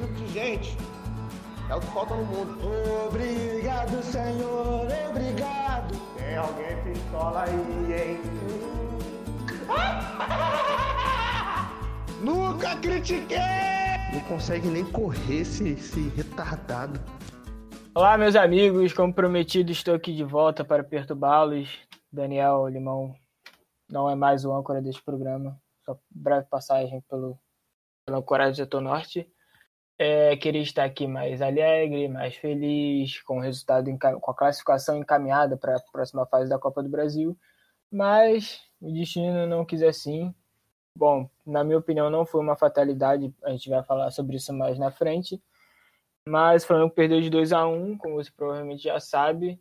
tipo 0.00 0.14
de 0.14 0.28
gente 0.28 0.76
é 1.68 1.74
o 1.74 1.80
que 1.80 1.86
falta 1.88 2.14
no 2.16 2.24
mundo. 2.24 2.58
Obrigado, 3.06 4.02
Senhor, 4.02 4.88
obrigado. 5.10 5.94
Tem 6.16 6.36
alguém 6.36 6.82
pistola 6.82 7.42
aí, 7.42 7.92
hein? 7.92 8.18
Nunca 12.24 12.76
critiquei! 12.76 13.38
Não 14.12 14.20
consegue 14.20 14.68
nem 14.68 14.84
correr 14.84 15.42
esse, 15.42 15.70
esse 15.70 16.08
retardado. 16.08 17.00
Olá, 17.94 18.18
meus 18.18 18.34
amigos. 18.34 18.92
Como 18.92 19.14
prometido, 19.14 19.70
estou 19.70 19.94
aqui 19.94 20.12
de 20.14 20.24
volta 20.24 20.64
para 20.64 20.82
perturbá-los. 20.82 21.78
Daniel 22.10 22.66
Limão 22.68 23.14
não 23.88 24.10
é 24.10 24.14
mais 24.14 24.44
o 24.44 24.52
âncora 24.52 24.82
deste 24.82 25.02
programa. 25.02 25.60
Só 25.84 25.96
breve 26.10 26.46
passagem 26.46 27.00
pelo, 27.08 27.38
pela 28.04 28.22
Coreia 28.22 28.50
do 28.50 28.56
Setor 28.56 28.80
Norte. 28.80 29.28
É, 30.02 30.34
queria 30.34 30.62
estar 30.62 30.84
aqui 30.84 31.06
mais 31.06 31.42
alegre, 31.42 32.08
mais 32.08 32.34
feliz, 32.34 33.20
com 33.20 33.36
o 33.36 33.40
resultado, 33.42 33.90
com 33.98 34.30
a 34.30 34.34
classificação 34.34 34.96
encaminhada 34.96 35.58
para 35.58 35.76
a 35.76 35.80
próxima 35.92 36.24
fase 36.24 36.48
da 36.48 36.58
Copa 36.58 36.82
do 36.82 36.88
Brasil, 36.88 37.38
mas 37.92 38.62
o 38.80 38.90
destino 38.90 39.46
não 39.46 39.62
quis 39.62 39.82
assim. 39.82 40.34
Bom, 40.96 41.28
na 41.44 41.62
minha 41.62 41.76
opinião, 41.76 42.08
não 42.08 42.24
foi 42.24 42.40
uma 42.40 42.56
fatalidade, 42.56 43.30
a 43.44 43.50
gente 43.50 43.68
vai 43.68 43.82
falar 43.84 44.10
sobre 44.10 44.36
isso 44.36 44.54
mais 44.54 44.78
na 44.78 44.90
frente, 44.90 45.38
mas 46.26 46.64
o 46.64 46.68
Flamengo 46.68 46.94
perdeu 46.94 47.20
de 47.20 47.28
2 47.28 47.52
a 47.52 47.66
1 47.66 47.98
como 47.98 48.14
você 48.14 48.30
provavelmente 48.34 48.84
já 48.84 48.98
sabe, 48.98 49.60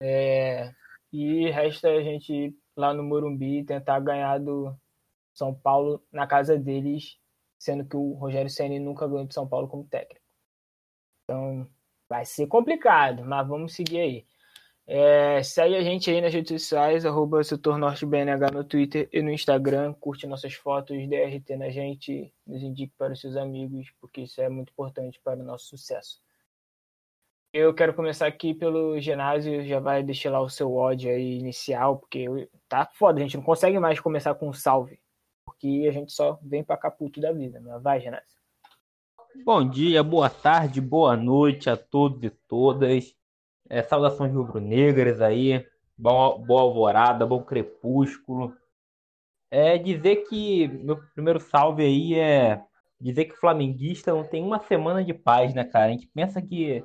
é, 0.00 0.72
e 1.12 1.50
resta 1.50 1.88
a 1.88 2.02
gente 2.02 2.56
lá 2.74 2.94
no 2.94 3.02
Morumbi 3.02 3.62
tentar 3.62 4.00
ganhar 4.00 4.38
do 4.40 4.74
São 5.34 5.52
Paulo 5.54 6.02
na 6.10 6.26
casa 6.26 6.56
deles 6.56 7.18
sendo 7.58 7.84
que 7.84 7.96
o 7.96 8.12
Rogério 8.12 8.50
Ceni 8.50 8.78
nunca 8.78 9.06
ganhou 9.06 9.26
de 9.26 9.34
São 9.34 9.48
Paulo 9.48 9.68
como 9.68 9.84
técnico. 9.84 10.24
Então, 11.24 11.68
vai 12.08 12.24
ser 12.24 12.46
complicado, 12.46 13.24
mas 13.24 13.46
vamos 13.46 13.74
seguir 13.74 14.00
aí. 14.00 14.26
É, 14.88 15.42
segue 15.42 15.74
a 15.74 15.82
gente 15.82 16.08
aí 16.08 16.20
nas 16.20 16.32
redes 16.32 16.62
sociais, 16.62 17.04
arroba 17.04 17.42
setornortebnh 17.42 18.36
no 18.52 18.62
Twitter 18.62 19.08
e 19.12 19.20
no 19.20 19.32
Instagram, 19.32 19.92
curte 19.94 20.28
nossas 20.28 20.54
fotos, 20.54 20.96
DRT 21.08 21.56
na 21.56 21.70
gente, 21.70 22.32
nos 22.46 22.62
indique 22.62 22.94
para 22.96 23.12
os 23.12 23.20
seus 23.20 23.36
amigos, 23.36 23.92
porque 24.00 24.20
isso 24.22 24.40
é 24.40 24.48
muito 24.48 24.70
importante 24.70 25.20
para 25.24 25.40
o 25.40 25.42
nosso 25.42 25.66
sucesso. 25.66 26.20
Eu 27.52 27.74
quero 27.74 27.94
começar 27.94 28.28
aqui 28.28 28.54
pelo 28.54 29.00
ginásio, 29.00 29.64
já 29.64 29.80
vai 29.80 30.04
deixar 30.04 30.30
lá 30.30 30.40
o 30.40 30.48
seu 30.48 30.72
ódio 30.72 31.10
aí 31.10 31.38
inicial, 31.38 31.98
porque 31.98 32.26
tá 32.68 32.88
foda, 32.94 33.18
a 33.18 33.22
gente 33.22 33.36
não 33.36 33.42
consegue 33.42 33.80
mais 33.80 33.98
começar 33.98 34.34
com 34.36 34.48
um 34.48 34.52
salve 34.52 35.00
porque 35.56 35.86
a 35.88 35.92
gente 35.92 36.12
só 36.12 36.38
vem 36.42 36.62
para 36.62 36.76
caputo 36.76 37.20
da 37.20 37.32
vida. 37.32 37.58
Né? 37.60 37.78
Vai, 37.78 38.00
Genásio. 38.00 38.36
Bom 39.44 39.68
dia, 39.68 40.02
boa 40.02 40.30
tarde, 40.30 40.80
boa 40.80 41.16
noite 41.16 41.68
a 41.68 41.76
todos 41.76 42.22
e 42.22 42.30
todas. 42.30 43.14
É, 43.68 43.82
saudações 43.82 44.32
rubro-negras 44.32 45.20
aí. 45.20 45.66
Bom, 45.96 46.42
boa 46.46 46.62
alvorada, 46.62 47.26
bom 47.26 47.42
crepúsculo. 47.42 48.54
É 49.50 49.78
dizer 49.78 50.26
que 50.28 50.68
meu 50.68 50.98
primeiro 51.14 51.40
salve 51.40 51.82
aí 51.82 52.14
é 52.14 52.62
dizer 53.00 53.26
que 53.26 53.34
o 53.34 53.40
flamenguista 53.40 54.12
não 54.12 54.24
tem 54.24 54.42
uma 54.42 54.60
semana 54.60 55.04
de 55.04 55.14
paz, 55.14 55.54
né, 55.54 55.64
cara? 55.64 55.86
A 55.86 55.90
gente 55.90 56.06
pensa 56.08 56.40
que 56.40 56.84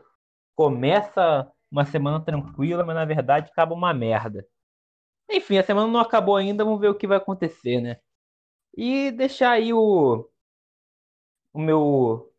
começa 0.55 1.49
uma 1.69 1.85
semana 1.85 2.19
tranquila, 2.23 2.85
mas 2.85 2.95
na 2.95 3.05
verdade 3.05 3.49
acaba 3.49 3.73
uma 3.73 3.93
merda. 3.93 4.45
Enfim, 5.29 5.57
a 5.57 5.63
semana 5.63 5.87
não 5.87 5.99
acabou 5.99 6.35
ainda, 6.35 6.63
vamos 6.63 6.79
ver 6.79 6.89
o 6.89 6.95
que 6.95 7.07
vai 7.07 7.17
acontecer, 7.17 7.81
né? 7.81 7.97
E 8.75 9.11
deixar 9.11 9.51
aí 9.51 9.73
o, 9.73 10.29
o 11.53 11.59
meu, 11.59 12.31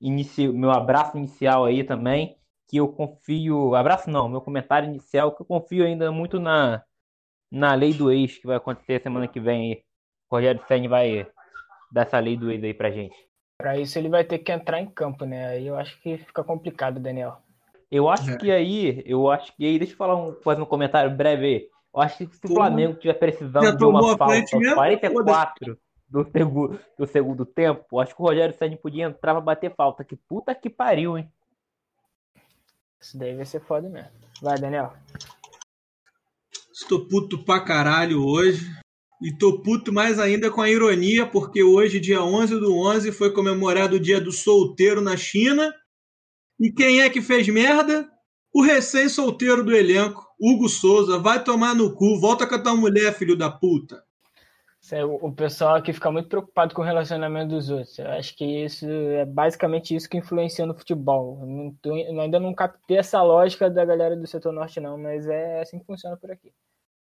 inicio, 0.00 0.52
meu 0.52 0.70
abraço 0.70 1.16
inicial 1.16 1.64
aí 1.64 1.84
também, 1.84 2.36
que 2.68 2.76
eu 2.76 2.88
confio. 2.88 3.74
Abraço 3.74 4.10
não, 4.10 4.28
meu 4.28 4.40
comentário 4.40 4.88
inicial, 4.88 5.34
que 5.34 5.42
eu 5.42 5.46
confio 5.46 5.84
ainda 5.84 6.10
muito 6.12 6.38
na, 6.38 6.82
na 7.50 7.74
lei 7.74 7.92
do 7.92 8.12
ex 8.12 8.38
que 8.38 8.46
vai 8.46 8.56
acontecer 8.56 9.02
semana 9.02 9.28
que 9.28 9.40
vem 9.40 9.72
aí. 9.72 9.82
O 10.30 10.36
Rogério 10.36 10.62
Senni 10.68 10.88
vai 10.88 11.26
dar 11.90 12.02
essa 12.02 12.18
lei 12.18 12.36
do 12.36 12.50
ex 12.50 12.62
aí 12.62 12.74
pra 12.74 12.90
gente. 12.90 13.16
Para 13.56 13.78
isso 13.78 13.98
ele 13.98 14.08
vai 14.08 14.22
ter 14.22 14.38
que 14.38 14.52
entrar 14.52 14.80
em 14.80 14.86
campo, 14.86 15.24
né? 15.24 15.48
Aí 15.48 15.66
eu 15.66 15.76
acho 15.76 16.00
que 16.00 16.18
fica 16.18 16.44
complicado, 16.44 17.00
Daniel. 17.00 17.38
Eu 17.90 18.08
acho 18.08 18.30
é. 18.30 18.36
que 18.36 18.52
aí, 18.52 19.02
eu 19.06 19.30
acho 19.30 19.56
que 19.56 19.64
aí, 19.64 19.78
deixa 19.78 19.94
eu 19.94 19.96
falar 19.96 20.14
um, 20.14 20.34
fazer 20.42 20.60
um 20.60 20.66
comentário 20.66 21.10
breve 21.10 21.46
aí. 21.46 21.68
Eu 21.94 22.00
acho 22.00 22.18
que 22.18 22.36
se 22.36 22.46
o 22.46 22.54
Flamengo 22.54 22.98
tiver 22.98 23.14
precisando 23.14 23.76
de 23.76 23.84
uma 23.84 24.16
falta 24.16 24.34
aos 24.56 24.74
44 24.74 25.78
do 26.08 26.24
segundo, 26.24 26.80
do 26.98 27.06
segundo 27.06 27.44
tempo, 27.44 28.00
acho 28.00 28.14
que 28.14 28.22
o 28.22 28.24
Rogério 28.24 28.54
Senna 28.56 28.76
podia 28.76 29.06
entrar 29.06 29.34
pra 29.34 29.40
bater 29.40 29.74
falta. 29.74 30.04
Que 30.04 30.16
puta 30.16 30.54
que 30.54 30.70
pariu, 30.70 31.18
hein? 31.18 31.30
Isso 33.00 33.18
daí 33.18 33.34
vai 33.34 33.44
ser 33.44 33.60
foda 33.60 33.88
mesmo. 33.88 34.10
Vai, 34.42 34.58
Daniel. 34.58 34.92
Estou 36.72 37.06
puto 37.06 37.44
pra 37.44 37.60
caralho 37.60 38.24
hoje. 38.24 38.66
E 39.20 39.36
tô 39.36 39.60
puto 39.62 39.92
mais 39.92 40.20
ainda 40.20 40.48
com 40.48 40.62
a 40.62 40.70
ironia, 40.70 41.26
porque 41.26 41.62
hoje, 41.62 41.98
dia 41.98 42.22
11 42.22 42.60
do 42.60 42.72
11, 42.72 43.10
foi 43.10 43.32
comemorado 43.32 43.96
o 43.96 44.00
dia 44.00 44.20
do 44.20 44.30
solteiro 44.30 45.00
na 45.00 45.16
China. 45.16 45.74
E 46.58 46.70
quem 46.70 47.02
é 47.02 47.10
que 47.10 47.20
fez 47.20 47.48
merda? 47.48 48.08
O 48.52 48.62
recém-solteiro 48.62 49.64
do 49.64 49.74
elenco, 49.74 50.26
Hugo 50.40 50.68
Souza. 50.68 51.18
Vai 51.18 51.42
tomar 51.42 51.74
no 51.74 51.94
cu, 51.94 52.18
volta 52.20 52.46
com 52.46 52.54
a 52.54 52.62
tua 52.62 52.74
mulher, 52.74 53.12
filho 53.14 53.36
da 53.36 53.50
puta. 53.50 54.02
O 55.20 55.32
pessoal 55.32 55.74
aqui 55.74 55.92
fica 55.92 56.10
muito 56.10 56.28
preocupado 56.28 56.74
com 56.74 56.80
o 56.80 56.84
relacionamento 56.84 57.50
dos 57.50 57.68
outros. 57.68 57.98
Eu 57.98 58.08
acho 58.12 58.34
que 58.34 58.64
isso 58.64 58.86
é 58.88 59.26
basicamente 59.26 59.94
isso 59.94 60.08
que 60.08 60.16
influencia 60.16 60.64
no 60.64 60.74
futebol. 60.74 61.38
Eu, 61.42 61.46
não 61.46 61.74
tô, 61.82 61.92
ainda 61.92 62.40
não 62.40 62.54
captei 62.54 62.96
essa 62.96 63.22
lógica 63.22 63.68
da 63.68 63.84
galera 63.84 64.16
do 64.16 64.26
setor 64.26 64.50
norte, 64.52 64.80
não, 64.80 64.96
mas 64.96 65.26
é 65.26 65.60
assim 65.60 65.78
que 65.78 65.84
funciona 65.84 66.16
por 66.16 66.30
aqui. 66.30 66.50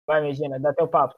Vai, 0.08 0.22
Medina, 0.22 0.60
dá 0.60 0.74
teu 0.74 0.88
papo. 0.88 1.16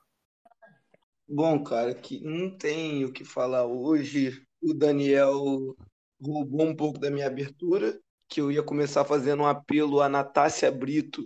Bom, 1.28 1.64
cara, 1.64 1.94
que 1.94 2.24
não 2.24 2.58
tem 2.58 3.06
o 3.06 3.12
que 3.12 3.24
falar 3.24 3.66
hoje. 3.66 4.42
O 4.62 4.74
Daniel 4.74 5.76
roubou 6.20 6.66
um 6.66 6.76
pouco 6.76 6.98
da 6.98 7.12
minha 7.12 7.28
abertura, 7.28 8.00
que 8.28 8.42
eu 8.42 8.52
ia 8.52 8.64
começar 8.64 9.06
fazendo 9.06 9.44
um 9.44 9.48
apelo 9.48 10.02
a 10.02 10.10
Natácia 10.10 10.72
Brito 10.72 11.24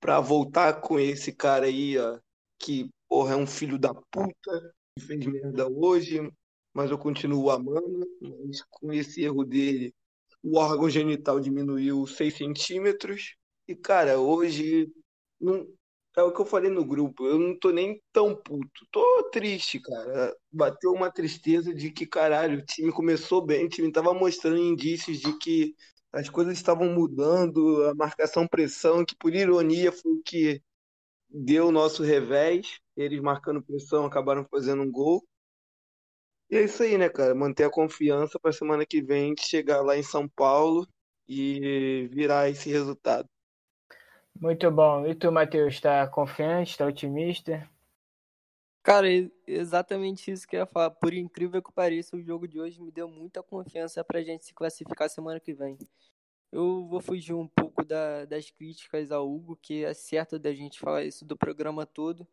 para 0.00 0.20
voltar 0.20 0.80
com 0.80 0.98
esse 0.98 1.32
cara 1.32 1.66
aí, 1.66 1.98
ó, 1.98 2.18
que 2.58 2.90
porra, 3.08 3.34
é 3.34 3.36
um 3.36 3.46
filho 3.46 3.78
da 3.78 3.92
puta, 3.94 4.74
fez 4.98 5.26
merda 5.26 5.68
hoje, 5.68 6.20
mas 6.72 6.90
eu 6.90 6.98
continuo 6.98 7.50
amando. 7.50 8.06
Mas 8.46 8.62
com 8.70 8.92
esse 8.92 9.22
erro 9.22 9.44
dele, 9.44 9.94
o 10.42 10.56
órgão 10.58 10.88
genital 10.88 11.40
diminuiu 11.40 12.06
6 12.06 12.36
centímetros. 12.36 13.36
E, 13.68 13.74
cara, 13.74 14.18
hoje 14.18 14.92
não, 15.40 15.66
é 16.16 16.22
o 16.22 16.32
que 16.32 16.40
eu 16.40 16.46
falei 16.46 16.70
no 16.70 16.84
grupo. 16.84 17.26
Eu 17.26 17.38
não 17.38 17.58
tô 17.58 17.70
nem 17.70 18.00
tão 18.12 18.34
puto. 18.34 18.86
Tô 18.90 19.28
triste, 19.30 19.80
cara. 19.80 20.34
Bateu 20.52 20.92
uma 20.92 21.10
tristeza 21.10 21.74
de 21.74 21.90
que, 21.90 22.06
caralho, 22.06 22.58
o 22.58 22.64
time 22.64 22.92
começou 22.92 23.44
bem, 23.44 23.66
o 23.66 23.68
time 23.68 23.92
tava 23.92 24.12
mostrando 24.14 24.58
indícios 24.58 25.18
de 25.20 25.36
que 25.38 25.74
as 26.12 26.28
coisas 26.28 26.54
estavam 26.54 26.92
mudando, 26.92 27.84
a 27.88 27.94
marcação 27.94 28.46
pressão, 28.46 29.04
que 29.04 29.14
por 29.16 29.34
ironia 29.34 29.92
foi 29.92 30.12
o 30.12 30.22
que 30.22 30.62
deu 31.28 31.68
o 31.68 31.72
nosso 31.72 32.02
revés. 32.02 32.80
Eles 32.96 33.20
marcando 33.20 33.62
pressão 33.62 34.04
acabaram 34.04 34.44
fazendo 34.50 34.82
um 34.82 34.90
gol. 34.90 35.24
E 36.50 36.56
é 36.56 36.64
isso 36.64 36.82
aí, 36.82 36.98
né, 36.98 37.08
cara? 37.08 37.34
Manter 37.34 37.64
a 37.64 37.70
confiança 37.70 38.38
para 38.40 38.52
semana 38.52 38.84
que 38.84 39.00
vem 39.00 39.34
chegar 39.38 39.82
lá 39.82 39.96
em 39.96 40.02
São 40.02 40.28
Paulo 40.28 40.86
e 41.28 42.08
virar 42.12 42.50
esse 42.50 42.68
resultado. 42.68 43.28
Muito 44.34 44.68
bom. 44.70 45.06
E 45.06 45.14
tu, 45.14 45.30
Matheus, 45.30 45.74
está 45.74 46.06
confiante, 46.08 46.72
está 46.72 46.86
otimista? 46.86 47.68
Cara, 48.82 49.06
exatamente 49.46 50.30
isso 50.30 50.48
que 50.48 50.56
eu 50.56 50.60
ia 50.60 50.66
falar. 50.66 50.90
Por 50.90 51.12
incrível 51.12 51.62
que 51.62 51.72
pareça, 51.72 52.16
o 52.16 52.22
jogo 52.22 52.48
de 52.48 52.58
hoje 52.58 52.80
me 52.80 52.90
deu 52.90 53.08
muita 53.08 53.42
confiança 53.42 54.02
pra 54.02 54.22
gente 54.22 54.44
se 54.46 54.54
classificar 54.54 55.08
semana 55.10 55.38
que 55.38 55.52
vem. 55.52 55.76
Eu 56.52 56.86
vou 56.88 57.00
fugir 57.00 57.34
um 57.34 57.48
pouco 57.48 57.84
da, 57.84 58.24
das 58.24 58.50
críticas 58.50 59.12
ao 59.12 59.30
Hugo, 59.30 59.56
que 59.56 59.84
é 59.84 59.94
certo 59.94 60.38
da 60.38 60.52
gente 60.54 60.80
falar 60.80 61.04
isso 61.04 61.24
do 61.24 61.36
programa 61.36 61.86
todo. 61.86 62.26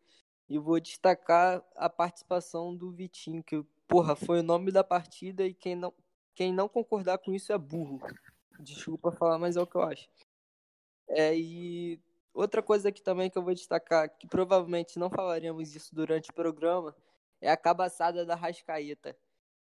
E 0.48 0.58
vou 0.58 0.80
destacar 0.80 1.62
a 1.76 1.90
participação 1.90 2.74
do 2.76 2.90
Vitinho, 2.92 3.42
que, 3.44 3.62
porra, 3.86 4.16
foi 4.16 4.40
o 4.40 4.42
nome 4.42 4.72
da 4.72 4.84
partida 4.84 5.46
e 5.46 5.54
quem 5.54 5.76
não, 5.76 5.92
quem 6.34 6.52
não 6.52 6.68
concordar 6.68 7.18
com 7.18 7.34
isso 7.34 7.52
é 7.52 7.58
burro. 7.58 8.00
Desculpa 8.60 9.12
falar, 9.12 9.38
mas 9.38 9.56
é 9.56 9.60
o 9.60 9.66
que 9.66 9.76
eu 9.76 9.82
acho. 9.82 10.08
É, 11.08 11.36
e 11.36 12.00
outra 12.34 12.62
coisa 12.62 12.88
aqui 12.88 13.02
também 13.02 13.30
que 13.30 13.38
eu 13.38 13.42
vou 13.42 13.54
destacar, 13.54 14.08
que 14.16 14.26
provavelmente 14.26 14.98
não 14.98 15.10
falaremos 15.10 15.74
isso 15.74 15.94
durante 15.94 16.30
o 16.30 16.34
programa, 16.34 16.94
é 17.40 17.50
a 17.50 17.56
cabaçada 17.56 18.24
da 18.26 18.34
Rascaeta. 18.34 19.16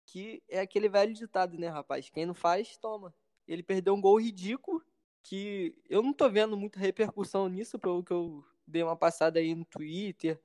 Que 0.08 0.44
é 0.50 0.60
aquele 0.60 0.88
velho 0.88 1.14
ditado, 1.14 1.58
né, 1.58 1.68
rapaz? 1.68 2.10
Quem 2.10 2.26
não 2.26 2.36
faz, 2.36 2.78
toma 2.78 3.14
ele 3.48 3.64
perdeu 3.64 3.94
um 3.94 4.02
gol 4.02 4.20
ridículo, 4.20 4.84
que 5.24 5.76
eu 5.90 6.02
não 6.02 6.14
tô 6.14 6.30
vendo 6.30 6.58
muita 6.58 6.80
repercussão 6.80 7.48
nisso, 7.48 7.80
pelo 7.80 8.04
que 8.04 8.12
eu 8.12 8.44
dei 8.68 8.84
uma 8.84 8.96
passada 8.96 9.40
aí 9.40 9.54
no 9.54 9.66
Twitter, 9.66 10.40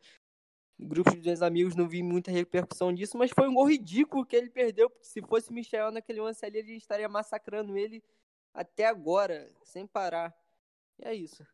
grupos 0.78 1.14
dos 1.14 1.24
meus 1.24 1.42
amigos 1.42 1.76
não 1.76 1.88
vi 1.88 2.02
muita 2.02 2.30
repercussão 2.30 2.92
disso, 2.92 3.18
mas 3.18 3.30
foi 3.30 3.48
um 3.48 3.54
gol 3.54 3.68
ridículo 3.68 4.24
que 4.24 4.36
ele 4.36 4.50
perdeu, 4.50 4.88
porque 4.88 5.04
se 5.04 5.20
fosse 5.22 5.52
Michel 5.52 5.90
naquele 5.90 6.20
lance 6.20 6.44
ali, 6.44 6.58
a 6.58 6.62
gente 6.62 6.80
estaria 6.80 7.08
massacrando 7.08 7.76
ele 7.76 8.02
até 8.52 8.86
agora, 8.86 9.48
sem 9.62 9.86
parar. 9.86 10.34
E 10.98 11.06
é 11.06 11.14
isso. 11.14 11.46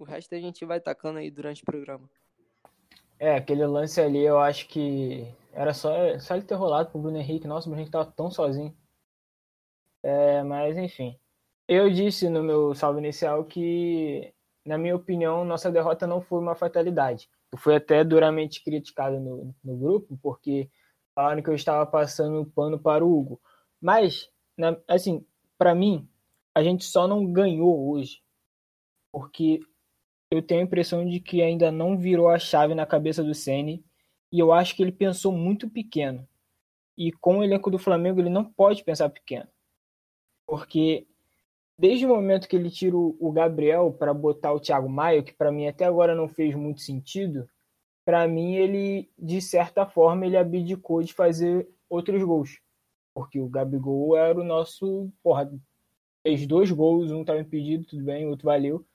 O 0.00 0.04
resto 0.04 0.34
a 0.34 0.40
gente 0.40 0.64
vai 0.64 0.80
tacando 0.80 1.18
aí 1.18 1.30
durante 1.30 1.62
o 1.62 1.66
programa. 1.66 2.08
É, 3.18 3.36
aquele 3.36 3.66
lance 3.66 4.00
ali 4.00 4.24
eu 4.24 4.38
acho 4.38 4.66
que 4.66 5.30
era 5.52 5.74
só, 5.74 6.18
só 6.18 6.34
ele 6.34 6.46
ter 6.46 6.54
rolado 6.54 6.90
pro 6.90 6.98
Bruno 6.98 7.18
Henrique. 7.18 7.46
Nossa, 7.46 7.66
o 7.66 7.68
Bruno 7.68 7.82
Henrique 7.82 7.92
tava 7.92 8.10
tão 8.10 8.30
sozinho. 8.30 8.74
É, 10.02 10.42
mas 10.42 10.78
enfim. 10.78 11.20
Eu 11.68 11.90
disse 11.90 12.30
no 12.30 12.42
meu 12.42 12.74
salve 12.74 12.98
inicial 12.98 13.44
que, 13.44 14.32
na 14.64 14.78
minha 14.78 14.96
opinião, 14.96 15.44
nossa 15.44 15.70
derrota 15.70 16.06
não 16.06 16.22
foi 16.22 16.38
uma 16.38 16.54
fatalidade. 16.54 17.28
Eu 17.52 17.58
fui 17.58 17.76
até 17.76 18.02
duramente 18.02 18.64
criticado 18.64 19.20
no, 19.20 19.54
no 19.62 19.76
grupo, 19.76 20.18
porque 20.22 20.70
falaram 21.14 21.42
que 21.42 21.50
eu 21.50 21.54
estava 21.54 21.84
passando 21.84 22.50
pano 22.54 22.78
para 22.78 23.04
o 23.04 23.18
Hugo. 23.18 23.38
Mas, 23.78 24.30
na, 24.56 24.78
assim, 24.88 25.26
para 25.58 25.74
mim, 25.74 26.08
a 26.54 26.62
gente 26.62 26.86
só 26.86 27.06
não 27.06 27.30
ganhou 27.30 27.90
hoje 27.90 28.22
porque 29.12 29.60
eu 30.30 30.40
tenho 30.40 30.60
a 30.60 30.64
impressão 30.64 31.04
de 31.04 31.18
que 31.18 31.42
ainda 31.42 31.72
não 31.72 31.98
virou 31.98 32.28
a 32.28 32.38
chave 32.38 32.72
na 32.74 32.86
cabeça 32.86 33.22
do 33.22 33.34
Ceni 33.34 33.84
e 34.32 34.38
eu 34.38 34.52
acho 34.52 34.76
que 34.76 34.82
ele 34.82 34.92
pensou 34.92 35.32
muito 35.32 35.68
pequeno. 35.68 36.26
E 36.96 37.10
com 37.10 37.38
o 37.38 37.44
elenco 37.44 37.70
do 37.70 37.78
Flamengo 37.78 38.20
ele 38.20 38.28
não 38.28 38.44
pode 38.44 38.84
pensar 38.84 39.08
pequeno. 39.10 39.48
Porque 40.46 41.06
desde 41.76 42.06
o 42.06 42.08
momento 42.08 42.46
que 42.46 42.54
ele 42.54 42.70
tira 42.70 42.96
o 42.96 43.32
Gabriel 43.32 43.92
para 43.92 44.14
botar 44.14 44.52
o 44.52 44.60
Thiago 44.60 44.88
Maia, 44.88 45.22
que 45.22 45.32
para 45.32 45.50
mim 45.50 45.66
até 45.66 45.84
agora 45.84 46.14
não 46.14 46.28
fez 46.28 46.54
muito 46.54 46.80
sentido, 46.80 47.48
para 48.04 48.28
mim 48.28 48.54
ele 48.54 49.10
de 49.18 49.40
certa 49.40 49.84
forma 49.84 50.26
ele 50.26 50.36
abdicou 50.36 51.02
de 51.02 51.12
fazer 51.12 51.68
outros 51.88 52.22
gols. 52.22 52.60
Porque 53.12 53.40
o 53.40 53.48
Gabigol 53.48 54.16
era 54.16 54.38
o 54.38 54.44
nosso, 54.44 55.10
porra, 55.24 55.50
fez 56.22 56.46
dois 56.46 56.70
gols, 56.70 57.10
um 57.10 57.22
estava 57.22 57.40
impedido, 57.40 57.84
tudo 57.84 58.04
bem, 58.04 58.26
outro 58.26 58.44
valeu 58.44 58.86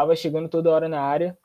tava 0.00 0.16
chegando 0.16 0.48
toda 0.48 0.70
hora 0.70 0.88
na 0.88 1.00
área. 1.00 1.36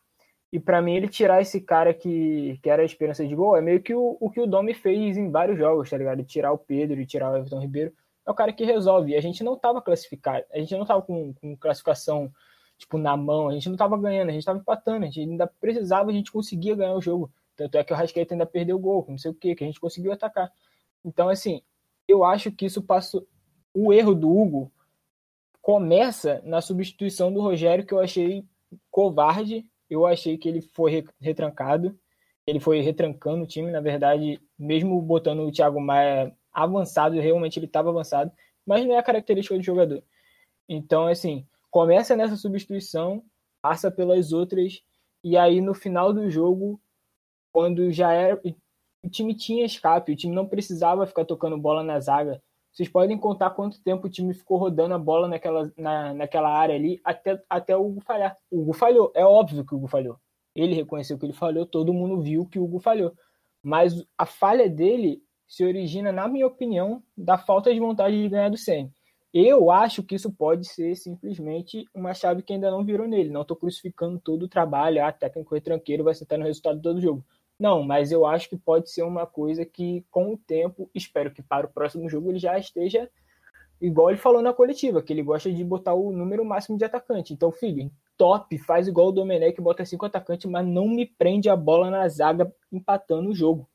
E 0.52 0.60
para 0.60 0.82
mim, 0.82 0.96
ele 0.96 1.08
tirar 1.10 1.42
esse 1.42 1.60
cara 1.60 1.94
que, 1.94 2.58
que 2.64 2.70
era 2.70 2.82
a 2.82 2.86
esperança 2.86 3.28
de 3.28 3.36
gol 3.36 3.58
é 3.58 3.62
meio 3.62 3.82
que 3.82 3.94
o, 3.94 4.18
o 4.20 4.30
que 4.30 4.40
o 4.40 4.48
Domi 4.48 4.74
fez 4.74 5.18
em 5.18 5.30
vários 5.30 5.58
jogos, 5.58 5.90
tá 5.90 5.98
ligado? 5.98 6.24
Tirar 6.24 6.54
o 6.54 6.58
Pedro 6.58 7.00
e 7.02 7.06
tirar 7.06 7.32
o 7.32 7.36
Everton 7.36 7.60
Ribeiro. 7.60 7.94
É 8.26 8.32
o 8.32 8.34
cara 8.34 8.54
que 8.54 8.64
resolve. 8.64 9.12
E 9.12 9.16
a 9.16 9.22
gente 9.22 9.44
não 9.44 9.58
tava 9.58 9.82
classificado, 9.82 10.46
a 10.52 10.58
gente 10.58 10.76
não 10.76 10.86
tava 10.86 11.02
com, 11.02 11.34
com 11.34 11.58
classificação 11.58 12.32
tipo 12.78 12.98
na 12.98 13.16
mão, 13.16 13.48
a 13.48 13.54
gente 13.54 13.70
não 13.70 13.78
tava 13.78 13.98
ganhando, 13.98 14.30
a 14.30 14.34
gente 14.34 14.46
tava 14.46 14.60
empatando, 14.60 15.04
a 15.04 15.10
gente 15.10 15.22
ainda 15.22 15.48
precisava, 15.48 16.10
a 16.10 16.14
gente 16.14 16.32
conseguia 16.32 16.76
ganhar 16.76 16.94
o 16.94 17.02
jogo. 17.02 17.32
Tanto 17.56 17.78
é 17.78 17.84
que 17.84 17.94
o 17.94 17.96
Rascaeta 17.96 18.34
ainda 18.34 18.46
perdeu 18.46 18.76
o 18.76 18.80
gol, 18.80 19.06
não 19.08 19.18
sei 19.18 19.32
o 19.32 19.34
que, 19.34 19.56
que 19.56 19.64
a 19.64 19.68
gente 19.68 19.80
conseguiu 19.80 20.12
atacar. 20.12 20.52
Então, 21.04 21.30
assim, 21.30 21.62
eu 22.08 22.24
acho 22.24 22.52
que 22.52 22.66
isso 22.66 22.82
passou. 22.82 23.26
O 23.74 23.94
erro 23.94 24.14
do 24.14 24.30
Hugo 24.30 24.72
começa 25.66 26.44
na 26.46 26.62
substituição 26.62 27.34
do 27.34 27.42
Rogério, 27.42 27.84
que 27.84 27.92
eu 27.92 28.00
achei 28.00 28.46
covarde. 28.92 29.66
Eu 29.90 30.06
achei 30.06 30.38
que 30.38 30.48
ele 30.48 30.62
foi 30.62 31.04
retrancado. 31.20 31.98
Ele 32.46 32.60
foi 32.60 32.82
retrancando 32.82 33.44
o 33.44 33.48
time, 33.48 33.72
na 33.72 33.82
verdade, 33.82 34.40
mesmo 34.60 35.02
botando 35.02 35.40
o 35.40 35.52
Thiago 35.52 35.82
Maia 35.82 36.32
avançado, 36.54 37.20
realmente 37.20 37.58
ele 37.58 37.66
estava 37.66 37.90
avançado, 37.90 38.32
mas 38.64 38.86
não 38.86 38.94
é 38.94 39.00
a 39.00 39.04
característica 39.04 39.58
do 39.58 39.64
jogador. 39.64 40.04
Então, 40.70 41.08
assim, 41.08 41.48
começa 41.72 42.16
nessa 42.16 42.36
substituição, 42.36 43.24
passa 43.60 43.90
pelas 43.90 44.32
outras, 44.32 44.84
e 45.24 45.36
aí 45.36 45.62
no 45.62 45.74
final 45.74 46.14
do 46.14 46.30
jogo, 46.30 46.80
quando 47.52 47.92
já 47.92 48.14
era. 48.14 48.40
O 49.04 49.10
time 49.10 49.34
tinha 49.34 49.66
escape, 49.66 50.12
o 50.12 50.16
time 50.16 50.36
não 50.36 50.48
precisava 50.48 51.08
ficar 51.08 51.26
tocando 51.26 51.58
bola 51.58 51.82
na 51.82 52.00
zaga. 52.00 52.40
Vocês 52.76 52.90
podem 52.90 53.18
contar 53.18 53.52
quanto 53.52 53.82
tempo 53.82 54.06
o 54.06 54.10
time 54.10 54.34
ficou 54.34 54.58
rodando 54.58 54.94
a 54.94 55.00
bola 55.00 55.30
naquela, 55.30 55.72
na, 55.78 56.14
naquela 56.14 56.50
área 56.50 56.76
ali 56.76 57.00
até, 57.06 57.42
até 57.50 57.78
o 57.78 57.88
Hugo 57.88 58.02
falhar. 58.02 58.36
O 58.52 58.60
Hugo 58.60 58.74
falhou, 58.74 59.14
é 59.16 59.24
óbvio 59.24 59.66
que 59.66 59.74
o 59.74 59.78
Hugo 59.78 59.88
falhou. 59.88 60.20
Ele 60.54 60.76
reconheceu 60.76 61.18
que 61.18 61.26
ele 61.26 61.32
falhou, 61.32 61.66
todo 61.66 61.94
mundo 61.94 62.22
viu 62.22 62.46
que 62.46 62.60
o 62.60 62.66
Hugo 62.66 62.80
falhou. 62.80 63.14
Mas 63.64 64.06
a 64.18 64.26
falha 64.26 64.70
dele 64.70 65.24
se 65.48 65.64
origina, 65.64 66.12
na 66.12 66.28
minha 66.28 66.46
opinião, 66.46 67.02
da 67.18 67.38
falta 67.38 67.74
de 67.74 67.80
vontade 67.80 68.22
de 68.22 68.28
ganhar 68.28 68.50
do 68.50 68.58
Senna. 68.58 68.92
Eu 69.34 69.72
acho 69.72 70.04
que 70.04 70.16
isso 70.16 70.30
pode 70.30 70.68
ser 70.68 70.98
simplesmente 70.98 71.86
uma 71.94 72.14
chave 72.14 72.42
que 72.42 72.52
ainda 72.52 72.70
não 72.70 72.84
virou 72.84 73.08
nele. 73.08 73.30
Não 73.30 73.44
estou 73.44 73.56
crucificando 73.56 74.20
todo 74.20 74.44
o 74.44 74.50
trabalho, 74.50 75.02
ah, 75.02 75.14
técnico 75.14 75.56
retranqueiro 75.56 76.04
vai 76.04 76.14
sentar 76.14 76.38
no 76.38 76.44
resultado 76.44 76.76
de 76.76 76.84
todo 76.84 77.02
jogo. 77.02 77.26
Não, 77.60 77.84
mas 77.84 78.12
eu 78.12 78.26
acho 78.26 78.50
que 78.50 78.58
pode 78.58 78.90
ser 78.90 79.04
uma 79.04 79.26
coisa 79.26 79.66
que, 79.66 80.06
com 80.12 80.34
o 80.34 80.38
tempo, 80.38 80.90
espero 80.94 81.32
que 81.32 81.42
para 81.42 81.66
o 81.66 81.70
próximo 81.72 82.10
jogo 82.10 82.30
ele 82.30 82.40
já 82.40 82.58
esteja 82.60 83.10
igual 83.82 84.10
ele 84.10 84.18
falou 84.18 84.42
na 84.42 84.54
coletiva, 84.54 85.02
que 85.02 85.12
ele 85.12 85.24
gosta 85.24 85.52
de 85.52 85.64
botar 85.64 85.94
o 85.94 86.12
número 86.12 86.46
máximo 86.46 86.78
de 86.78 86.86
atacante. 86.86 87.34
Então, 87.34 87.52
filho, 87.52 87.92
top, 88.18 88.58
faz 88.58 88.88
igual 88.88 89.10
o 89.10 89.12
Domenech, 89.12 89.60
bota 89.62 89.86
cinco 89.86 90.06
atacantes, 90.06 90.50
mas 90.50 90.66
não 90.66 90.88
me 90.88 91.06
prende 91.06 91.50
a 91.50 91.56
bola 91.56 91.90
na 91.90 92.08
zaga 92.08 92.52
empatando 92.72 93.30
o 93.30 93.36
jogo. 93.36 93.68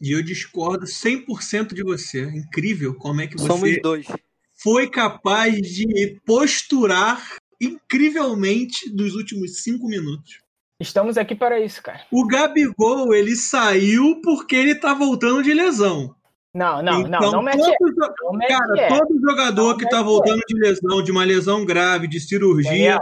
E 0.00 0.12
eu 0.12 0.22
discordo 0.22 0.86
100% 0.86 1.74
de 1.74 1.82
você. 1.82 2.22
Incrível 2.22 2.94
como 2.94 3.20
é 3.20 3.26
que 3.26 3.36
você 3.36 3.46
Somos 3.46 3.82
dois. 3.82 4.06
foi 4.54 4.88
capaz 4.88 5.60
de 5.60 6.20
posturar 6.24 7.36
incrivelmente 7.60 8.88
dos 8.90 9.14
últimos 9.14 9.62
cinco 9.62 9.88
minutos. 9.88 10.40
Estamos 10.80 11.18
aqui 11.18 11.34
para 11.34 11.58
isso, 11.58 11.82
cara. 11.82 12.00
O 12.10 12.26
Gabigol, 12.26 13.12
ele 13.12 13.34
saiu 13.34 14.20
porque 14.22 14.54
ele 14.54 14.76
tá 14.76 14.94
voltando 14.94 15.42
de 15.42 15.52
lesão. 15.52 16.14
Não, 16.54 16.82
não, 16.82 17.00
então, 17.00 17.20
não, 17.20 17.32
não 17.32 17.42
mete 17.42 17.58
todo, 17.58 18.14
não 18.32 18.38
Cara, 18.48 18.88
todo 18.88 19.20
jogador 19.20 19.76
que 19.76 19.88
tá 19.88 20.02
voltando 20.02 20.40
de 20.46 20.58
lesão, 20.58 21.02
de 21.02 21.10
uma 21.10 21.24
lesão 21.24 21.64
grave, 21.64 22.08
de 22.08 22.18
cirurgia, 22.20 22.70
Daniel, 22.70 23.00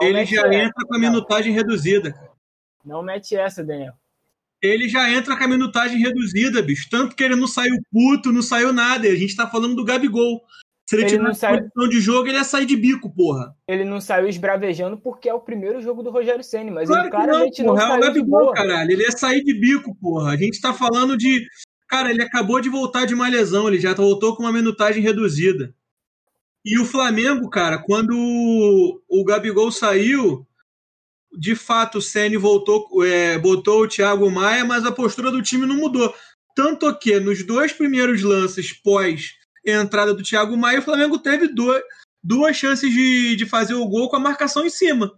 ele 0.00 0.24
já 0.24 0.46
entra 0.54 0.84
com 0.86 0.96
a 0.96 0.98
minutagem 0.98 1.52
reduzida. 1.52 2.12
cara. 2.12 2.30
Não 2.84 3.02
mete 3.02 3.36
essa, 3.36 3.62
Daniel. 3.64 3.92
Ele 4.62 4.88
já 4.88 5.10
entra 5.10 5.36
com 5.36 5.44
a 5.44 5.48
minutagem 5.48 5.98
reduzida, 5.98 6.62
bicho. 6.62 6.88
Tanto 6.90 7.14
que 7.14 7.22
ele 7.22 7.36
não 7.36 7.46
saiu 7.46 7.76
puto, 7.92 8.32
não 8.32 8.42
saiu 8.42 8.72
nada. 8.72 9.06
A 9.06 9.14
gente 9.14 9.36
tá 9.36 9.46
falando 9.46 9.74
do 9.74 9.84
Gabigol. 9.84 10.42
Se 10.88 10.94
ele, 10.94 11.04
Ele 11.06 11.16
não 11.18 11.24
tivesse 11.32 11.40
saiu- 11.40 11.58
condição 11.58 11.88
de 11.88 12.00
jogo, 12.00 12.28
ele 12.28 12.36
ia 12.38 12.44
sair 12.44 12.64
de 12.66 12.76
bico, 12.76 13.10
porra. 13.12 13.52
Ele 13.66 13.84
não 13.84 14.00
saiu 14.00 14.28
esbravejando 14.28 14.96
porque 14.96 15.28
é 15.28 15.34
o 15.34 15.40
primeiro 15.40 15.80
jogo 15.82 16.00
do 16.02 16.10
Rogério 16.10 16.44
Ceni, 16.44 16.70
mas 16.70 16.86
Claro 16.88 17.06
ele 17.08 17.10
não, 17.10 17.24
claramente 17.24 17.62
não, 17.62 17.74
porra. 17.74 17.82
É 17.82 17.84
o 17.84 17.88
saiu 17.88 18.00
de 18.00 18.06
Gabigol, 18.06 18.40
boa. 18.42 18.54
caralho. 18.54 18.90
Ele 18.92 19.02
ia 19.02 19.10
sair 19.10 19.42
de 19.42 19.52
bico, 19.58 19.96
porra. 19.96 20.32
A 20.32 20.36
gente 20.36 20.60
tá 20.60 20.72
falando 20.72 21.16
de. 21.16 21.44
Cara, 21.88 22.10
ele 22.10 22.22
acabou 22.22 22.60
de 22.60 22.68
voltar 22.68 23.04
de 23.04 23.14
uma 23.14 23.28
lesão, 23.28 23.66
ele 23.68 23.80
já 23.80 23.94
voltou 23.94 24.36
com 24.36 24.44
uma 24.44 24.52
minutagem 24.52 25.02
reduzida. 25.02 25.74
E 26.64 26.78
o 26.80 26.84
Flamengo, 26.84 27.48
cara, 27.50 27.78
quando 27.78 28.12
o- 28.16 29.00
o 29.08 29.24
Gabigol 29.24 29.70
saiu, 29.72 30.46
de 31.36 31.54
fato 31.54 31.98
o 31.98 32.02
Ceni 32.02 32.36
voltou, 32.36 32.88
é, 33.04 33.38
botou 33.38 33.82
o 33.82 33.88
Thiago 33.88 34.28
Maia, 34.30 34.64
mas 34.64 34.84
a 34.84 34.90
postura 34.92 35.30
do 35.32 35.42
time 35.42 35.64
não 35.66 35.76
mudou. 35.76 36.12
Tanto 36.56 36.92
que 36.98 37.18
nos 37.20 37.44
dois 37.44 37.72
primeiros 37.72 38.22
lances 38.22 38.72
pós 38.72 39.35
entrada 39.66 40.14
do 40.14 40.22
Thiago 40.22 40.56
Maia, 40.56 40.78
o 40.78 40.82
Flamengo 40.82 41.18
teve 41.18 41.48
duas, 41.48 41.82
duas 42.22 42.56
chances 42.56 42.90
de, 42.90 43.36
de 43.36 43.46
fazer 43.46 43.74
o 43.74 43.86
gol 43.86 44.08
com 44.08 44.16
a 44.16 44.20
marcação 44.20 44.64
em 44.64 44.70
cima. 44.70 45.12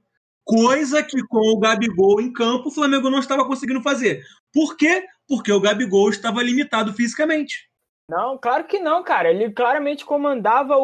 Coisa 0.45 1.03
que 1.03 1.23
com 1.27 1.55
o 1.55 1.59
Gabigol 1.59 2.21
em 2.21 2.33
campo, 2.33 2.69
o 2.69 2.73
Flamengo 2.73 3.11
não 3.11 3.19
estava 3.19 3.47
conseguindo 3.47 3.83
fazer. 3.83 4.25
Por 4.53 4.77
quê? 4.77 5.05
Porque 5.27 5.53
o 5.53 5.61
Gabigol 5.61 6.09
estava 6.09 6.43
limitado 6.43 6.95
fisicamente. 6.95 7.68
Não, 8.09 8.39
claro 8.39 8.65
que 8.65 8.79
não, 8.79 9.03
cara. 9.03 9.31
Ele 9.31 9.51
claramente 9.51 10.03
comandava 10.05 10.79
o, 10.79 10.83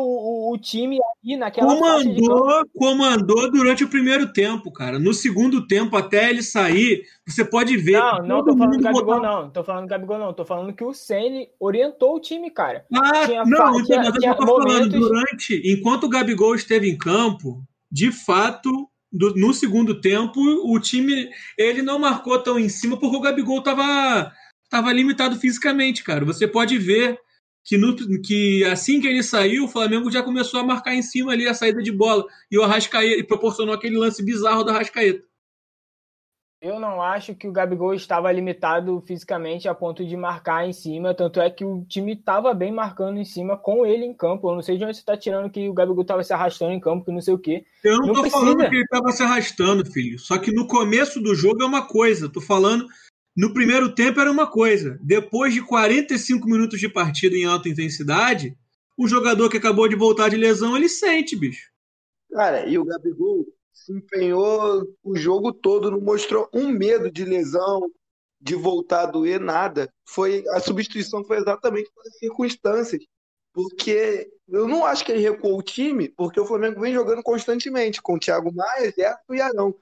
o, 0.50 0.52
o 0.52 0.58
time 0.58 0.98
ali 1.24 1.36
naquela. 1.38 1.74
Comandou, 1.74 2.66
comandou 2.76 3.50
durante 3.50 3.82
o 3.82 3.88
primeiro 3.88 4.30
tempo, 4.30 4.70
cara. 4.70 4.98
No 4.98 5.14
segundo 5.14 5.66
tempo, 5.66 5.96
até 5.96 6.28
ele 6.28 6.42
sair, 6.42 7.02
você 7.26 7.42
pode 7.42 7.78
ver. 7.78 7.98
Não, 7.98 8.18
não 8.22 8.36
todo 8.44 8.52
tô 8.52 8.58
falando 8.58 8.76
do 8.76 8.82
Gabigol, 8.82 9.04
botava- 9.16 9.26
não. 9.42 9.50
Tô 9.50 9.64
falando 9.64 9.84
do 9.84 9.88
Gabigol, 9.88 10.18
não. 10.18 10.32
Tô 10.34 10.44
falando 10.44 10.72
que 10.74 10.84
o 10.84 10.92
Ceni 10.92 11.48
orientou 11.58 12.14
o 12.14 12.20
time, 12.20 12.50
cara. 12.50 12.84
Ah, 12.94 13.24
Tinha 13.26 13.44
não, 13.46 13.70
então, 13.70 13.84
tinha- 13.84 14.04
eu 14.04 14.12
tinha 14.12 14.34
tô 14.34 14.46
falando, 14.46 14.66
momentos- 14.68 15.00
durante, 15.00 15.62
enquanto 15.64 16.04
o 16.04 16.08
Gabigol 16.10 16.54
esteve 16.54 16.90
em 16.90 16.98
campo, 16.98 17.62
de 17.90 18.12
fato, 18.12 18.70
do- 19.10 19.34
no 19.34 19.54
segundo 19.54 19.98
tempo, 19.98 20.38
o 20.40 20.78
time, 20.78 21.30
ele 21.56 21.80
não 21.80 21.98
marcou 21.98 22.38
tão 22.42 22.58
em 22.58 22.68
cima 22.68 22.98
porque 22.98 23.16
o 23.16 23.20
Gabigol 23.20 23.62
tava, 23.62 24.30
tava 24.74 24.92
limitado 24.92 25.36
fisicamente, 25.36 26.02
cara. 26.02 26.24
Você 26.24 26.48
pode 26.48 26.76
ver 26.78 27.16
que, 27.64 27.76
no- 27.78 27.94
que 28.22 28.64
assim 28.64 29.00
que 29.00 29.06
ele 29.06 29.22
saiu, 29.22 29.64
o 29.64 29.68
Flamengo 29.68 30.10
já 30.10 30.20
começou 30.22 30.58
a 30.58 30.64
marcar 30.64 30.94
em 30.94 31.02
cima 31.02 31.30
ali 31.32 31.46
a 31.46 31.54
saída 31.54 31.80
de 31.80 31.92
bola, 31.92 32.24
e 32.50 32.58
o 32.58 32.62
Arrascaeta, 32.64 33.20
e 33.20 33.22
proporcionou 33.24 33.72
aquele 33.74 33.96
lance 33.96 34.20
bizarro 34.24 34.64
do 34.64 34.70
Arrascaeta. 34.70 35.22
Eu 36.60 36.80
não 36.80 37.02
acho 37.02 37.34
que 37.34 37.46
o 37.46 37.52
Gabigol 37.52 37.92
estava 37.92 38.32
limitado 38.32 38.98
fisicamente 39.06 39.68
a 39.68 39.74
ponto 39.74 40.02
de 40.02 40.16
marcar 40.16 40.66
em 40.66 40.72
cima, 40.72 41.12
tanto 41.14 41.38
é 41.38 41.50
que 41.50 41.62
o 41.62 41.84
time 41.84 42.14
estava 42.14 42.54
bem 42.54 42.72
marcando 42.72 43.18
em 43.18 43.24
cima 43.24 43.54
com 43.54 43.84
ele 43.84 44.06
em 44.06 44.14
campo. 44.14 44.48
Eu 44.48 44.54
não 44.54 44.62
sei 44.62 44.78
de 44.78 44.84
onde 44.84 44.94
você 44.94 45.00
está 45.00 45.14
tirando 45.14 45.50
que 45.50 45.68
o 45.68 45.74
Gabigol 45.74 46.00
estava 46.00 46.24
se 46.24 46.32
arrastando 46.32 46.72
em 46.72 46.80
campo, 46.80 47.04
que 47.04 47.12
não 47.12 47.20
sei 47.20 47.34
o 47.34 47.38
quê. 47.38 47.66
Eu 47.84 47.98
não, 47.98 48.06
Não 48.06 48.14
tô 48.14 48.20
precisa. 48.22 48.40
falando 48.42 48.66
que 48.70 48.76
ele 48.76 48.86
tava 48.88 49.12
se 49.12 49.22
arrastando, 49.22 49.84
filho. 49.92 50.18
Só 50.18 50.38
que 50.38 50.50
no 50.52 50.66
começo 50.66 51.20
do 51.20 51.34
jogo 51.34 51.62
é 51.62 51.66
uma 51.66 51.86
coisa. 51.86 52.30
Tô 52.32 52.40
falando 52.40 52.86
No 53.36 53.52
primeiro 53.52 53.92
tempo 53.92 54.20
era 54.20 54.30
uma 54.30 54.48
coisa. 54.48 54.96
Depois 55.02 55.52
de 55.52 55.60
45 55.60 56.46
minutos 56.46 56.78
de 56.78 56.88
partida 56.88 57.36
em 57.36 57.44
alta 57.44 57.68
intensidade, 57.68 58.56
o 58.96 59.08
jogador 59.08 59.50
que 59.50 59.56
acabou 59.56 59.88
de 59.88 59.96
voltar 59.96 60.28
de 60.28 60.36
lesão, 60.36 60.76
ele 60.76 60.88
sente, 60.88 61.36
bicho. 61.36 61.68
Cara, 62.30 62.66
e 62.66 62.78
o 62.78 62.84
Gabigol 62.84 63.44
se 63.72 63.92
empenhou 63.92 64.86
o 65.02 65.16
jogo 65.16 65.52
todo, 65.52 65.90
não 65.90 66.00
mostrou 66.00 66.48
um 66.52 66.68
medo 66.68 67.10
de 67.10 67.24
lesão, 67.24 67.80
de 68.40 68.54
voltar 68.54 69.02
a 69.02 69.06
doer, 69.06 69.40
nada. 69.40 69.92
Foi, 70.06 70.44
a 70.50 70.60
substituição 70.60 71.24
foi 71.24 71.38
exatamente 71.38 71.90
pelas 71.92 72.16
circunstâncias. 72.18 73.02
Porque 73.52 74.28
eu 74.48 74.68
não 74.68 74.84
acho 74.84 75.04
que 75.04 75.10
ele 75.10 75.22
recuou 75.22 75.58
o 75.58 75.62
time, 75.62 76.08
porque 76.08 76.38
o 76.38 76.46
Flamengo 76.46 76.80
vem 76.80 76.92
jogando 76.92 77.22
constantemente 77.22 78.00
com 78.00 78.14
o 78.14 78.18
Thiago 78.18 78.52
Maia, 78.52 78.92
Gerson 78.96 79.34
e 79.34 79.40
Arão. 79.40 79.74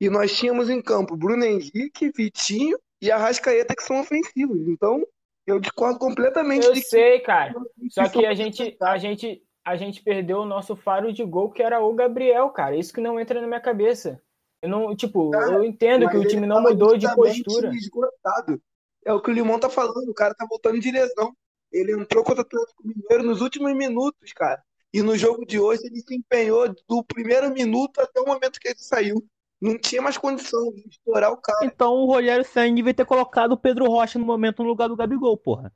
E 0.00 0.10
nós 0.10 0.36
tínhamos 0.36 0.68
em 0.68 0.82
campo 0.82 1.16
Bruno 1.16 1.44
Henrique, 1.44 2.10
Vitinho 2.14 2.78
e 3.00 3.10
Arrascaeta, 3.10 3.74
que 3.74 3.82
são 3.82 4.00
ofensivos. 4.00 4.66
Então, 4.68 5.04
eu 5.46 5.60
discordo 5.60 5.98
completamente 5.98 6.66
Eu 6.66 6.74
sei, 6.76 7.20
cara. 7.20 7.54
Só 7.90 8.08
que 8.08 8.26
a 8.26 8.34
gente, 8.34 8.76
a 8.80 8.98
gente, 8.98 9.42
a 9.64 9.76
gente 9.76 10.02
perdeu 10.02 10.38
o 10.38 10.46
nosso 10.46 10.74
faro 10.74 11.12
de 11.12 11.24
gol, 11.24 11.50
que 11.50 11.62
era 11.62 11.80
o 11.80 11.94
Gabriel, 11.94 12.50
cara. 12.50 12.76
Isso 12.76 12.92
que 12.92 13.00
não 13.00 13.20
entra 13.20 13.40
na 13.40 13.46
minha 13.46 13.60
cabeça. 13.60 14.20
Eu 14.62 14.68
não, 14.68 14.96
tipo, 14.96 15.30
Cara, 15.30 15.52
eu 15.52 15.64
entendo 15.64 16.08
que 16.08 16.16
o 16.16 16.26
time 16.26 16.46
não 16.46 16.62
mudou 16.62 16.96
de 16.96 17.06
postura. 17.14 17.70
esgotado. 17.74 18.60
É 19.04 19.12
o 19.12 19.20
que 19.20 19.30
o 19.30 19.32
Limão 19.32 19.60
tá 19.60 19.70
falando, 19.70 20.08
o 20.08 20.14
cara 20.14 20.34
tá 20.34 20.44
voltando 20.48 20.80
de 20.80 20.90
lesão. 20.90 21.32
Ele 21.70 21.92
entrou 21.92 22.24
contra 22.24 22.42
o 22.42 22.46
Atlético 22.46 22.82
Mineiro 22.84 23.22
nos 23.22 23.40
últimos 23.40 23.72
minutos, 23.74 24.32
cara. 24.32 24.60
E 24.92 25.02
no 25.02 25.16
jogo 25.16 25.44
de 25.44 25.60
hoje 25.60 25.82
ele 25.84 26.00
se 26.00 26.16
empenhou 26.16 26.74
do 26.88 27.04
primeiro 27.04 27.50
minuto 27.52 28.00
até 28.00 28.20
o 28.20 28.26
momento 28.26 28.58
que 28.58 28.68
ele 28.68 28.78
saiu. 28.78 29.24
Não 29.60 29.78
tinha 29.78 30.02
mais 30.02 30.18
condição 30.18 30.72
de 30.72 30.88
estourar 30.88 31.32
o 31.32 31.36
cara. 31.38 31.64
Então 31.64 31.94
o 31.94 32.06
Rogério 32.06 32.44
Senna 32.44 32.74
devia 32.74 32.92
ter 32.94 33.06
colocado 33.06 33.52
o 33.52 33.56
Pedro 33.56 33.86
Rocha 33.86 34.18
no 34.18 34.26
momento 34.26 34.62
no 34.62 34.68
lugar 34.68 34.88
do 34.88 34.96
Gabigol, 34.96 35.36
porra. 35.36 35.72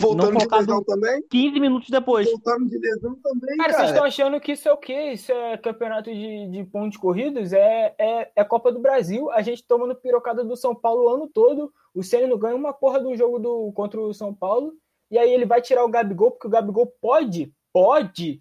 Voltando 0.00 0.38
de 0.38 0.46
lesão 0.46 0.84
também. 0.84 1.22
15 1.28 1.58
minutos 1.58 1.90
depois. 1.90 2.30
Voltando 2.30 2.66
de 2.66 2.78
lesão 2.78 3.16
também, 3.20 3.56
Cara, 3.56 3.72
vocês 3.72 3.76
cara. 3.76 3.88
estão 3.88 4.04
achando 4.04 4.40
que 4.40 4.52
isso 4.52 4.68
é 4.68 4.72
o 4.72 4.76
quê? 4.76 5.12
Isso 5.12 5.32
é 5.32 5.56
campeonato 5.56 6.08
de, 6.08 6.48
de 6.48 6.64
pontos 6.64 6.96
corridos? 6.96 7.52
É, 7.52 7.94
é, 7.98 8.30
é 8.36 8.44
Copa 8.44 8.70
do 8.70 8.78
Brasil. 8.78 9.28
A 9.32 9.42
gente 9.42 9.64
tomando 9.66 9.96
pirocada 9.96 10.44
do 10.44 10.56
São 10.56 10.72
Paulo 10.72 11.04
o 11.04 11.08
ano 11.08 11.26
todo. 11.26 11.72
O 11.92 12.04
Ceni 12.04 12.28
não 12.28 12.38
ganha 12.38 12.54
uma 12.54 12.72
porra 12.72 13.00
do 13.00 13.16
jogo 13.16 13.40
do, 13.40 13.72
contra 13.72 14.00
o 14.00 14.14
São 14.14 14.32
Paulo. 14.32 14.72
E 15.10 15.18
aí 15.18 15.32
ele 15.32 15.44
vai 15.44 15.60
tirar 15.60 15.84
o 15.84 15.88
Gabigol, 15.88 16.30
porque 16.30 16.46
o 16.46 16.50
Gabigol 16.50 16.86
pode, 17.00 17.52
pode, 17.72 18.38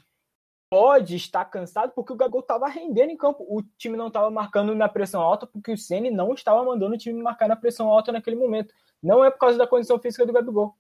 pode 0.69 1.15
estar 1.15 1.45
cansado, 1.45 1.91
porque 1.93 2.13
o 2.13 2.15
Gabigol 2.15 2.41
estava 2.41 2.67
rendendo 2.67 3.11
em 3.11 3.17
campo. 3.17 3.45
O 3.47 3.61
time 3.77 3.97
não 3.97 4.07
estava 4.07 4.29
marcando 4.29 4.75
na 4.75 4.89
pressão 4.89 5.21
alta, 5.21 5.47
porque 5.47 5.71
o 5.71 5.77
Ceni 5.77 6.11
não 6.11 6.33
estava 6.33 6.63
mandando 6.63 6.95
o 6.95 6.97
time 6.97 7.21
marcar 7.21 7.47
na 7.47 7.55
pressão 7.55 7.87
alta 7.87 8.11
naquele 8.11 8.35
momento. 8.35 8.73
Não 9.01 9.23
é 9.23 9.31
por 9.31 9.39
causa 9.39 9.57
da 9.57 9.67
condição 9.67 9.99
física 9.99 10.25
do 10.25 10.33
Gabigol. 10.33 10.75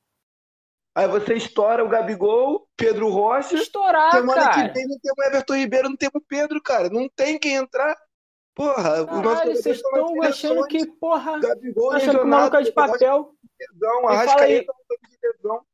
Aí 0.95 1.07
você 1.07 1.35
estoura 1.35 1.85
o 1.85 1.89
Gabigol, 1.89 2.67
Pedro 2.75 3.09
Rocha. 3.09 3.55
Estourar, 3.55 4.11
Semana 4.11 4.49
cara. 4.49 4.69
que 4.69 4.73
vem 4.73 4.87
não 4.87 4.97
temos 4.99 5.27
Everton 5.27 5.55
Ribeiro, 5.55 5.89
não 5.89 5.95
temos 5.95 6.15
o 6.15 6.21
Pedro, 6.21 6.61
cara. 6.61 6.89
Não 6.89 7.07
tem 7.07 7.37
quem 7.37 7.53
entrar. 7.53 7.95
Porra, 8.55 9.03
o 9.03 9.21
nosso 9.21 9.35
Caralho, 9.35 9.55
vocês 9.55 9.79
tá 9.79 9.89
estão 9.89 10.15
nas 10.15 10.29
achando 10.29 10.65
que, 10.65 10.87
porra, 10.87 11.39
Gabigol 11.39 11.91
achando 11.91 12.17
que 12.17 12.25
o 12.25 12.27
maluco 12.27 12.55
é 12.55 12.63
de 12.63 12.71
papel. 12.71 13.31
lesão, 13.59 14.01
Me 14.01 14.25
fala 14.25 14.41
aí. 14.41 14.61
De 14.61 14.67
lesão. 15.21 15.66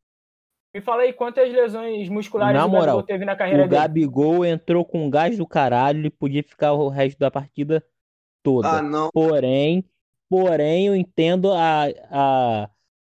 Me 0.73 0.81
fala 0.81 1.03
aí 1.03 1.13
quantas 1.13 1.51
lesões 1.51 2.09
musculares 2.09 2.55
Na 2.55 2.65
o 2.65 2.69
Gabigol 2.69 2.81
moral, 2.81 3.03
teve 3.03 3.25
na 3.25 3.35
carreira 3.35 3.65
O 3.65 3.67
dele. 3.67 3.81
Gabigol 3.81 4.45
entrou 4.45 4.83
com 4.83 5.09
gás 5.09 5.37
do 5.37 5.45
caralho, 5.45 5.99
ele 5.99 6.09
podia 6.09 6.43
ficar 6.43 6.73
o 6.73 6.89
resto 6.89 7.19
da 7.19 7.29
partida 7.29 7.85
toda. 8.41 8.69
Ah, 8.69 8.81
não. 8.81 9.11
Porém, 9.11 9.85
porém, 10.27 10.87
eu 10.87 10.95
entendo 10.95 11.51
a, 11.51 11.85
a, 12.09 12.69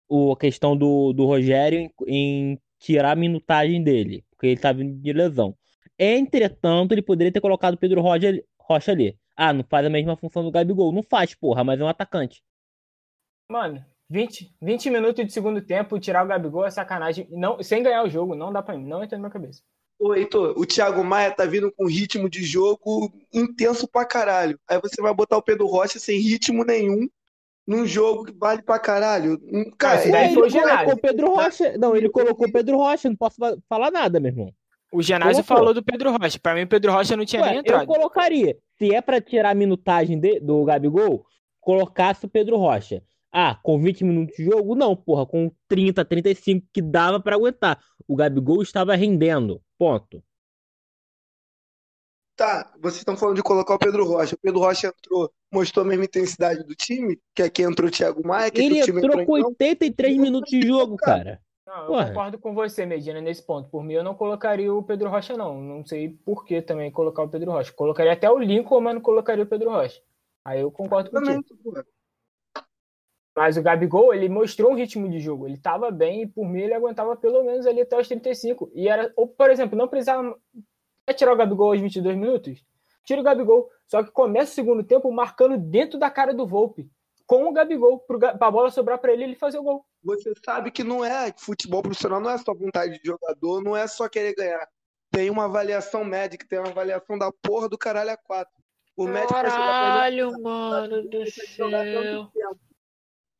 o, 0.10 0.32
a 0.32 0.38
questão 0.38 0.76
do, 0.76 1.14
do 1.14 1.26
Rogério 1.26 1.80
em, 1.80 1.92
em 2.08 2.60
tirar 2.80 3.12
a 3.12 3.16
minutagem 3.16 3.84
dele, 3.84 4.26
porque 4.32 4.48
ele 4.48 4.60
tá 4.60 4.72
vindo 4.72 5.00
de 5.00 5.14
lesão. 5.14 5.56
Entretanto, 5.98 6.92
ele 6.92 7.04
poderia 7.04 7.32
ter 7.32 7.40
colocado 7.40 7.76
o 7.76 7.78
Pedro 7.78 8.02
Rocha, 8.02 8.44
Rocha 8.60 8.92
ali. 8.92 9.16
Ah, 9.36 9.54
não 9.54 9.64
faz 9.64 9.86
a 9.86 9.90
mesma 9.90 10.18
função 10.18 10.44
do 10.44 10.52
Gabigol. 10.52 10.92
Não 10.92 11.04
faz, 11.04 11.36
porra, 11.36 11.64
mas 11.64 11.80
é 11.80 11.84
um 11.84 11.88
atacante. 11.88 12.44
Mano, 13.48 13.84
20, 14.14 14.56
20 14.62 14.90
minutos 14.92 15.26
de 15.26 15.34
segundo 15.34 15.60
tempo, 15.60 16.00
tirar 16.00 16.24
o 16.24 16.28
Gabigol 16.28 16.66
é 16.66 16.70
sacanagem. 16.70 17.28
Não, 17.32 17.62
sem 17.64 17.82
ganhar 17.82 18.04
o 18.04 18.10
jogo, 18.10 18.36
não 18.36 18.54
dá 18.54 18.62
pra 18.62 18.78
mim. 18.78 18.86
Não 18.88 19.04
entra 19.04 19.18
na 19.18 19.24
minha 19.24 19.32
cabeça. 19.32 19.62
Ô, 20.00 20.14
Heitor, 20.14 20.54
o 20.56 20.66
Thiago 20.68 21.04
Maia 21.04 21.32
tá 21.32 21.46
vindo 21.46 21.72
com 21.72 21.88
ritmo 21.88 22.30
de 22.30 22.44
jogo 22.44 23.12
intenso 23.34 23.88
pra 23.88 24.06
caralho. 24.06 24.60
Aí 24.70 24.80
você 24.80 25.02
vai 25.02 25.14
botar 25.16 25.38
o 25.38 25.42
Pedro 25.42 25.66
Rocha 25.66 25.98
sem 25.98 26.20
ritmo 26.20 26.64
nenhum 26.64 27.08
num 27.66 27.88
jogo 27.88 28.26
que 28.26 28.34
vale 28.38 28.62
pra 28.62 28.78
caralho. 28.78 29.40
Um- 29.52 29.72
Cara, 29.78 30.02
daí 30.12 30.34
ele- 30.34 30.52
colocou 30.52 30.94
o 30.94 30.98
Pedro 31.02 31.34
Rocha. 31.34 31.78
Não, 31.80 31.96
ele 31.96 32.10
colocou 32.10 32.48
o 32.48 32.52
Pedro 32.52 32.78
Rocha. 32.78 33.10
Não 33.10 33.16
posso 33.16 33.38
fa- 33.38 33.58
falar 33.68 33.90
nada, 33.90 34.20
meu 34.20 34.30
irmão. 34.32 34.54
O 34.92 35.02
Genásio 35.02 35.44
falou 35.44 35.74
do 35.74 35.82
Pedro 35.84 36.12
Rocha. 36.12 36.38
Pra 36.40 36.54
mim, 36.54 36.64
o 36.64 36.68
Pedro 36.68 36.92
Rocha 36.92 37.18
não 37.18 37.26
tinha 37.26 37.42
Ué, 37.42 37.48
nem 37.48 37.56
eu 37.58 37.62
entrado. 37.62 37.88
colocaria. 37.88 38.56
Se 38.78 38.94
é 38.94 39.02
pra 39.02 39.20
tirar 39.20 39.50
a 39.52 39.56
minutagem 39.56 40.20
de- 40.20 40.40
do 40.40 40.64
Gabigol, 40.66 41.26
colocasse 41.60 42.26
o 42.26 42.30
Pedro 42.30 42.58
Rocha. 42.58 43.02
Ah, 43.36 43.60
com 43.64 43.82
20 43.82 44.04
minutos 44.04 44.36
de 44.36 44.46
jogo? 44.46 44.76
Não, 44.76 44.96
porra, 44.96 45.26
com 45.26 45.52
30, 45.68 46.06
35 46.06 46.68
que 46.72 46.84
dava 46.84 47.20
pra 47.20 47.36
aguentar. 47.36 47.84
O 48.08 48.16
Gabigol 48.16 48.62
estava 48.62 48.96
rendendo. 48.96 49.60
Ponto. 49.76 50.24
Tá, 52.36 52.72
vocês 52.80 52.98
estão 52.98 53.18
falando 53.18 53.38
de 53.38 53.44
colocar 53.44 53.74
o 53.74 53.80
Pedro 53.80 54.06
Rocha. 54.06 54.36
O 54.36 54.40
Pedro 54.40 54.60
Rocha 54.60 54.88
entrou, 54.88 55.32
mostrou 55.52 55.84
a 55.84 55.88
mesma 55.88 56.06
intensidade 56.06 56.64
do 56.64 56.76
time, 56.76 57.20
que 57.36 57.44
aqui 57.44 57.64
entrou 57.64 57.88
o 57.88 57.92
Thiago 57.92 58.26
Maia, 58.28 58.52
que 58.52 58.62
Ele 58.62 58.82
o 58.82 58.86
time 58.86 59.00
entrou 59.00 59.22
entrou 59.22 59.26
com 59.26 59.38
em 59.38 59.42
campo. 59.42 59.56
83 59.60 60.18
minutos 60.18 60.50
de 60.52 60.62
jogo, 60.66 60.96
cara. 60.96 61.40
Não, 61.66 61.82
eu 61.82 61.88
Porra. 61.88 62.08
concordo 62.08 62.38
com 62.40 62.54
você, 62.54 62.86
Medina, 62.86 63.20
nesse 63.22 63.42
ponto. 63.42 63.70
Por 63.70 63.84
mim, 63.84 63.94
eu 63.94 64.04
não 64.04 64.14
colocaria 64.14 64.72
o 64.74 64.84
Pedro 64.84 65.10
Rocha, 65.10 65.36
não. 65.36 65.60
Não 65.60 65.86
sei 65.86 66.10
por 66.10 66.46
que 66.46 66.62
também 66.62 66.92
colocar 66.92 67.24
o 67.24 67.30
Pedro 67.30 67.52
Rocha. 67.52 67.72
Colocaria 67.72 68.14
até 68.14 68.30
o 68.30 68.38
Lincoln, 68.38 68.82
mas 68.82 68.96
não 68.96 69.02
colocaria 69.02 69.44
o 69.44 69.48
Pedro 69.48 69.72
Rocha. 69.72 70.02
Aí 70.46 70.60
eu 70.60 70.72
concordo. 70.72 71.10
Também, 71.10 71.42
porra. 71.64 71.86
Mas 73.36 73.58
o 73.58 73.62
Gabigol, 73.64 74.14
ele 74.14 74.30
mostrou 74.30 74.72
um 74.72 74.76
ritmo 74.76 75.10
de 75.10 75.20
jogo. 75.20 75.48
Ele 75.48 75.58
tava 75.58 75.90
bem 75.90 76.22
e, 76.22 76.28
por 76.28 76.46
mim, 76.48 76.62
ele 76.62 76.74
aguentava 76.74 77.16
pelo 77.16 77.44
menos 77.44 77.66
ali 77.66 77.82
até 77.82 77.98
os 78.00 78.08
35. 78.08 78.72
E 78.76 78.88
era, 78.88 79.12
ou, 79.16 79.28
por 79.28 79.50
exemplo, 79.50 79.78
não 79.78 79.88
precisava 79.88 80.38
Quer 81.06 81.14
tirar 81.16 81.34
o 81.34 81.36
Gabigol 81.36 81.72
aos 81.72 81.82
22 81.82 82.16
minutos? 82.16 82.64
Tira 83.04 83.20
o 83.20 83.24
Gabigol. 83.24 83.70
Só 83.88 84.02
que 84.04 84.12
começa 84.12 84.52
o 84.52 84.56
segundo 84.56 84.84
tempo 84.84 85.12
marcando 85.12 85.58
dentro 85.58 86.00
da 86.00 86.10
cara 86.10 86.34
do 86.34 86.48
Volpe. 86.48 86.90
Com 87.26 87.46
o 87.46 87.52
Gabigol, 87.52 88.06
Ga- 88.20 88.38
pra 88.38 88.52
bola 88.52 88.70
sobrar 88.72 88.98
pra 89.00 89.12
ele 89.12 89.24
ele 89.24 89.36
fazer 89.36 89.58
o 89.58 89.64
gol. 89.64 89.86
Você 90.04 90.32
sabe 90.46 90.72
que 90.72 90.84
não 90.84 91.04
é 91.04 91.34
futebol 91.38 91.82
profissional, 91.82 92.22
não 92.22 92.30
é 92.30 92.38
só 92.38 92.54
vontade 92.54 93.00
de 93.00 93.06
jogador, 93.06 93.62
não 93.62 93.76
é 93.76 93.88
só 93.88 94.08
querer 94.08 94.34
ganhar. 94.36 94.68
Tem 95.12 95.30
uma 95.30 95.46
avaliação 95.46 96.04
médica, 96.04 96.46
tem 96.48 96.60
uma 96.60 96.70
avaliação 96.70 97.18
da 97.18 97.32
porra 97.32 97.68
do 97.68 97.78
caralho 97.78 98.12
a 98.12 98.18
quatro. 98.18 98.54
O 98.96 99.08
médico 99.08 99.34
vai 99.34 99.42
mano 100.40 101.02
do 101.10 101.26
"Você 101.26 101.32
tem 101.42 101.46
que 101.46 101.58
jogar 101.58 101.84
tanto 101.84 102.32
tempo." 102.32 102.60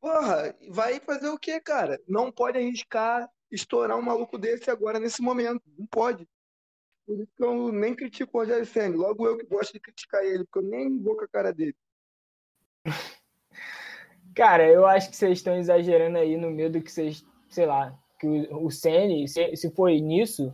Porra, 0.04 0.54
vai 0.70 1.00
fazer 1.00 1.30
o 1.30 1.40
quê, 1.40 1.62
cara? 1.62 1.98
Não 2.06 2.30
pode 2.30 2.58
arriscar 2.58 3.26
estourar 3.50 3.98
um 3.98 4.02
maluco 4.02 4.38
desse 4.38 4.70
agora, 4.70 5.00
nesse 5.00 5.22
momento. 5.22 5.62
Não 5.80 5.86
pode. 5.86 6.28
Por 7.06 7.22
isso 7.22 7.32
que 7.38 7.42
eu 7.42 7.72
nem 7.72 7.96
critico 7.96 8.38
o 8.38 8.42
Rogério 8.42 8.66
Senna. 8.66 8.98
Logo 8.98 9.26
eu 9.26 9.38
que 9.38 9.46
gosto 9.46 9.72
de 9.72 9.80
criticar 9.80 10.22
ele, 10.26 10.44
porque 10.44 10.60
eu 10.60 10.70
nem 10.70 11.02
vou 11.02 11.16
com 11.16 11.24
a 11.24 11.28
cara 11.30 11.54
dele. 11.54 11.74
Cara, 14.36 14.68
eu 14.68 14.86
acho 14.86 15.10
que 15.10 15.16
vocês 15.16 15.38
estão 15.38 15.56
exagerando 15.56 16.18
aí 16.18 16.36
no 16.36 16.52
medo 16.52 16.82
que 16.82 16.92
vocês, 16.92 17.26
sei 17.48 17.66
lá, 17.66 17.98
que 18.20 18.28
o, 18.28 18.66
o 18.66 18.70
Ceni, 18.70 19.26
se, 19.30 19.56
se 19.56 19.74
foi 19.74 20.02
nisso, 20.02 20.52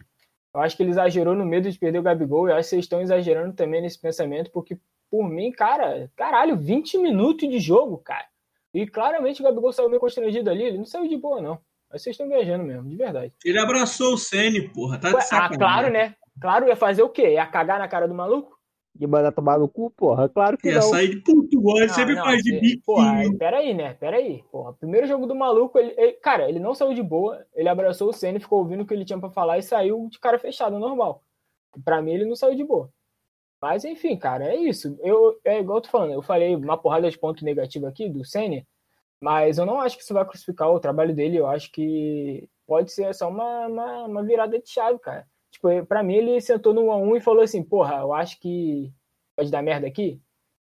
eu 0.53 0.62
acho 0.62 0.77
que 0.77 0.84
ele 0.84 0.91
exagerou 0.91 1.34
no 1.34 1.44
medo 1.44 1.72
de 1.72 1.79
perder 1.79 1.98
o 1.98 2.03
Gabigol. 2.03 2.48
Eu 2.48 2.56
acho 2.56 2.65
que 2.65 2.75
vocês 2.75 2.86
estão 2.86 3.01
exagerando 3.01 3.56
também 3.56 3.82
nesse 3.82 4.00
pensamento, 4.00 4.51
porque 4.51 4.77
por 5.10 5.27
mim, 5.27 5.51
cara, 5.51 6.12
caralho, 6.15 6.56
20 6.56 7.00
minutos 7.00 7.50
de 7.50 7.60
jogo, 7.60 7.98
cara. 7.98 8.27
E 8.73 8.85
claramente 8.88 9.41
o 9.41 9.43
Gabigol 9.45 9.71
saiu 9.73 9.89
meio 9.89 9.99
constrangido 9.99 10.49
ali, 10.49 10.63
ele 10.63 10.77
não 10.77 10.85
saiu 10.85 11.07
de 11.07 11.17
boa, 11.17 11.41
não. 11.41 11.59
Mas 11.91 12.03
vocês 12.03 12.13
estão 12.13 12.27
viajando 12.27 12.63
mesmo, 12.63 12.88
de 12.88 12.95
verdade. 12.95 13.33
Ele 13.43 13.57
abraçou 13.59 14.13
o 14.13 14.17
Sene, 14.17 14.69
porra. 14.69 14.99
Tá 14.99 15.07
Ué, 15.07 15.13
de 15.13 15.17
ah, 15.19 15.21
sacanagem. 15.21 15.57
claro, 15.57 15.89
né? 15.91 16.15
Claro, 16.39 16.67
ia 16.67 16.75
fazer 16.75 17.01
o 17.01 17.09
quê? 17.09 17.33
Ia 17.33 17.47
cagar 17.47 17.79
na 17.79 17.88
cara 17.88 18.07
do 18.07 18.13
maluco? 18.13 18.57
De 18.93 19.07
mandar 19.07 19.31
tomar 19.31 19.57
no 19.57 19.67
cu, 19.67 19.89
porra? 19.91 20.29
Claro 20.29 20.57
que 20.57 20.67
Ia 20.67 20.75
não. 20.75 20.81
sair 20.83 21.09
de 21.09 21.21
Portugal, 21.21 21.77
ele 21.77 21.89
sempre 21.89 22.15
não, 22.15 22.23
faz 22.23 22.41
de 22.43 22.51
biquinho. 22.59 22.81
Porra, 22.85 23.23
peraí, 23.38 23.73
né? 23.73 23.93
Peraí. 23.95 24.43
Porra, 24.51 24.73
primeiro 24.73 25.07
jogo 25.07 25.25
do 25.25 25.35
maluco, 25.35 25.79
ele, 25.79 25.93
ele- 25.97 26.13
cara, 26.13 26.47
ele 26.49 26.59
não 26.59 26.75
saiu 26.75 26.93
de 26.93 27.01
boa, 27.01 27.45
ele 27.55 27.69
abraçou 27.69 28.09
o 28.09 28.13
Senna, 28.13 28.39
ficou 28.39 28.59
ouvindo 28.59 28.81
o 28.81 28.85
que 28.85 28.93
ele 28.93 29.05
tinha 29.05 29.19
pra 29.19 29.29
falar 29.29 29.57
e 29.57 29.63
saiu 29.63 30.07
de 30.11 30.19
cara 30.19 30.38
fechada, 30.38 30.77
normal. 30.77 31.23
Pra 31.83 32.01
mim, 32.01 32.11
ele 32.13 32.25
não 32.25 32.35
saiu 32.35 32.55
de 32.55 32.63
boa. 32.63 32.91
Mas, 33.61 33.83
enfim, 33.83 34.17
cara, 34.17 34.45
é 34.45 34.55
isso. 34.55 34.97
Eu, 35.01 35.39
é 35.43 35.59
igual 35.59 35.79
eu 35.79 35.81
tô 35.81 35.89
falando, 35.89 36.13
eu 36.13 36.21
falei 36.21 36.55
uma 36.55 36.77
porrada 36.77 37.09
de 37.09 37.17
ponto 37.17 37.43
negativo 37.43 37.87
aqui 37.87 38.09
do 38.09 38.23
Senna, 38.23 38.65
mas 39.21 39.57
eu 39.57 39.65
não 39.65 39.81
acho 39.81 39.97
que 39.97 40.03
isso 40.03 40.13
vai 40.13 40.25
crucificar 40.25 40.69
o 40.69 40.79
trabalho 40.79 41.13
dele, 41.13 41.37
eu 41.37 41.47
acho 41.47 41.71
que 41.71 42.47
pode 42.65 42.91
ser 42.91 43.13
só 43.13 43.29
uma, 43.29 43.67
uma, 43.67 44.05
uma 44.05 44.23
virada 44.23 44.59
de 44.59 44.69
chave, 44.69 44.99
cara. 44.99 45.27
Tipo, 45.51 45.85
pra 45.85 46.03
mim, 46.03 46.15
ele 46.15 46.41
sentou 46.41 46.73
no 46.73 46.83
1x1 46.83 47.17
e 47.17 47.21
falou 47.21 47.43
assim, 47.43 47.63
porra, 47.63 47.97
eu 47.97 48.13
acho 48.13 48.39
que 48.39 48.93
pode 49.35 49.51
dar 49.51 49.61
merda 49.61 49.87
aqui, 49.87 50.21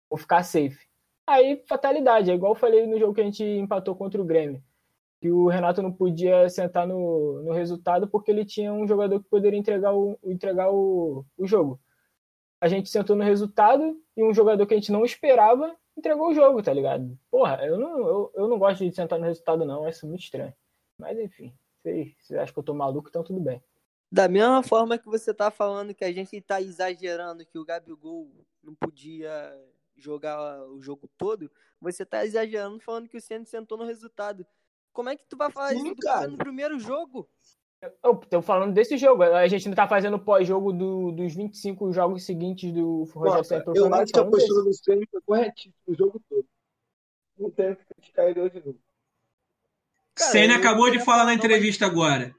vou 0.09 0.19
ficar 0.19 0.43
safe. 0.43 0.87
Aí, 1.27 1.63
fatalidade. 1.69 2.31
É 2.31 2.35
igual 2.35 2.53
eu 2.53 2.59
falei 2.59 2.87
no 2.87 2.99
jogo 2.99 3.15
que 3.15 3.21
a 3.21 3.25
gente 3.25 3.43
empatou 3.43 3.97
contra 3.97 4.21
o 4.21 4.25
Grêmio. 4.25 4.63
Que 5.21 5.31
o 5.31 5.49
Renato 5.49 5.83
não 5.83 5.93
podia 5.93 6.49
sentar 6.49 6.87
no, 6.87 7.43
no 7.43 7.53
resultado 7.53 8.09
porque 8.09 8.31
ele 8.31 8.45
tinha 8.45 8.73
um 8.73 8.87
jogador 8.87 9.21
que 9.21 9.29
poderia 9.29 9.59
entregar 9.59 9.93
o, 9.95 10.19
entregar 10.25 10.71
o, 10.71 11.25
o 11.37 11.47
jogo. 11.47 11.81
A 12.61 12.69
gente 12.69 12.89
sentou 12.89 13.15
no 13.15 13.25
resultado 13.25 14.01
e 14.17 14.25
um 14.25 14.33
jogador 14.33 14.67
que 14.67 14.75
a 14.75 14.77
gente 14.77 14.93
não 14.93 15.05
esperava 15.05 15.77
entregou 15.97 16.29
o 16.29 16.35
jogo, 16.35 16.63
tá 16.63 16.73
ligado? 16.73 17.19
Porra, 17.31 17.65
eu 17.65 17.79
não, 17.79 17.99
eu, 17.99 18.33
eu 18.35 18.49
não 18.49 18.59
gosto 18.59 18.85
de 18.85 18.95
sentar 18.95 19.19
no 19.19 19.25
resultado, 19.25 19.65
não. 19.65 19.89
Isso 19.89 20.05
é 20.05 20.09
muito 20.09 20.23
estranho. 20.23 20.55
Mas 20.99 21.19
enfim, 21.19 21.55
vocês, 21.79 22.15
vocês 22.21 22.39
acham 22.39 22.53
que 22.53 22.59
eu 22.59 22.65
tô 22.65 22.75
maluco, 22.75 23.09
então 23.09 23.25
tudo 23.25 23.41
bem. 23.41 23.63
Da 24.11 24.29
mesma 24.29 24.63
forma 24.63 24.99
que 24.99 25.07
você 25.07 25.35
tá 25.35 25.51
falando 25.51 25.95
que 25.95 26.05
a 26.05 26.13
gente 26.13 26.41
tá 26.41 26.61
exagerando 26.61 27.45
que 27.45 27.59
o 27.59 27.65
Gabigol 27.65 28.31
não 28.63 28.75
podia 28.75 29.53
jogar 29.97 30.63
o 30.69 30.81
jogo 30.81 31.09
todo, 31.17 31.51
você 31.81 32.05
tá 32.05 32.25
exagerando 32.25 32.79
falando 32.81 33.09
que 33.09 33.17
o 33.17 33.21
Senna 33.21 33.45
sentou 33.45 33.79
no 33.79 33.85
resultado. 33.85 34.47
Como 34.93 35.09
é 35.09 35.17
que 35.17 35.27
tu 35.27 35.37
vai 35.37 35.51
falar 35.51 35.71
Sim, 35.71 35.85
isso 35.85 35.97
cara 35.97 36.29
no 36.29 36.39
primeiro 36.39 36.79
jogo? 36.79 37.29
Eu 38.03 38.17
tô 38.17 38.43
falando 38.43 38.73
desse 38.73 38.97
jogo. 38.97 39.23
A 39.23 39.47
gente 39.47 39.69
não 39.69 39.75
tá 39.75 39.87
fazendo 39.87 40.19
pós-jogo 40.19 40.73
do, 40.73 41.13
dos 41.13 41.35
25 41.35 41.93
jogos 41.93 42.25
seguintes 42.25 42.73
do 42.73 43.05
Rogério 43.05 43.45
Senna 43.45 43.65
eu 43.75 43.95
acho 43.95 44.13
que 44.13 44.19
a 44.19 44.25
postura 44.25 44.63
do 44.63 44.75
Ceni 44.75 45.07
foi 45.11 45.21
corretíssima 45.23 45.75
o 45.87 45.95
jogo 45.95 46.21
todo. 46.29 46.47
Não 47.39 47.51
tenho 47.51 47.77
que 47.77 47.85
criticar 47.85 48.29
ele 48.29 48.41
hoje, 48.41 48.63
não. 48.65 48.75
Senna 50.19 50.55
eu 50.55 50.59
acabou 50.59 50.87
de 50.87 50.93
queria 50.93 51.05
falar 51.05 51.25
na 51.25 51.35
entrevista 51.35 51.87
agora. 51.87 52.35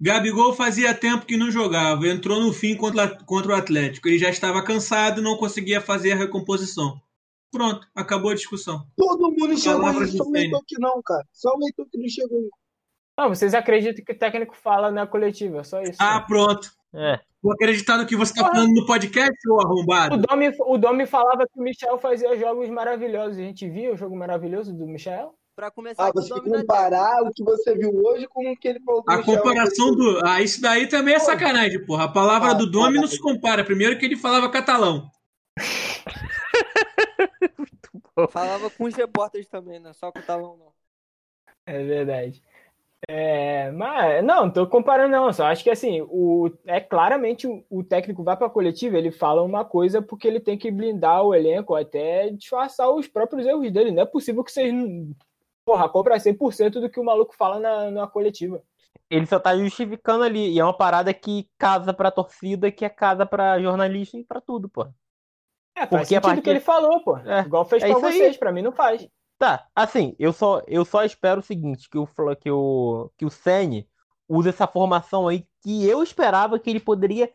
Gabigol 0.00 0.54
fazia 0.54 0.94
tempo 0.94 1.26
que 1.26 1.36
não 1.36 1.50
jogava, 1.50 2.08
entrou 2.08 2.40
no 2.40 2.54
fim 2.54 2.74
contra, 2.74 3.22
contra 3.24 3.52
o 3.52 3.54
Atlético. 3.54 4.08
Ele 4.08 4.18
já 4.18 4.30
estava 4.30 4.64
cansado 4.64 5.20
e 5.20 5.24
não 5.24 5.36
conseguia 5.36 5.80
fazer 5.80 6.12
a 6.12 6.16
recomposição. 6.16 6.98
Pronto, 7.50 7.86
acabou 7.94 8.30
a 8.30 8.34
discussão. 8.34 8.86
Todo 8.96 9.30
mundo 9.30 9.58
chegou 9.58 9.86
aí, 9.86 10.08
só 10.08 10.24
o 10.24 10.30
Leitor 10.30 10.62
que 10.66 10.78
não, 10.78 11.02
cara. 11.02 11.26
Só 11.32 11.50
o 11.50 11.58
Leitor 11.58 11.86
que 11.90 11.98
não 11.98 12.08
chegou 12.08 12.48
Não, 13.20 13.28
vocês 13.28 13.52
acreditam 13.52 14.02
que 14.02 14.12
o 14.12 14.18
técnico 14.18 14.56
fala 14.56 14.90
na 14.90 15.06
coletiva, 15.06 15.62
só 15.62 15.82
isso. 15.82 15.96
Ah, 15.98 16.22
pronto. 16.22 16.70
É. 16.94 17.20
Vou 17.42 17.52
acreditar 17.52 17.98
no 17.98 18.06
que 18.06 18.16
você 18.16 18.32
está 18.32 18.48
falando 18.50 18.72
no 18.72 18.86
podcast, 18.86 19.36
ô 19.46 19.56
O 19.56 19.60
arrombado. 19.60 20.16
Domi, 20.16 20.50
o 20.60 20.78
Domi 20.78 21.04
falava 21.06 21.46
que 21.46 21.60
o 21.60 21.62
Michel 21.62 21.98
fazia 21.98 22.34
jogos 22.38 22.70
maravilhosos. 22.70 23.36
A 23.36 23.42
gente 23.42 23.68
viu 23.68 23.92
o 23.92 23.96
jogo 23.96 24.16
maravilhoso 24.16 24.72
do 24.72 24.86
Michel? 24.86 25.34
Pra 25.54 25.70
começar 25.70 26.06
Ah, 26.06 26.08
o 26.08 26.12
você 26.14 26.32
comparar 26.40 27.22
o 27.22 27.30
que 27.34 27.44
você 27.44 27.74
viu 27.76 27.94
hoje 27.94 28.26
com 28.26 28.50
o 28.50 28.56
que 28.56 28.68
ele 28.68 28.80
falou 28.80 29.04
A 29.06 29.18
Michel. 29.18 29.36
comparação 29.36 29.94
do. 29.94 30.26
Ah, 30.26 30.40
isso 30.40 30.62
daí 30.62 30.86
também 30.86 31.14
é 31.14 31.18
sacanagem, 31.18 31.84
porra. 31.84 32.04
A 32.04 32.08
palavra 32.08 32.52
Ah, 32.52 32.54
do 32.54 32.70
Domi 32.70 32.96
não 32.98 33.06
se 33.06 33.20
compara. 33.20 33.62
Primeiro 33.62 33.98
que 33.98 34.06
ele 34.06 34.16
falava 34.16 34.48
catalão. 34.50 35.10
Falava 38.30 38.70
com 38.70 38.84
os 38.84 38.94
repórteres 38.94 39.46
também, 39.48 39.78
né? 39.80 39.92
Só 39.92 40.10
com 40.12 40.18
o 40.18 40.22
talão 40.22 40.56
não. 40.56 40.72
É 41.66 41.82
verdade. 41.84 42.42
É, 43.08 43.70
mas 43.72 44.22
não, 44.24 44.44
não 44.44 44.50
tô 44.52 44.66
comparando 44.66 45.10
não, 45.10 45.32
só 45.32 45.46
acho 45.46 45.64
que 45.64 45.70
assim, 45.70 46.02
o, 46.02 46.50
é 46.66 46.80
claramente 46.80 47.46
o, 47.46 47.64
o 47.70 47.82
técnico 47.82 48.22
vai 48.22 48.36
para 48.36 48.46
a 48.46 48.50
coletiva, 48.50 48.98
ele 48.98 49.10
fala 49.10 49.42
uma 49.42 49.64
coisa 49.64 50.02
porque 50.02 50.28
ele 50.28 50.38
tem 50.38 50.56
que 50.58 50.70
blindar 50.70 51.22
o 51.24 51.34
elenco, 51.34 51.74
até 51.74 52.28
disfarçar 52.30 52.90
os 52.90 53.08
próprios 53.08 53.46
erros 53.46 53.70
dele. 53.72 53.90
Não 53.90 54.02
é 54.02 54.06
possível 54.06 54.44
que 54.44 54.52
vocês, 54.52 54.72
porra, 55.64 55.88
compra 55.88 56.16
100% 56.18 56.72
do 56.80 56.90
que 56.90 57.00
o 57.00 57.04
maluco 57.04 57.34
fala 57.34 57.58
na, 57.58 57.90
na 57.90 58.06
coletiva. 58.06 58.62
Ele 59.08 59.26
só 59.26 59.40
tá 59.40 59.56
justificando 59.56 60.22
ali. 60.22 60.52
E 60.52 60.60
é 60.60 60.64
uma 60.64 60.76
parada 60.76 61.12
que 61.12 61.48
casa 61.58 61.92
pra 61.92 62.10
torcida, 62.10 62.70
que 62.70 62.84
é 62.84 62.88
casa 62.88 63.24
pra 63.26 63.60
jornalista 63.60 64.16
e 64.16 64.24
pra 64.24 64.40
tudo, 64.40 64.68
pô. 64.68 64.82
É, 65.74 65.86
faz 65.86 65.88
Porque 65.88 66.04
sentido 66.06 66.18
o 66.18 66.26
partir- 66.28 66.42
que 66.42 66.50
ele 66.50 66.60
falou, 66.60 67.00
pô. 67.02 67.16
É, 67.18 67.40
Igual 67.40 67.64
fez 67.64 67.82
é 67.82 67.88
pra 67.88 67.96
isso 67.96 68.06
aí. 68.06 68.12
vocês, 68.18 68.36
pra 68.36 68.52
mim 68.52 68.62
não 68.62 68.72
faz. 68.72 69.08
Tá, 69.40 69.66
assim, 69.74 70.14
eu 70.18 70.34
só, 70.34 70.60
eu 70.66 70.84
só 70.84 71.02
espero 71.02 71.40
o 71.40 71.42
seguinte, 71.42 71.88
que 71.88 71.96
o, 71.96 72.06
que 72.36 72.50
o, 72.50 73.10
que 73.16 73.24
o 73.24 73.30
Ceni 73.30 73.88
use 74.28 74.50
essa 74.50 74.66
formação 74.66 75.26
aí, 75.26 75.46
que 75.62 75.86
eu 75.86 76.02
esperava 76.02 76.58
que 76.58 76.68
ele 76.68 76.78
poderia 76.78 77.32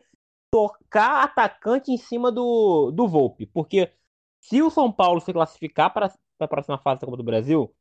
tocar 0.48 1.24
atacante 1.24 1.90
em 1.90 1.96
cima 1.98 2.30
do, 2.30 2.92
do 2.92 3.08
Volpe. 3.08 3.46
Porque 3.46 3.92
se 4.40 4.62
o 4.62 4.70
São 4.70 4.92
Paulo 4.92 5.20
se 5.20 5.32
classificar 5.32 5.92
para 5.92 6.12
a 6.38 6.46
próxima 6.46 6.78
fase 6.78 7.00
da 7.00 7.06
Copa 7.06 7.16
do 7.16 7.24
Brasil, 7.24 7.74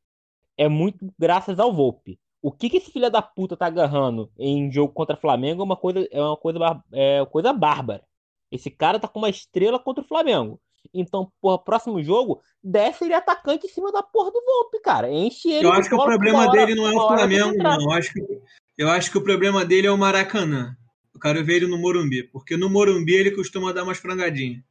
é 0.58 0.68
muito 0.68 1.14
graças 1.20 1.60
ao 1.60 1.72
Volpe. 1.72 2.20
O 2.42 2.52
que, 2.52 2.68
que 2.68 2.78
esse 2.78 2.92
filho 2.92 3.12
da 3.12 3.22
puta 3.22 3.56
tá 3.56 3.68
agarrando 3.68 4.32
em 4.40 4.72
jogo 4.72 4.92
contra 4.92 5.16
o 5.16 5.22
Flamengo 5.22 5.62
é 5.62 5.66
uma 5.66 5.78
coisa, 5.78 6.08
é 6.12 6.22
uma 6.22 6.38
coisa, 6.38 6.60
é 6.92 7.22
uma 7.22 7.28
coisa 7.28 7.54
bárbara. 7.54 8.04
Esse 8.52 8.72
cara 8.72 9.00
tá 9.00 9.08
com 9.08 9.20
uma 9.20 9.30
estrela 9.30 9.80
contra 9.80 10.04
o 10.04 10.08
Flamengo. 10.08 10.60
Então, 10.94 11.32
porra, 11.42 11.58
próximo 11.60 12.02
jogo, 12.04 12.42
desce 12.64 13.06
ele 13.06 13.14
atacante 13.14 13.66
em 13.66 13.70
cima 13.70 13.92
da 13.92 14.02
porra 14.04 14.32
do 14.32 14.42
Volpe, 14.46 14.80
cara. 14.80 15.12
Enche 15.12 15.50
ele 15.52 15.66
Eu 15.66 15.74
acho 15.74 15.90
que 15.90 15.96
o 15.96 16.04
problema 16.04 16.48
hora- 16.48 16.52
dele 16.66 16.76
não 16.76 16.88
é 16.88 16.96
o 16.96 17.08
Flamengo, 17.08 17.58
não. 17.58 17.82
Eu 17.82 17.92
acho, 17.92 18.14
que, 18.14 18.42
eu 18.78 18.90
acho 18.90 19.12
que 19.12 19.18
o 19.18 19.24
problema 19.24 19.66
dele 19.66 19.88
é 19.88 19.92
o 19.92 19.98
Maracanã. 19.98 20.76
Eu 21.14 21.20
quero 21.20 21.44
ver 21.46 21.56
ele 21.58 21.68
no 21.68 21.78
Morumbi. 21.78 22.24
Porque 22.24 22.58
no 22.58 22.70
Morumbi 22.70 23.14
ele 23.14 23.32
costuma 23.32 23.72
dar 23.72 23.84
umas 23.84 23.98
frangadinhas. 23.98 24.64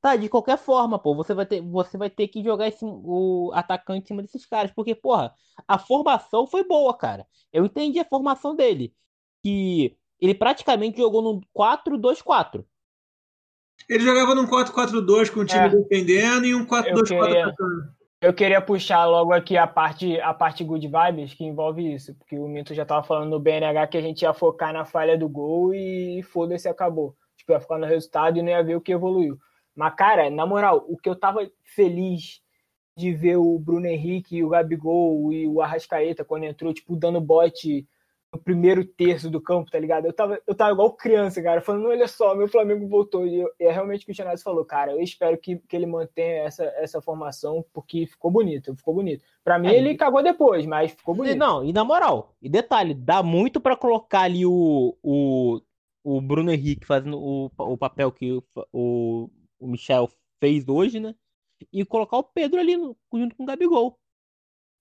Tá, 0.00 0.16
de 0.16 0.28
qualquer 0.28 0.56
forma, 0.56 0.98
pô, 0.98 1.14
você 1.14 1.34
vai 1.34 1.44
ter, 1.44 1.60
você 1.60 1.98
vai 1.98 2.08
ter 2.08 2.28
que 2.28 2.42
jogar 2.42 2.68
esse, 2.68 2.84
o 2.84 3.50
atacante 3.52 4.04
em 4.04 4.06
cima 4.06 4.22
desses 4.22 4.46
caras, 4.46 4.70
porque, 4.74 4.94
porra, 4.94 5.34
a 5.68 5.78
formação 5.78 6.46
foi 6.46 6.64
boa, 6.64 6.96
cara. 6.96 7.26
Eu 7.52 7.66
entendi 7.66 7.98
a 7.98 8.04
formação 8.04 8.54
dele, 8.54 8.94
que 9.42 9.96
ele 10.18 10.34
praticamente 10.34 10.96
jogou 10.96 11.20
no 11.20 11.40
4-2-4. 11.52 12.64
Ele 13.88 14.04
jogava 14.04 14.34
num 14.34 14.46
4-4-2 14.46 15.30
com 15.30 15.40
o 15.40 15.44
time 15.44 15.60
É. 15.66 15.68
defendendo 15.68 16.44
e 16.46 16.54
um 16.54 16.64
4-2-4 16.66 17.26
queria- 17.26 17.46
atacando. 17.46 17.96
Eu 18.20 18.32
queria 18.32 18.60
puxar 18.62 19.04
logo 19.04 19.32
aqui 19.32 19.56
a 19.58 19.66
parte, 19.66 20.18
a 20.20 20.32
parte 20.32 20.64
good 20.64 20.88
vibes 20.88 21.34
que 21.34 21.44
envolve 21.44 21.94
isso, 21.94 22.14
porque 22.14 22.36
o 22.38 22.48
Minto 22.48 22.74
já 22.74 22.84
tava 22.84 23.06
falando 23.06 23.28
no 23.30 23.38
BNH 23.38 23.86
que 23.88 23.98
a 23.98 24.00
gente 24.00 24.22
ia 24.22 24.32
focar 24.32 24.72
na 24.72 24.84
falha 24.86 25.18
do 25.18 25.28
gol 25.28 25.74
e 25.74 26.22
foda-se, 26.22 26.66
acabou. 26.66 27.14
Tipo, 27.36 27.52
ia 27.52 27.60
ficar 27.60 27.78
no 27.78 27.86
resultado 27.86 28.38
e 28.38 28.42
não 28.42 28.48
ia 28.48 28.64
ver 28.64 28.74
o 28.74 28.80
que 28.80 28.92
evoluiu. 28.92 29.36
Mas, 29.74 29.94
cara, 29.94 30.30
na 30.30 30.46
moral, 30.46 30.84
o 30.88 30.96
que 30.96 31.08
eu 31.08 31.14
tava 31.14 31.46
feliz 31.62 32.40
de 32.96 33.12
ver 33.12 33.36
o 33.36 33.58
Bruno 33.58 33.86
Henrique, 33.86 34.42
o 34.42 34.48
Gabigol 34.48 35.30
e 35.30 35.46
o 35.46 35.60
Arrascaeta 35.60 36.24
quando 36.24 36.44
entrou, 36.44 36.72
tipo, 36.72 36.96
dando 36.96 37.20
bote 37.20 37.86
no 38.36 38.42
primeiro 38.42 38.84
terço 38.84 39.30
do 39.30 39.40
campo, 39.40 39.70
tá 39.70 39.78
ligado? 39.78 40.04
Eu 40.06 40.12
tava, 40.12 40.38
eu 40.46 40.54
tava 40.54 40.72
igual 40.72 40.92
criança, 40.92 41.42
cara, 41.42 41.60
falando, 41.62 41.88
olha 41.88 42.06
só, 42.06 42.34
meu 42.34 42.46
Flamengo 42.48 42.86
voltou. 42.86 43.26
E, 43.26 43.40
eu- 43.40 43.50
e 43.58 43.64
é 43.64 43.72
realmente 43.72 44.02
o 44.02 44.06
que 44.06 44.12
o 44.12 44.14
Xanazzi 44.14 44.42
falou, 44.44 44.64
cara, 44.64 44.92
eu 44.92 45.00
espero 45.00 45.38
que, 45.38 45.56
que 45.56 45.74
ele 45.74 45.86
mantenha 45.86 46.42
essa, 46.42 46.64
essa 46.76 47.00
formação, 47.00 47.64
porque 47.72 48.06
ficou 48.06 48.30
bonito, 48.30 48.76
ficou 48.76 48.94
bonito. 48.94 49.24
Pra 49.42 49.58
mim, 49.58 49.68
É, 49.68 49.76
ele 49.78 49.94
cagou 49.96 50.22
depois, 50.22 50.66
mas 50.66 50.92
ficou 50.92 51.14
bonito. 51.14 51.38
não, 51.38 51.64
e 51.64 51.72
na 51.72 51.82
moral, 51.84 52.34
e 52.42 52.48
detalhe, 52.48 52.92
dá 52.94 53.22
muito 53.22 53.60
pra 53.60 53.74
colocar 53.76 54.22
ali 54.22 54.44
o, 54.44 54.96
o, 55.02 55.60
o 56.04 56.20
Bruno 56.20 56.52
Henrique 56.52 56.86
fazendo 56.86 57.18
o, 57.18 57.50
o 57.56 57.78
papel 57.78 58.12
que 58.12 58.32
o, 58.32 58.44
o, 58.72 59.30
o 59.58 59.66
Michel 59.66 60.08
fez 60.38 60.68
hoje, 60.68 61.00
né? 61.00 61.14
E 61.72 61.84
colocar 61.86 62.18
o 62.18 62.22
Pedro 62.24 62.60
ali 62.60 62.72
junto 63.14 63.34
com 63.34 63.44
o 63.44 63.46
Gabigol. 63.46 63.98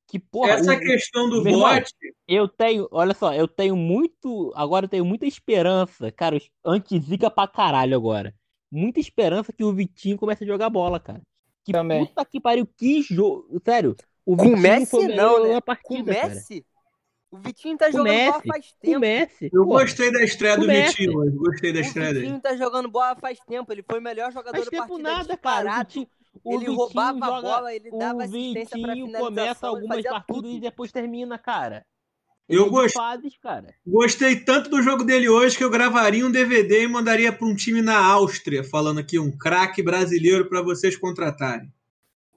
Que, 0.08 0.20
porra, 0.20 0.52
Essa 0.52 0.74
o- 0.74 0.80
questão 0.80 1.30
do 1.30 1.44
meu 1.44 1.54
irmão, 1.54 1.74
bote, 1.76 1.92
Eu 2.28 2.48
tenho, 2.48 2.88
olha 2.92 3.14
só, 3.14 3.34
eu 3.34 3.48
tenho 3.48 3.76
muito. 3.76 4.52
Agora 4.56 4.86
eu 4.86 4.90
tenho 4.90 5.04
muita 5.06 5.26
esperança, 5.26 6.12
cara. 6.12 6.38
Anti-zica 6.64 7.30
pra 7.32 7.48
caralho 7.48 7.96
agora. 7.96 8.34
Muita 8.72 9.00
esperança 9.00 9.52
que 9.52 9.64
o 9.64 9.74
Vitinho 9.74 10.18
comece 10.18 10.44
a 10.44 10.48
jogar 10.48 10.70
bola, 10.70 11.00
cara. 11.00 11.22
Que 11.64 11.72
Também. 11.72 12.06
puta 12.06 12.24
que 12.26 12.40
pariu, 12.40 12.68
que 12.78 13.02
jogo. 13.02 13.48
Sério, 13.66 13.96
o 14.26 14.36
Com 14.38 14.44
Vitinho 14.44 14.58
o 14.58 14.62
Messi 14.62 14.92
foi 14.92 15.06
o 15.06 15.16
não, 15.16 15.44
né? 15.48 15.58
o 15.58 15.62
partida, 15.62 16.14
cara. 16.14 16.28
Messi? 16.30 16.66
O 17.32 17.38
Vitinho 17.38 17.78
tá 17.78 17.88
o 17.88 17.92
jogando 17.92 18.06
bola 18.32 18.44
faz 18.48 18.66
O 18.68 18.80
tempo. 18.80 19.00
Messi. 19.00 19.50
eu 19.52 19.64
porra, 19.66 19.82
gostei 19.84 20.12
da 20.12 20.24
estreia 20.24 20.58
do 20.58 20.64
O 20.66 20.68
Messi. 20.68 20.98
Vitinho 20.98 21.18
hoje. 21.18 21.36
Gostei 21.38 21.74
da 21.74 21.80
O 21.80 21.82
estreia 21.82 22.08
dele. 22.14 22.20
Vitinho 22.26 22.42
tá 22.42 22.56
jogando 22.56 22.90
bola 22.90 23.16
faz 23.16 23.40
tempo. 23.40 23.72
Ele 23.74 23.84
foi 23.84 24.00
o 24.00 24.04
melhor 24.04 24.32
jogador 24.32 24.52
Faz 24.56 24.66
da 24.66 24.72
tempo 24.72 24.88
partida 24.88 25.10
nada, 25.10 25.38
cara. 25.38 25.72
O. 25.74 25.78
Vitinho, 25.80 26.08
o 26.44 26.52
Ele 26.52 26.60
Vitinho 26.60 26.76
roubava 26.78 27.18
a 27.26 27.28
joga, 27.30 27.42
bola, 27.42 27.74
ele 27.76 27.92
dava 27.92 28.20
o 28.20 28.22
assistência 28.22 28.80
pra 28.80 28.94
Vitinho 28.94 29.06
finalização, 29.08 29.26
começa 29.28 29.66
ele 29.66 29.76
algumas 29.76 29.96
fazia 29.98 30.12
partidas 30.12 30.42
tudo. 30.42 30.50
e 30.58 30.60
depois 30.60 30.92
termina, 30.92 31.38
cara. 31.38 31.86
Eu 32.48 32.70
gost- 32.70 32.94
fases, 32.94 33.36
cara. 33.38 33.74
Gostei 33.88 34.36
tanto 34.40 34.70
do 34.70 34.82
jogo 34.84 35.04
dele 35.04 35.28
hoje 35.28 35.58
que 35.58 35.64
eu 35.64 35.70
gravaria 35.70 36.24
um 36.26 36.32
DVD 36.32 36.84
e 36.84 36.88
mandaria 36.88 37.34
para 37.34 37.48
um 37.48 37.56
time 37.56 37.82
na 37.82 37.98
Áustria, 37.98 38.64
falando 38.64 39.00
aqui 39.00 39.18
um 39.18 39.36
craque 39.36 39.82
brasileiro 39.82 40.48
para 40.48 40.62
vocês 40.62 40.96
contratarem. 40.96 41.74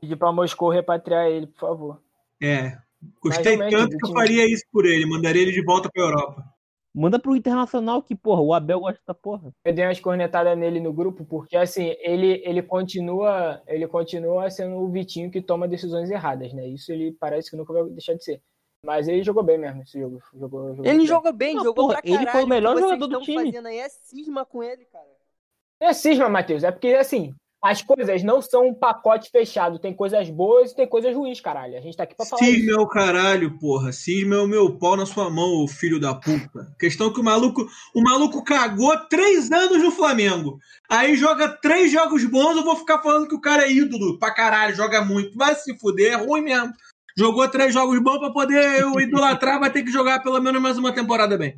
Pedir 0.01 0.17
pra 0.17 0.33
Moscou 0.33 0.71
repatriar 0.71 1.27
ele, 1.27 1.47
por 1.49 1.61
favor. 1.61 2.03
É. 2.43 2.79
Gostei 3.21 3.59
tanto 3.69 3.97
que 3.99 4.07
eu 4.07 4.13
faria 4.13 4.47
isso 4.51 4.65
por 4.73 4.87
ele, 4.87 5.05
mandaria 5.05 5.43
ele 5.43 5.53
de 5.53 5.63
volta 5.63 5.91
para 5.93 6.03
Europa. 6.03 6.45
Manda 6.95 7.19
pro 7.19 7.37
Internacional 7.37 8.03
que, 8.03 8.15
porra, 8.15 8.41
o 8.41 8.53
Abel 8.55 8.81
gosta 8.81 9.01
da 9.07 9.15
porra. 9.15 9.53
Eu 9.65 9.73
dei 9.73 9.85
umas 9.85 10.01
cornetadas 10.01 10.57
nele 10.59 10.81
no 10.81 10.93
grupo, 10.93 11.25
porque 11.25 11.57
assim, 11.57 11.95
ele, 12.01 12.43
ele 12.45 12.63
continua, 12.63 13.63
ele 13.67 13.87
continua 13.87 14.51
sendo 14.51 14.77
o 14.77 14.91
Vitinho 14.91 15.31
que 15.31 15.41
toma 15.43 15.69
decisões 15.69 16.11
erradas, 16.11 16.53
né? 16.53 16.67
Isso 16.67 16.91
ele 16.93 17.13
parece 17.13 17.51
que 17.51 17.57
nunca 17.57 17.73
vai 17.73 17.85
deixar 17.91 18.15
de 18.15 18.25
ser. 18.25 18.43
Mas 18.85 19.07
ele 19.09 19.23
jogou 19.23 19.43
bem 19.43 19.59
mesmo 19.59 19.83
esse 19.83 19.99
jogo. 19.99 20.21
Jogou, 20.35 20.69
jogou 20.69 20.85
Ele 20.87 20.99
bem. 20.99 21.07
jogou 21.07 21.33
bem, 21.33 21.55
Não, 21.55 21.65
jogou 21.65 21.87
porra, 21.89 22.01
pra 22.01 22.09
ele 22.09 22.17
caralho. 22.19 22.33
foi 22.33 22.45
o 22.45 22.49
melhor 22.49 22.75
que 22.75 22.81
vocês 22.81 22.91
jogador 23.01 23.19
do 23.19 23.25
time. 23.25 23.45
fazendo 23.47 23.67
aí 23.67 23.79
é 23.79 23.89
cisma 23.89 24.45
com 24.45 24.63
ele, 24.63 24.85
cara. 24.87 25.09
É 25.81 25.93
cisma, 25.93 26.29
Matheus. 26.29 26.65
É 26.65 26.71
porque, 26.73 26.89
assim, 26.95 27.35
as 27.63 27.83
coisas 27.83 28.23
não 28.23 28.41
são 28.41 28.69
um 28.69 28.75
pacote 28.75 29.31
fechado. 29.31 29.79
Tem 29.79 29.93
coisas 29.93 30.31
boas 30.31 30.71
e 30.71 30.77
tem 30.77 30.87
coisas 30.87 31.15
ruins, 31.15 31.41
caralho. 31.41 31.77
A 31.77 31.81
gente 31.81 31.97
tá 31.97 32.05
aqui 32.05 32.15
pra 32.15 32.25
falar 32.25 32.45
Cisma 32.45 32.71
isso. 32.71 32.81
é 32.81 32.83
o 32.83 32.87
caralho, 32.87 33.59
porra. 33.59 33.93
Cisma 33.93 34.37
é 34.37 34.39
o 34.39 34.47
meu 34.47 34.79
pau 34.79 34.97
na 34.97 35.05
sua 35.05 35.29
mão, 35.29 35.67
filho 35.67 35.99
da 35.99 36.15
puta. 36.15 36.73
Questão 36.79 37.13
que 37.13 37.21
o 37.21 37.25
maluco, 37.25 37.67
o 37.95 38.03
maluco 38.03 38.45
cagou 38.45 38.97
três 39.09 39.51
anos 39.51 39.83
no 39.83 39.91
Flamengo. 39.91 40.59
Aí 40.89 41.17
joga 41.17 41.49
três 41.49 41.91
jogos 41.91 42.25
bons, 42.25 42.57
eu 42.57 42.65
vou 42.65 42.77
ficar 42.77 43.03
falando 43.03 43.29
que 43.29 43.35
o 43.35 43.41
cara 43.41 43.65
é 43.65 43.73
ídolo 43.73 44.19
pra 44.19 44.33
caralho, 44.33 44.77
joga 44.77 45.05
muito. 45.05 45.37
Vai 45.37 45.55
se 45.55 45.77
fuder, 45.79 46.13
é 46.13 46.17
ruim 46.17 46.43
mesmo. 46.43 46.73
Jogou 47.17 47.49
três 47.49 47.75
jogos 47.75 47.99
bons 48.01 48.19
pra 48.19 48.31
poder 48.31 48.81
eu 48.81 49.01
idolatrar, 49.01 49.59
vai 49.59 49.73
ter 49.73 49.83
que 49.83 49.91
jogar 49.91 50.23
pelo 50.23 50.41
menos 50.41 50.63
mais 50.63 50.79
uma 50.79 50.93
temporada 50.93 51.37
bem. 51.37 51.57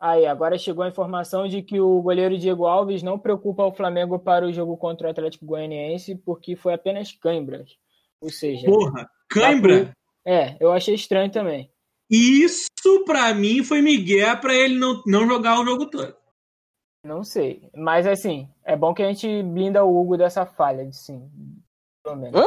Aí, 0.00 0.24
agora 0.26 0.56
chegou 0.56 0.82
a 0.82 0.88
informação 0.88 1.46
de 1.46 1.62
que 1.62 1.78
o 1.78 2.00
goleiro 2.00 2.38
Diego 2.38 2.64
Alves 2.66 3.02
não 3.02 3.18
preocupa 3.18 3.66
o 3.66 3.74
Flamengo 3.74 4.18
para 4.18 4.46
o 4.46 4.52
jogo 4.52 4.74
contra 4.78 5.06
o 5.06 5.10
Atlético 5.10 5.44
Goianiense 5.44 6.14
porque 6.14 6.56
foi 6.56 6.72
apenas 6.72 7.12
cãibras. 7.12 7.76
Ou 8.18 8.30
seja, 8.30 8.66
Porra, 8.66 9.10
cãibra. 9.28 9.94
é, 10.24 10.56
eu 10.58 10.72
achei 10.72 10.94
estranho 10.94 11.30
também. 11.30 11.70
Isso 12.10 12.70
pra 13.04 13.34
mim 13.34 13.62
foi 13.62 13.82
Miguel 13.82 14.40
pra 14.40 14.54
ele 14.54 14.78
não, 14.78 15.02
não 15.06 15.26
jogar 15.28 15.60
o 15.60 15.64
jogo 15.64 15.86
todo. 15.90 16.16
Não 17.04 17.22
sei. 17.22 17.70
Mas 17.74 18.06
assim, 18.06 18.48
é 18.64 18.76
bom 18.76 18.94
que 18.94 19.02
a 19.02 19.06
gente 19.06 19.42
blinda 19.42 19.84
o 19.84 20.00
Hugo 20.00 20.16
dessa 20.16 20.46
falha, 20.46 20.86
de 20.86 20.96
sim. 20.96 21.30
Pelo 22.02 22.16
menos. 22.16 22.40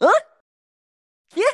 Hã? 0.00 0.08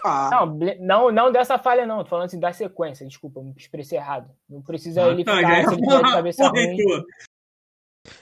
Ah, 0.04 0.28
Não, 0.32 0.58
não, 0.80 1.10
não 1.12 1.32
dessa 1.32 1.58
falha, 1.58 1.86
não. 1.86 2.02
Tô 2.02 2.10
falando 2.10 2.26
assim 2.26 2.40
da 2.40 2.52
sequência. 2.52 3.06
Desculpa, 3.06 3.40
me 3.42 3.52
expressei 3.56 3.98
errado. 3.98 4.30
Não 4.48 4.60
precisa 4.62 5.02
ele 5.08 5.22
Ah, 5.26 5.36
ficar, 5.36 5.58
ele 5.60 5.76
tiver 5.82 5.96
de 6.02 6.12
cabeça 6.12 6.42
Porra, 6.50 6.62
ruim. 6.64 6.76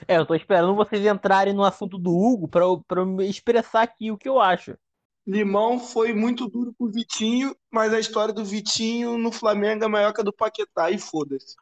É, 0.07 0.17
eu 0.17 0.25
tô 0.25 0.35
esperando 0.35 0.75
vocês 0.75 1.05
entrarem 1.05 1.53
no 1.53 1.63
assunto 1.63 1.97
do 1.97 2.11
Hugo 2.11 2.47
pra, 2.47 2.61
eu- 2.63 2.83
pra 2.87 3.01
eu 3.01 3.21
expressar 3.21 3.83
aqui 3.83 4.11
o 4.11 4.17
que 4.17 4.27
eu 4.27 4.39
acho. 4.39 4.77
Limão 5.25 5.79
foi 5.79 6.13
muito 6.13 6.47
duro 6.47 6.73
pro 6.77 6.91
Vitinho, 6.91 7.55
mas 7.71 7.93
a 7.93 7.99
história 7.99 8.33
do 8.33 8.45
Vitinho 8.45 9.17
no 9.17 9.31
Flamengo 9.31 9.83
é 9.83 9.87
maior 9.87 10.13
que 10.13 10.21
a 10.21 10.23
do 10.23 10.31
Paquetá, 10.33 10.89
e 10.91 10.97
foda-se. 10.97 11.55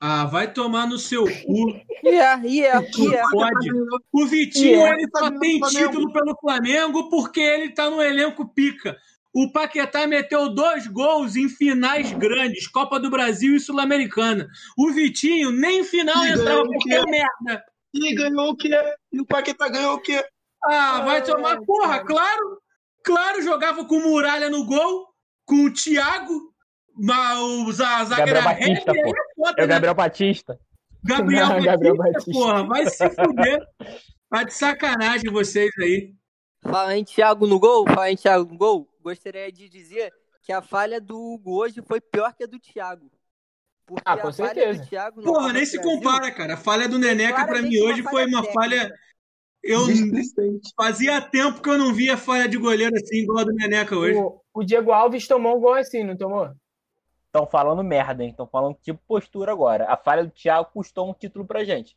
Ah, 0.00 0.24
vai 0.26 0.52
tomar 0.52 0.86
no 0.86 0.98
seu 0.98 1.24
cu. 1.24 1.84
Yeah, 2.04 2.42
yeah, 2.44 2.86
yeah. 2.98 3.26
pode. 3.30 3.70
O 4.12 4.26
Vitinho, 4.26 4.76
Yeah. 4.76 4.98
ele 5.00 5.08
só 5.16 5.30
tem 5.38 5.58
título 5.60 6.12
pelo 6.12 6.36
Flamengo 6.38 7.08
porque 7.08 7.40
ele 7.40 7.70
tá 7.72 7.88
no 7.88 8.02
elenco 8.02 8.46
pica. 8.46 8.94
O 9.34 9.50
Paquetá 9.50 10.06
meteu 10.06 10.48
dois 10.54 10.86
gols 10.86 11.34
em 11.34 11.48
finais 11.48 12.12
grandes, 12.12 12.68
Copa 12.68 13.00
do 13.00 13.10
Brasil 13.10 13.56
e 13.56 13.60
Sul-Americana. 13.60 14.48
O 14.78 14.92
Vitinho 14.92 15.50
nem 15.50 15.80
em 15.80 15.84
final 15.84 16.24
E 16.24 16.30
entrava 16.30 16.62
porque 16.62 16.94
é 16.94 17.02
merda. 17.04 17.64
E 17.92 18.14
ganhou 18.14 18.50
o 18.50 18.56
quê? 18.56 18.70
E 19.12 19.20
o 19.20 19.26
Paquetá 19.26 19.68
ganhou 19.68 19.94
o 19.94 20.00
quê? 20.00 20.24
Ah, 20.64 21.00
vai 21.04 21.22
tomar. 21.22 21.58
Porra, 21.62 22.04
claro. 22.04 22.58
Claro, 23.04 23.42
jogava 23.42 23.84
com 23.84 23.98
Muralha 24.00 24.48
no 24.48 24.64
gol, 24.64 25.06
com 25.44 25.64
o 25.66 25.72
Thiago, 25.72 26.40
mas 26.96 27.38
o 27.38 27.70
za- 27.72 28.04
zagueiro 28.04 28.40
Gabriel 28.40 28.44
Batista, 28.44 28.92
é 28.92 29.04
foda, 29.36 29.54
É 29.58 29.64
o 29.64 29.66
né? 29.66 29.74
Gabriel 29.74 29.94
Batista. 29.94 30.58
Gabriel, 31.04 31.42
Não, 31.42 31.48
Batista, 31.54 31.70
Gabriel 31.72 31.96
Batista. 31.96 32.30
porra, 32.32 32.66
vai 32.66 32.86
se 32.86 33.10
fuder. 33.10 33.66
Tá 34.30 34.42
de 34.44 34.54
sacanagem 34.54 35.30
vocês 35.30 35.70
aí. 35.82 36.14
Fala 36.62 36.96
em 36.96 37.04
Thiago 37.04 37.46
no 37.46 37.58
gol, 37.60 37.84
fala 37.86 38.10
em 38.10 38.16
Thiago 38.16 38.50
no 38.50 38.56
gol. 38.56 38.88
Gostaria 39.08 39.52
de 39.52 39.68
dizer 39.68 40.10
que 40.42 40.50
a 40.50 40.62
falha 40.62 40.98
do 40.98 41.14
Hugo 41.20 41.60
hoje 41.60 41.82
foi 41.86 42.00
pior 42.00 42.32
que 42.34 42.42
a 42.42 42.46
do 42.46 42.58
Thiago. 42.58 43.10
Porque 43.86 44.02
Ah, 44.06 44.16
com 44.16 44.28
a 44.28 44.32
falha 44.32 44.54
certeza. 44.54 44.82
do 44.82 44.88
Thiago 44.88 45.22
Porra, 45.22 45.52
nem 45.52 45.66
se 45.66 45.76
Brasil 45.76 45.92
compara, 46.00 46.32
cara. 46.32 46.54
A 46.54 46.56
falha 46.56 46.88
do 46.88 46.98
Neneca 46.98 47.46
pra 47.46 47.60
mim 47.60 47.78
hoje 47.82 48.02
foi 48.02 48.24
uma 48.24 48.42
falha. 48.44 48.90
Eu 49.62 49.80
fazia 50.74 51.20
tempo 51.20 51.60
que 51.60 51.68
eu 51.68 51.76
não 51.76 51.92
via 51.92 52.16
falha 52.16 52.48
de 52.48 52.56
goleiro 52.56 52.94
assim 52.96 53.16
igual 53.18 53.40
a 53.40 53.44
do 53.44 53.52
Neneca 53.52 53.94
hoje. 53.94 54.18
O, 54.18 54.40
o 54.54 54.64
Diego 54.64 54.90
Alves 54.90 55.28
tomou 55.28 55.56
um 55.56 55.60
gol 55.60 55.74
assim, 55.74 56.02
não 56.02 56.16
tomou? 56.16 56.50
Estão 57.26 57.46
falando 57.46 57.84
merda, 57.84 58.22
hein? 58.22 58.30
Estão 58.30 58.46
falando 58.46 58.76
tipo 58.82 59.00
postura 59.06 59.52
agora. 59.52 59.84
A 59.86 59.96
falha 59.98 60.24
do 60.24 60.30
Thiago 60.30 60.70
custou 60.72 61.10
um 61.10 61.14
título 61.14 61.46
pra 61.46 61.62
gente. 61.64 61.94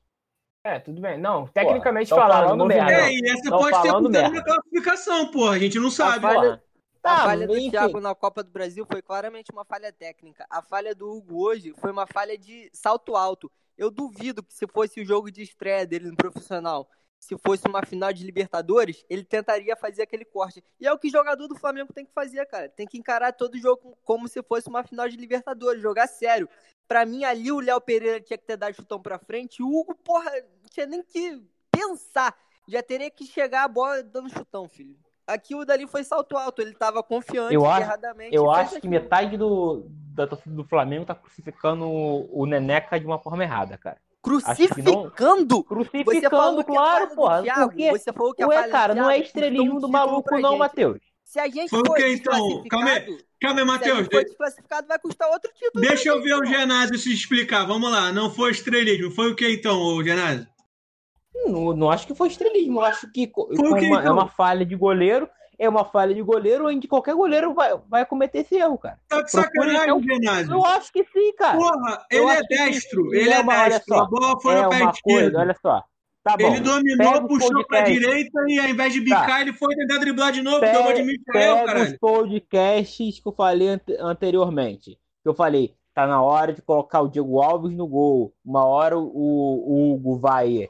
É, 0.64 0.80
tudo 0.80 1.00
bem. 1.00 1.18
Não, 1.18 1.48
tecnicamente 1.48 2.10
tão 2.10 2.18
falando, 2.18 2.44
falando 2.44 2.66
merda. 2.66 2.92
É, 2.92 3.14
e 3.14 3.30
essa 3.30 3.50
Tão 3.50 3.60
pode 3.60 3.82
ter 3.82 3.92
mudado 3.94 4.34
na 4.34 4.44
classificação, 4.44 5.32
porra. 5.32 5.56
A 5.56 5.60
gente 5.60 5.80
não 5.80 5.90
sabe. 5.90 6.22
falha- 6.22 6.62
Porra. 7.02 7.16
A 7.16 7.18
Tá, 7.18 7.26
falha 7.26 7.48
do 7.48 7.58
enfim. 7.58 7.72
Thiago 7.72 8.00
na 8.00 8.14
Copa 8.16 8.44
do 8.44 8.52
Brasil 8.52 8.86
foi 8.90 9.02
claramente 9.02 9.52
uma 9.52 9.66
falha 9.66 9.92
técnica. 9.92 10.46
A 10.50 10.62
falha 10.62 10.94
do 10.94 11.10
Hugo 11.10 11.44
hoje 11.44 11.74
foi 11.78 11.92
uma 11.92 12.08
falha 12.08 12.38
de 12.38 12.70
salto 12.74 13.16
alto. 13.16 13.52
Eu 13.78 13.92
duvido 13.92 14.44
que 14.44 14.54
se 14.54 14.68
fosse 14.68 15.02
o 15.02 15.06
jogo 15.06 15.32
de 15.32 15.42
estreia 15.42 15.86
dele 15.86 16.10
no 16.10 16.16
profissional, 16.16 16.90
se 17.20 17.38
fosse 17.38 17.68
uma 17.68 17.86
final 17.86 18.14
de 18.14 18.24
Libertadores, 18.24 19.06
ele 19.10 19.24
tentaria 19.24 19.76
fazer 19.76 20.04
aquele 20.04 20.26
corte. 20.26 20.64
E 20.80 20.88
é 20.88 20.94
o 20.94 20.98
que 20.98 21.10
jogador 21.10 21.48
do 21.48 21.56
Flamengo 21.56 21.94
tem 21.94 22.06
que 22.06 22.14
fazer, 22.14 22.46
cara. 22.46 22.70
Tem 22.70 22.88
que 22.88 22.98
encarar 22.98 23.34
todo 23.34 23.58
jogo 23.58 23.98
como 24.04 24.28
se 24.28 24.42
fosse 24.44 24.68
uma 24.68 24.84
final 24.84 25.10
de 25.10 25.18
Libertadores, 25.18 25.82
jogar 25.82 26.08
sério. 26.08 26.50
Pra 26.88 27.06
mim, 27.06 27.24
ali 27.26 27.52
o 27.52 27.60
Léo 27.60 27.82
Pereira 27.82 28.22
tinha 28.22 28.38
que 28.38 28.46
ter 28.46 28.58
dado 28.58 28.74
chutão 28.76 29.02
pra 29.02 29.20
frente. 29.20 29.62
O 29.62 29.68
Hugo, 29.68 29.96
porra, 29.96 30.32
não 30.32 30.70
tinha 30.70 30.86
nem 30.86 31.04
que 31.04 31.44
pensar. 31.72 32.36
Já 32.68 32.82
teria 32.82 33.10
que 33.10 33.26
chegar 33.26 33.64
a 33.64 33.68
bola 33.68 34.04
dando 34.04 34.30
chutão, 34.30 34.68
filho. 34.68 34.98
Aqui 35.28 35.54
o 35.54 35.66
dali 35.66 35.86
foi 35.86 36.04
salto 36.06 36.38
alto, 36.38 36.62
ele 36.62 36.74
tava 36.74 37.04
confiante, 37.04 37.54
Eu 37.54 37.66
acho- 37.66 37.82
erradamente. 37.82 38.34
Eu 38.36 38.50
acho 38.50 38.72
que 38.72 38.78
aquilo. 38.78 38.92
metade 38.92 39.36
do, 39.38 39.86
da 40.16 40.26
torcida 40.26 40.56
do 40.56 40.64
Flamengo 40.64 41.06
tá 41.06 41.14
crucificando 41.14 41.86
o, 41.86 42.46
Neneca 42.46 42.98
de 43.00 43.06
uma 43.06 43.20
forma 43.20 43.44
errada, 43.44 43.78
cara. 43.78 43.98
Crucificando? 44.22 44.90
Falou 44.90 45.64
Crucificando, 45.64 46.64
que 46.64 46.72
claro, 46.72 47.08
porra. 47.16 47.44
Porque, 47.44 47.92
Você 47.92 48.12
falou 48.14 48.34
que 48.34 48.44
ué, 48.46 48.68
cara, 48.70 48.96
não 48.96 49.10
é 49.10 49.20
estrelismo 49.20 49.80
do 49.80 49.90
maluco, 49.90 50.40
não. 50.40 50.58
Matheus. 50.58 51.00
Se 51.24 51.40
a 51.40 51.48
gente 51.48 51.70
Foi 51.70 51.82
o 51.82 51.86
for 51.86 51.96
quê, 51.96 52.14
então? 52.14 52.32
desclassificado, 52.34 52.70
Calma 52.70 52.90
aí, 52.90 53.18
Calma 53.42 53.60
aí, 53.60 53.66
se 53.66 53.72
a 53.72 53.74
Matheus. 53.74 53.98
gente 54.00 54.12
for 54.12 54.24
desclassificado, 54.24 54.88
vai 54.88 54.98
custar 55.00 55.30
outro 55.30 55.52
título. 55.54 55.86
Deixa 55.86 56.04
pra 56.04 56.12
eu 56.14 56.22
ver 56.24 56.34
o. 56.36 56.46
Genásio 56.46 56.98
se 56.98 57.14
explicar. 57.14 57.66
Vamos 57.66 57.92
lá. 57.92 58.14
Não 58.14 58.30
foi 58.34 58.52
estrelismo. 58.52 59.12
Foi 59.12 59.32
o 59.32 59.36
que 59.36 59.48
então, 59.50 59.78
o 59.78 60.02
Genásio? 60.04 60.48
Não, 61.46 61.74
não 61.76 61.90
acho 61.90 62.08
que 62.08 62.16
foi 62.16 62.28
estrelismo. 62.28 62.80
Eu 62.80 62.86
acho 62.86 63.12
que 63.12 63.32
uma- 63.58 63.80
é 63.80 63.86
então? 64.02 64.14
uma 64.14 64.28
falha 64.28 64.66
de 64.66 64.76
goleiro. 64.76 65.30
É 65.60 65.68
uma 65.68 65.84
falha 65.84 66.14
de 66.14 66.22
goleiro 66.22 66.68
onde 66.68 66.88
qualquer 66.88 67.16
goleiro 67.16 67.52
vai, 67.54 67.76
vai 67.90 68.06
cometer 68.06 68.40
esse 68.40 68.56
erro, 68.56 68.78
cara. 68.78 69.00
Tá 69.10 69.22
de 69.24 69.32
sacanagem, 69.32 69.84
então. 69.86 70.04
Genásio. 70.04 70.54
Eu 70.54 70.64
acho 70.66 70.94
que 70.94 71.04
sim, 71.06 71.34
cara. 71.36 71.58
Porra, 71.58 72.06
Eu 72.12 72.24
ele 72.24 72.32
é 72.32 72.34
acho 72.38 72.48
que 72.48 72.56
destro. 72.58 73.16
ele 73.16 73.30
é 73.30 73.34
é 73.34 73.40
uma- 73.40 73.70
destro. 73.70 73.96
só, 73.96 74.02
A 74.04 74.06
bola 74.08 74.40
foi 74.40 74.54
é 74.56 74.68
uma 74.68 74.94
coisa, 75.04 75.40
olha 75.40 75.56
só. 75.60 75.84
Tá 76.24 76.36
bom. 76.38 76.48
Ele 76.48 76.60
dominou, 76.60 77.28
puxou 77.28 77.66
pra 77.66 77.82
direita 77.82 78.40
e 78.50 78.60
ao 78.60 78.68
invés 78.68 78.94
de 78.94 79.00
bicar, 79.02 79.42
ele 79.42 79.54
foi 79.54 79.74
tentar 79.76 79.98
driblar 79.98 80.32
de 80.32 80.42
novo. 80.44 80.60
Pega, 80.60 80.94
de 80.94 81.02
Michael, 81.04 81.66
os 81.84 81.98
podcasts 81.98 83.20
que 83.20 83.28
eu 83.28 83.32
falei 83.32 83.70
ante- 83.70 83.96
anteriormente. 84.00 84.92
Que 85.24 85.30
eu 85.30 85.34
falei, 85.34 85.74
tá 85.96 86.06
na 86.06 86.22
hora 86.22 86.54
de 86.54 86.62
colocar 86.62 87.02
o 87.02 87.08
Diego 87.08 87.42
Alves 87.42 87.72
no 87.76 87.88
gol. 87.88 88.34
Uma 88.46 88.66
hora 88.66 88.98
o, 88.98 89.04
o 89.06 89.94
Hugo 89.94 90.18
vai, 90.18 90.70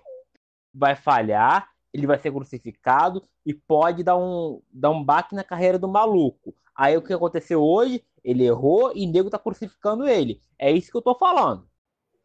vai 0.78 0.96
falhar, 0.96 1.68
ele 1.94 2.06
vai 2.06 2.18
ser 2.20 2.32
crucificado 2.32 3.24
e 3.46 3.54
pode 3.54 4.04
dar 4.04 4.16
um, 4.18 4.62
dar 4.72 4.92
um 4.92 5.04
baque 5.04 5.34
na 5.34 5.44
carreira 5.44 5.80
do 5.80 5.88
maluco. 5.88 6.54
Aí 6.76 6.96
o 6.96 7.02
que 7.02 7.14
aconteceu 7.14 7.62
hoje? 7.62 8.04
Ele 8.24 8.46
errou 8.46 8.92
e 8.96 9.08
o 9.08 9.12
nego 9.12 9.30
tá 9.30 9.40
crucificando 9.40 10.08
ele. 10.08 10.40
É 10.60 10.72
isso 10.72 10.92
que 10.92 10.98
eu 10.98 11.02
tô 11.02 11.16
falando. 11.16 11.68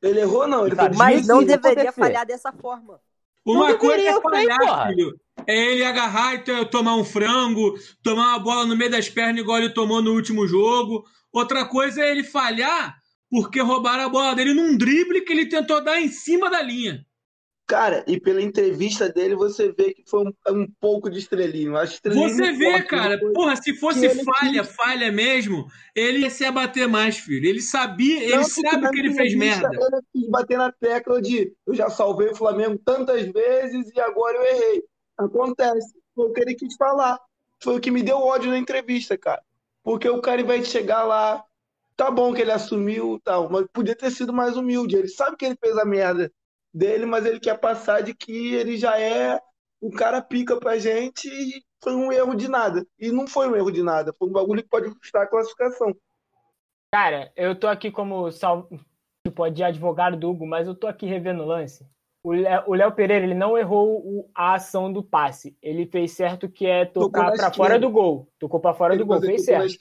Ele 0.02 0.20
errou, 0.20 0.46
não. 0.46 0.66
Ele 0.66 0.74
foi 0.74 0.88
Mas 0.90 1.26
não 1.26 1.38
deveria 1.44 1.84
acontecer. 1.84 2.00
falhar 2.00 2.26
dessa 2.26 2.52
forma. 2.52 3.00
Uma 3.44 3.70
Não 3.70 3.78
coisa 3.78 3.96
deveria, 3.96 4.18
é 4.18 4.20
falhar, 4.20 4.88
filho. 4.88 5.20
É 5.46 5.72
ele 5.72 5.84
agarrar 5.84 6.34
e 6.34 6.38
to- 6.40 6.66
tomar 6.66 6.94
um 6.96 7.04
frango, 7.04 7.74
tomar 8.02 8.28
uma 8.30 8.38
bola 8.38 8.66
no 8.66 8.76
meio 8.76 8.90
das 8.90 9.08
pernas 9.08 9.40
igual 9.40 9.58
ele 9.58 9.70
tomou 9.70 10.02
no 10.02 10.12
último 10.12 10.46
jogo. 10.46 11.04
Outra 11.32 11.64
coisa 11.64 12.02
é 12.02 12.10
ele 12.10 12.22
falhar 12.24 12.96
porque 13.30 13.60
roubaram 13.60 14.04
a 14.04 14.08
bola 14.08 14.34
dele 14.34 14.52
num 14.52 14.76
drible 14.76 15.22
que 15.22 15.32
ele 15.32 15.46
tentou 15.46 15.82
dar 15.82 16.00
em 16.00 16.08
cima 16.08 16.50
da 16.50 16.60
linha. 16.60 17.04
Cara, 17.66 18.04
e 18.06 18.20
pela 18.20 18.42
entrevista 18.42 19.08
dele, 19.08 19.34
você 19.34 19.72
vê 19.72 19.94
que 19.94 20.02
foi 20.06 20.26
um, 20.26 20.32
um 20.50 20.66
pouco 20.80 21.08
de 21.08 21.18
estrelinho. 21.18 21.76
Acho 21.76 21.94
estrelinho 21.94 22.28
Você 22.28 22.52
vê, 22.52 22.72
forte, 22.72 22.86
cara, 22.88 23.16
não 23.16 23.32
porra, 23.32 23.56
se 23.56 23.74
fosse 23.74 24.00
que 24.00 24.06
ele 24.06 24.24
falha, 24.24 24.64
falha 24.64 25.12
mesmo, 25.12 25.66
ele 25.94 26.18
ia 26.18 26.30
se 26.30 26.44
abater 26.44 26.88
mais, 26.88 27.16
filho. 27.16 27.48
Ele 27.48 27.62
sabia, 27.62 28.22
ele 28.22 28.32
Tanto 28.32 28.48
sabe 28.48 28.90
que 28.90 28.98
ele 28.98 29.14
fez 29.14 29.34
merda. 29.34 29.70
Ele 29.72 30.02
quis 30.12 30.28
bater 30.28 30.58
na 30.58 30.72
tecla 30.72 31.22
de 31.22 31.54
eu 31.66 31.74
já 31.74 31.88
salvei 31.88 32.28
o 32.28 32.36
Flamengo 32.36 32.78
tantas 32.84 33.22
vezes 33.30 33.90
e 33.94 34.00
agora 34.00 34.36
eu 34.36 34.44
errei. 34.44 34.82
Acontece. 35.16 35.94
Foi 36.14 36.26
o 36.28 36.32
que 36.32 36.40
ele 36.40 36.54
quis 36.54 36.74
falar. 36.76 37.18
Foi 37.62 37.76
o 37.76 37.80
que 37.80 37.90
me 37.90 38.02
deu 38.02 38.18
ódio 38.18 38.50
na 38.50 38.58
entrevista, 38.58 39.16
cara. 39.16 39.42
Porque 39.82 40.08
o 40.08 40.20
cara 40.20 40.44
vai 40.44 40.62
chegar 40.64 41.04
lá, 41.04 41.42
tá 41.96 42.10
bom 42.10 42.34
que 42.34 42.42
ele 42.42 42.52
assumiu 42.52 43.20
tal, 43.24 43.48
mas 43.48 43.66
podia 43.72 43.96
ter 43.96 44.10
sido 44.10 44.32
mais 44.32 44.56
humilde. 44.56 44.96
Ele 44.96 45.08
sabe 45.08 45.36
que 45.36 45.46
ele 45.46 45.56
fez 45.56 45.78
a 45.78 45.84
merda 45.84 46.30
dele, 46.72 47.06
mas 47.06 47.26
ele 47.26 47.40
quer 47.40 47.58
passar 47.58 48.02
de 48.02 48.14
que 48.14 48.54
ele 48.54 48.76
já 48.76 48.98
é 48.98 49.38
o 49.80 49.90
cara 49.90 50.22
pica 50.22 50.58
pra 50.58 50.78
gente 50.78 51.28
e 51.28 51.62
foi 51.82 51.94
um 51.94 52.12
erro 52.12 52.34
de 52.34 52.48
nada. 52.48 52.86
E 52.98 53.10
não 53.10 53.26
foi 53.26 53.48
um 53.48 53.56
erro 53.56 53.70
de 53.70 53.82
nada, 53.82 54.14
foi 54.18 54.28
um 54.28 54.32
bagulho 54.32 54.62
que 54.62 54.68
pode 54.68 54.94
custar 54.94 55.22
a 55.22 55.26
classificação. 55.26 55.94
Cara, 56.94 57.32
eu 57.36 57.58
tô 57.58 57.66
aqui 57.66 57.90
como 57.90 58.30
sal... 58.30 58.68
tipo, 59.26 59.48
de 59.50 59.64
advogado 59.64 60.16
do 60.16 60.30
Hugo, 60.30 60.46
mas 60.46 60.66
eu 60.66 60.74
tô 60.74 60.86
aqui 60.86 61.06
revendo 61.06 61.42
o 61.42 61.46
lance. 61.46 61.86
O 62.24 62.74
Léo 62.74 62.92
Pereira 62.92 63.24
ele 63.24 63.34
não 63.34 63.58
errou 63.58 64.30
a 64.32 64.54
ação 64.54 64.92
do 64.92 65.02
passe. 65.02 65.56
Ele 65.60 65.86
fez 65.86 66.12
certo 66.12 66.48
que 66.48 66.64
é 66.64 66.84
tocar 66.84 67.32
esquerda. 67.32 67.56
fora 67.56 67.78
do 67.80 67.90
gol. 67.90 68.28
Tocou 68.38 68.60
pra 68.60 68.72
fora 68.72 68.94
Ele 68.94 69.02
do 69.02 69.06
gol, 69.06 69.20
fez 69.20 69.44
certo. 69.44 69.76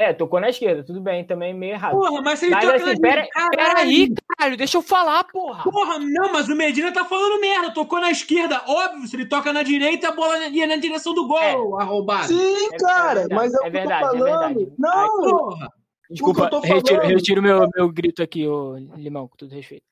Esquerda 0.00 0.10
É, 0.10 0.12
tocou 0.14 0.40
na 0.40 0.48
esquerda, 0.48 0.82
tudo 0.84 1.00
bem, 1.00 1.24
também 1.24 1.52
meio 1.52 1.74
errado. 1.74 1.92
Porra, 1.92 2.22
mas 2.22 2.38
se 2.38 2.46
ele 2.46 2.54
Mas 2.54 2.64
toca 2.64 2.76
assim, 2.76 2.84
na 2.94 3.00
pera, 3.00 3.28
Caralho! 3.28 3.56
peraí, 3.56 4.14
caralho, 4.36 4.56
deixa 4.56 4.76
eu 4.78 4.82
falar, 4.82 5.24
porra. 5.24 5.62
Porra, 5.64 5.98
não, 5.98 6.32
mas 6.32 6.48
o 6.48 6.56
Medina 6.56 6.92
tá 6.92 7.04
falando 7.04 7.40
merda. 7.40 7.72
Tocou 7.72 8.00
na 8.00 8.10
esquerda. 8.10 8.62
Óbvio, 8.66 9.06
se 9.06 9.16
ele 9.16 9.26
toca 9.26 9.52
na 9.52 9.62
direita, 9.62 10.08
a 10.08 10.12
bola 10.12 10.38
ia 10.48 10.66
na 10.66 10.76
direção 10.76 11.12
do 11.14 11.26
gol, 11.26 11.78
arrombado. 11.80 12.28
Sim, 12.28 12.68
É- 12.72 12.74
é 12.74 12.78
cara, 12.78 13.20
verdade, 13.20 13.34
mas 13.34 13.54
é 13.54 13.56
o 13.58 13.60
é 13.66 13.70
que 13.70 13.76
eu 13.76 13.82
tô 13.82 13.88
verdade, 13.88 14.02
é 14.04 14.18
falando. 14.18 14.24
verdade. 14.54 14.72
Não, 14.78 15.20
Porra. 15.20 15.72
Desculpa, 16.10 16.40
eu 16.42 16.50
tô 16.50 16.60
retiro, 16.60 16.96
falando- 16.96 17.14
retiro 17.14 17.42
meu, 17.42 17.68
meu 17.76 17.88
grito 17.92 18.22
aqui, 18.22 18.46
ô 18.46 18.76
Limão, 18.96 19.28
com 19.28 19.36
todo 19.36 19.54
respeito. 19.54 19.84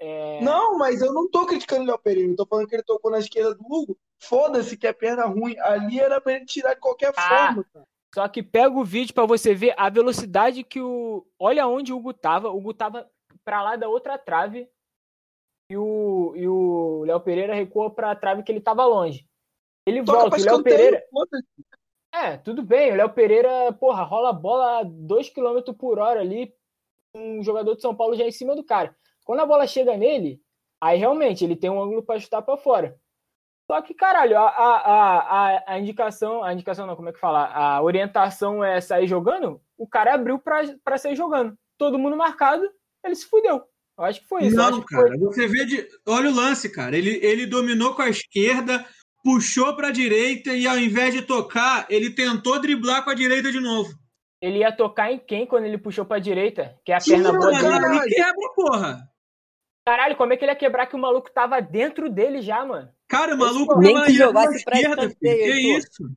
É, 0.00 0.40
não, 0.42 0.76
mas 0.78 1.00
eu 1.02 1.12
não 1.12 1.28
tô 1.30 1.44
criticando 1.46 1.82
o 1.82 1.86
Léo 1.86 1.98
Pereira. 1.98 2.30
Eu 2.30 2.36
tô 2.36 2.46
falando 2.46 2.66
que 2.66 2.74
ele 2.76 2.82
tocou 2.82 3.10
na 3.10 3.18
esquerda 3.18 3.54
do 3.54 3.62
Hugo. 3.64 3.96
Foda-se 4.18 4.76
que 4.76 4.86
é 4.86 4.92
perna 4.92 5.24
ruim. 5.26 5.54
Ali 5.58 5.98
era 6.00 6.20
pra 6.20 6.34
ele 6.34 6.44
tirar 6.46 6.74
de 6.74 6.80
qualquer 6.80 7.12
Ah, 7.16 7.22
forma, 7.48 7.64
cara. 7.72 7.84
Só 8.16 8.26
que 8.26 8.42
pega 8.42 8.74
o 8.74 8.82
vídeo 8.82 9.12
pra 9.12 9.26
você 9.26 9.54
ver 9.54 9.74
a 9.76 9.90
velocidade 9.90 10.64
que 10.64 10.80
o. 10.80 11.26
Olha 11.38 11.68
onde 11.68 11.92
o 11.92 11.98
Hugo 11.98 12.14
tava. 12.14 12.48
O 12.48 12.56
Hugo 12.56 12.72
tava 12.72 13.06
pra 13.44 13.62
lá 13.62 13.76
da 13.76 13.90
outra 13.90 14.16
trave. 14.16 14.70
E 15.70 15.76
o 15.76 16.32
e 16.34 16.48
o 16.48 17.04
Léo 17.04 17.20
Pereira 17.20 17.52
recuou 17.52 17.90
pra 17.90 18.16
trave 18.16 18.42
que 18.42 18.50
ele 18.50 18.62
tava 18.62 18.86
longe. 18.86 19.28
Ele 19.86 20.02
Toca 20.02 20.30
volta. 20.30 20.36
O 20.40 20.44
Léo 20.46 20.62
Pereira. 20.62 21.04
É, 22.14 22.38
tudo 22.38 22.62
bem. 22.62 22.92
O 22.92 22.96
Léo 22.96 23.12
Pereira, 23.12 23.70
porra, 23.74 24.02
rola 24.02 24.30
a 24.30 24.32
bola 24.32 24.80
a 24.80 24.82
2 24.82 25.28
km 25.28 25.74
por 25.78 25.98
hora 25.98 26.20
ali. 26.20 26.54
Um 27.14 27.42
jogador 27.42 27.74
de 27.74 27.82
São 27.82 27.94
Paulo 27.94 28.16
já 28.16 28.24
em 28.24 28.32
cima 28.32 28.56
do 28.56 28.64
cara. 28.64 28.96
Quando 29.26 29.40
a 29.40 29.46
bola 29.46 29.66
chega 29.66 29.94
nele, 29.94 30.40
aí 30.80 30.98
realmente 30.98 31.44
ele 31.44 31.54
tem 31.54 31.68
um 31.68 31.82
ângulo 31.82 32.02
pra 32.02 32.18
chutar 32.18 32.40
pra 32.40 32.56
fora. 32.56 32.98
Só 33.70 33.82
que, 33.82 33.94
caralho, 33.94 34.38
a, 34.38 34.48
a, 34.48 35.18
a, 35.18 35.72
a- 35.72 35.78
indicação, 35.78 36.42
a 36.42 36.52
indicação 36.52 36.86
não, 36.86 36.94
como 36.94 37.08
é 37.08 37.12
que 37.12 37.18
fala? 37.18 37.46
A 37.46 37.82
orientação 37.82 38.62
é 38.62 38.80
sair 38.80 39.08
jogando, 39.08 39.60
o 39.76 39.88
cara 39.88 40.14
abriu 40.14 40.38
pra, 40.38 40.62
pra 40.84 40.96
sair 40.96 41.16
jogando. 41.16 41.56
Todo 41.76 41.98
mundo 41.98 42.16
marcado, 42.16 42.62
ele 43.04 43.14
se 43.16 43.26
fudeu. 43.26 43.62
Eu 43.98 44.04
acho 44.04 44.20
que 44.20 44.28
foi 44.28 44.44
isso. 44.44 44.56
Não, 44.56 44.80
cara, 44.82 45.08
foi- 45.08 45.18
você 45.18 45.46
vê 45.48 45.64
de. 45.64 45.86
Olha 46.06 46.30
o 46.30 46.34
lance, 46.34 46.70
cara. 46.70 46.96
Ele, 46.96 47.18
ele 47.24 47.46
dominou 47.46 47.94
com 47.94 48.02
a 48.02 48.08
esquerda, 48.08 48.86
puxou 49.24 49.74
pra 49.74 49.90
direita 49.90 50.52
e 50.52 50.66
ao 50.66 50.78
invés 50.78 51.12
de 51.12 51.22
tocar, 51.22 51.86
ele 51.90 52.10
tentou 52.10 52.60
driblar 52.60 53.02
com 53.02 53.10
a 53.10 53.14
direita 53.14 53.50
de 53.50 53.58
novo. 53.58 53.90
Ele 54.40 54.58
ia 54.58 54.70
tocar 54.70 55.10
em 55.10 55.18
quem 55.18 55.46
quando 55.46 55.64
ele 55.64 55.78
puxou 55.78 56.04
pra 56.04 56.18
direita? 56.18 56.78
Que 56.84 56.92
é 56.92 56.96
a 56.96 57.00
Sim, 57.00 57.12
perna 57.22 57.32
boa 57.32 57.50
dele. 57.50 57.98
Ele 58.04 58.14
quebra, 58.14 58.52
porra. 58.54 59.10
Caralho, 59.84 60.16
como 60.16 60.32
é 60.32 60.36
que 60.36 60.44
ele 60.44 60.52
ia 60.52 60.56
quebrar 60.56 60.86
que 60.86 60.94
o 60.94 60.98
maluco 60.98 61.30
tava 61.32 61.60
dentro 61.60 62.10
dele 62.10 62.42
já, 62.42 62.64
mano? 62.64 62.90
Cara, 63.16 63.34
o 63.34 63.38
maluco 63.38 63.78
Nem 63.78 64.04
que 64.04 64.12
jogasse 64.12 64.62
pra 64.62 64.78
escanteio, 64.78 65.16
Que 65.16 65.26
Heitor. 65.28 65.78
isso? 65.78 66.10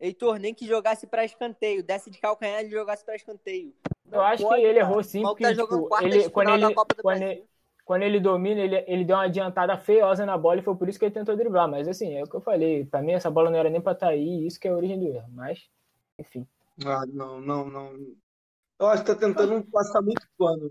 Heitor, 0.00 0.38
nem 0.38 0.54
que 0.54 0.66
jogasse 0.66 1.06
pra 1.06 1.24
escanteio. 1.24 1.82
Desce 1.82 2.10
de 2.10 2.18
calcanhar 2.18 2.64
e 2.64 2.70
jogasse 2.70 3.04
pra 3.04 3.16
escanteio. 3.16 3.74
Eu 4.10 4.20
acho 4.20 4.42
pode, 4.42 4.60
que 4.60 4.66
ele 4.66 4.78
cara. 4.78 4.90
errou 4.90 5.02
sim, 5.02 5.22
maluco 5.22 5.40
porque 5.40 5.42
tá 5.44 5.54
jogando 5.54 5.82
tipo, 5.82 6.02
ele, 6.02 6.30
quando, 6.30 6.48
ele, 6.50 6.74
quando, 6.74 7.22
ele, 7.22 7.44
quando 7.84 8.02
ele 8.02 8.20
domina, 8.20 8.60
ele, 8.60 8.84
ele 8.86 9.04
deu 9.04 9.16
uma 9.16 9.24
adiantada 9.24 9.76
feiosa 9.78 10.26
na 10.26 10.36
bola 10.36 10.60
e 10.60 10.62
foi 10.62 10.76
por 10.76 10.88
isso 10.88 10.98
que 10.98 11.04
ele 11.04 11.14
tentou 11.14 11.36
driblar. 11.36 11.68
Mas 11.68 11.88
assim, 11.88 12.14
é 12.14 12.22
o 12.22 12.26
que 12.26 12.34
eu 12.36 12.40
falei. 12.40 12.84
Pra 12.84 13.02
mim, 13.02 13.12
essa 13.12 13.30
bola 13.30 13.50
não 13.50 13.58
era 13.58 13.70
nem 13.70 13.80
pra 13.80 13.92
estar 13.92 14.08
aí, 14.08 14.42
e 14.42 14.46
isso 14.46 14.60
que 14.60 14.68
é 14.68 14.70
a 14.70 14.76
origem 14.76 14.98
do 15.00 15.08
erro. 15.08 15.28
Mas, 15.32 15.68
enfim. 16.18 16.46
Ah, 16.84 17.04
não, 17.06 17.40
não, 17.40 17.68
não. 17.68 17.96
Eu 18.78 18.86
acho 18.86 19.04
que 19.04 19.12
tá 19.12 19.18
tentando 19.18 19.62
passar 19.70 20.02
muito 20.02 20.26
pano. 20.36 20.70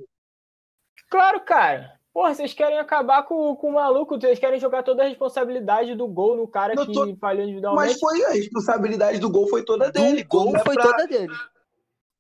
Claro, 1.10 1.42
cara. 1.42 2.01
Porra, 2.14 2.34
vocês 2.36 2.54
querem 2.54 2.78
acabar 2.78 3.24
com, 3.24 3.56
com 3.56 3.70
o 3.70 3.74
maluco, 3.74 4.20
vocês 4.20 4.38
querem 4.38 4.60
jogar 4.60 4.84
toda 4.84 5.04
a 5.04 5.08
responsabilidade 5.08 5.96
do 5.96 6.08
gol 6.08 6.36
no 6.36 6.46
cara 6.48 6.74
Eu 6.76 6.86
que 6.86 6.92
tô- 6.92 7.16
falhou 7.16 7.44
individualmente. 7.44 7.88
Mas 7.90 8.00
foi 8.00 8.26
a 8.26 8.30
responsabilidade 8.32 9.18
do 9.20 9.30
gol 9.30 9.48
foi 9.48 9.64
toda 9.64 9.86
Do 9.90 9.94
dele. 9.94 10.24
gol 10.26 10.44
Quando 10.46 10.56
é 10.58 10.64
foi 10.64 10.76
pra- 10.76 10.84
toda 10.84 11.08
dele. 11.08 11.34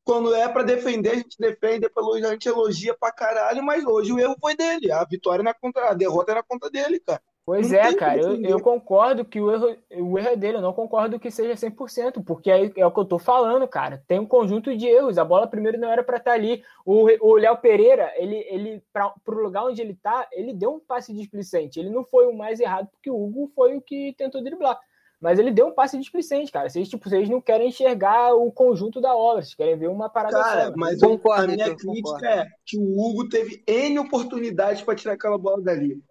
Quando 0.03 0.33
é 0.33 0.47
pra 0.47 0.63
defender, 0.63 1.11
a 1.11 1.15
gente 1.15 1.37
defende, 1.37 1.85
a 2.25 2.31
gente 2.31 2.47
elogia 2.49 2.95
pra 2.97 3.11
caralho, 3.11 3.61
mas 3.63 3.85
hoje 3.85 4.11
o 4.11 4.19
erro 4.19 4.35
foi 4.39 4.55
dele. 4.55 4.91
A 4.91 5.03
vitória 5.05 5.43
na 5.43 5.53
conta, 5.53 5.81
a 5.89 5.93
derrota 5.93 6.31
é 6.31 6.35
na 6.35 6.43
conta 6.43 6.69
dele, 6.71 6.99
cara. 6.99 7.21
Pois 7.43 7.71
Não 7.71 7.79
é, 7.79 7.93
cara, 7.95 8.21
eu, 8.21 8.39
eu 8.43 8.59
concordo 8.61 9.25
que 9.25 9.41
o 9.41 9.51
erro, 9.51 9.75
o 9.91 10.17
erro 10.17 10.27
é 10.27 10.35
dele, 10.35 10.57
eu 10.57 10.61
não 10.61 10.73
concordo 10.73 11.19
que 11.19 11.31
seja 11.31 11.55
100%, 11.55 12.23
porque 12.23 12.51
é, 12.51 12.71
é 12.77 12.85
o 12.85 12.91
que 12.91 12.99
eu 12.99 13.05
tô 13.05 13.17
falando, 13.17 13.67
cara. 13.67 14.03
Tem 14.07 14.19
um 14.19 14.27
conjunto 14.27 14.75
de 14.77 14.85
erros, 14.85 15.17
a 15.17 15.25
bola 15.25 15.47
primeiro 15.47 15.79
não 15.79 15.91
era 15.91 16.03
pra 16.03 16.17
estar 16.17 16.33
ali. 16.33 16.63
O 16.85 17.07
o 17.19 17.35
Léo 17.35 17.57
Pereira, 17.57 18.13
ele, 18.15 18.35
ele 18.47 18.83
pra, 18.93 19.11
pro 19.25 19.41
lugar 19.41 19.65
onde 19.65 19.81
ele 19.81 19.95
tá, 19.95 20.27
ele 20.31 20.53
deu 20.53 20.75
um 20.75 20.79
passe 20.79 21.11
displicente. 21.13 21.79
Ele 21.79 21.89
não 21.89 22.05
foi 22.05 22.27
o 22.27 22.33
mais 22.33 22.59
errado, 22.59 22.87
porque 22.91 23.09
o 23.09 23.15
Hugo 23.15 23.51
foi 23.55 23.75
o 23.75 23.81
que 23.81 24.13
tentou 24.17 24.43
driblar. 24.43 24.79
Mas 25.19 25.37
ele 25.37 25.51
deu 25.51 25.67
um 25.67 25.73
passe 25.73 25.97
displicente, 25.99 26.51
cara. 26.51 26.67
Vocês, 26.67 26.89
tipo, 26.89 27.07
vocês 27.07 27.29
não 27.29 27.39
querem 27.39 27.67
enxergar 27.69 28.33
o 28.33 28.51
conjunto 28.51 28.99
da 28.99 29.15
obra, 29.15 29.43
vocês 29.43 29.53
querem 29.53 29.77
ver 29.77 29.87
uma 29.87 30.09
parada 30.09 30.41
Cara, 30.41 30.67
só. 30.67 30.73
mas 30.75 30.99
Concordo, 30.99 31.43
a 31.43 31.47
minha 31.47 31.75
crítica 31.75 32.01
concordo. 32.01 32.25
é 32.25 32.47
que 32.65 32.77
o 32.77 32.99
Hugo 32.99 33.29
teve 33.29 33.63
N 33.67 33.99
oportunidades 33.99 34.81
pra 34.81 34.95
tirar 34.95 35.13
aquela 35.13 35.37
bola 35.37 35.61
dali. 35.61 36.01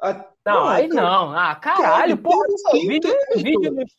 A- 0.00 0.26
Não, 0.46 0.68
aí 0.68 0.88
não. 0.88 1.30
Ah, 1.36 1.54
caralho, 1.54 2.18
porra. 2.18 2.46
sim, 2.70 2.86
vídeo, 2.88 3.14
vídeo 3.36 3.72
nos 3.72 3.92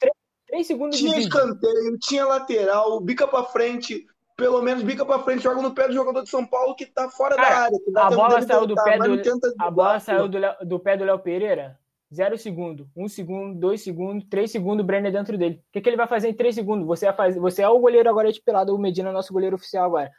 3, 0.48 0.68
segundos 0.68 0.98
de 0.98 1.04
Tinha 1.06 1.16
vídeo. 1.18 1.28
escanteio, 1.28 1.98
tinha 2.00 2.26
lateral, 2.26 3.00
bica 3.02 3.28
pra 3.28 3.44
frente, 3.44 4.06
pelo 4.38 4.62
menos 4.62 4.84
bica 4.84 5.06
pra 5.06 5.20
frente, 5.20 5.42
joga 5.44 5.62
no 5.62 5.74
pé 5.74 5.88
do 5.88 5.94
jogador 5.94 6.22
de 6.24 6.30
São 6.30 6.46
Paulo 6.46 6.76
que 6.76 6.86
tá 6.86 7.10
fora 7.10 7.36
Cara, 7.36 7.50
da 7.50 7.56
área. 7.64 7.78
a 7.96 8.10
bola 8.12 8.42
saiu 8.42 8.68
do 8.68 8.76
pé 8.76 8.98
do- 9.00 9.22
A 9.60 9.72
bola 9.72 10.00
saiu 10.00 10.28
do, 10.28 10.80
pé 10.80 10.98
do 10.98 11.06
Léo 11.06 11.18
Pereira, 11.20 11.80
zero 12.14 12.38
segundo. 12.38 12.88
Um 12.96 13.08
segundo, 13.08 13.58
dois 13.60 13.82
segundos, 13.82 14.28
três 14.30 14.52
segundos, 14.52 14.84
o 14.84 14.86
Brenner 14.86 15.12
dentro 15.12 15.38
dele. 15.38 15.56
O 15.56 15.72
que, 15.72 15.82
que 15.82 15.90
ele 15.90 15.98
vai 15.98 16.08
fazer 16.08 16.30
em 16.30 16.34
três 16.34 16.54
segundos? 16.54 16.86
Você, 16.86 17.06
vai 17.08 17.16
fazer, 17.16 17.40
você 17.40 17.64
é 17.64 17.70
o 17.70 17.80
goleiro 17.80 18.10
agora 18.10 18.32
de 18.32 18.42
pelado, 18.42 18.76
o 18.76 18.78
Medina 18.80 19.10
é 19.10 19.14
nosso 19.14 19.34
goleiro 19.34 19.56
oficial 19.56 19.86
agora. 19.86 20.12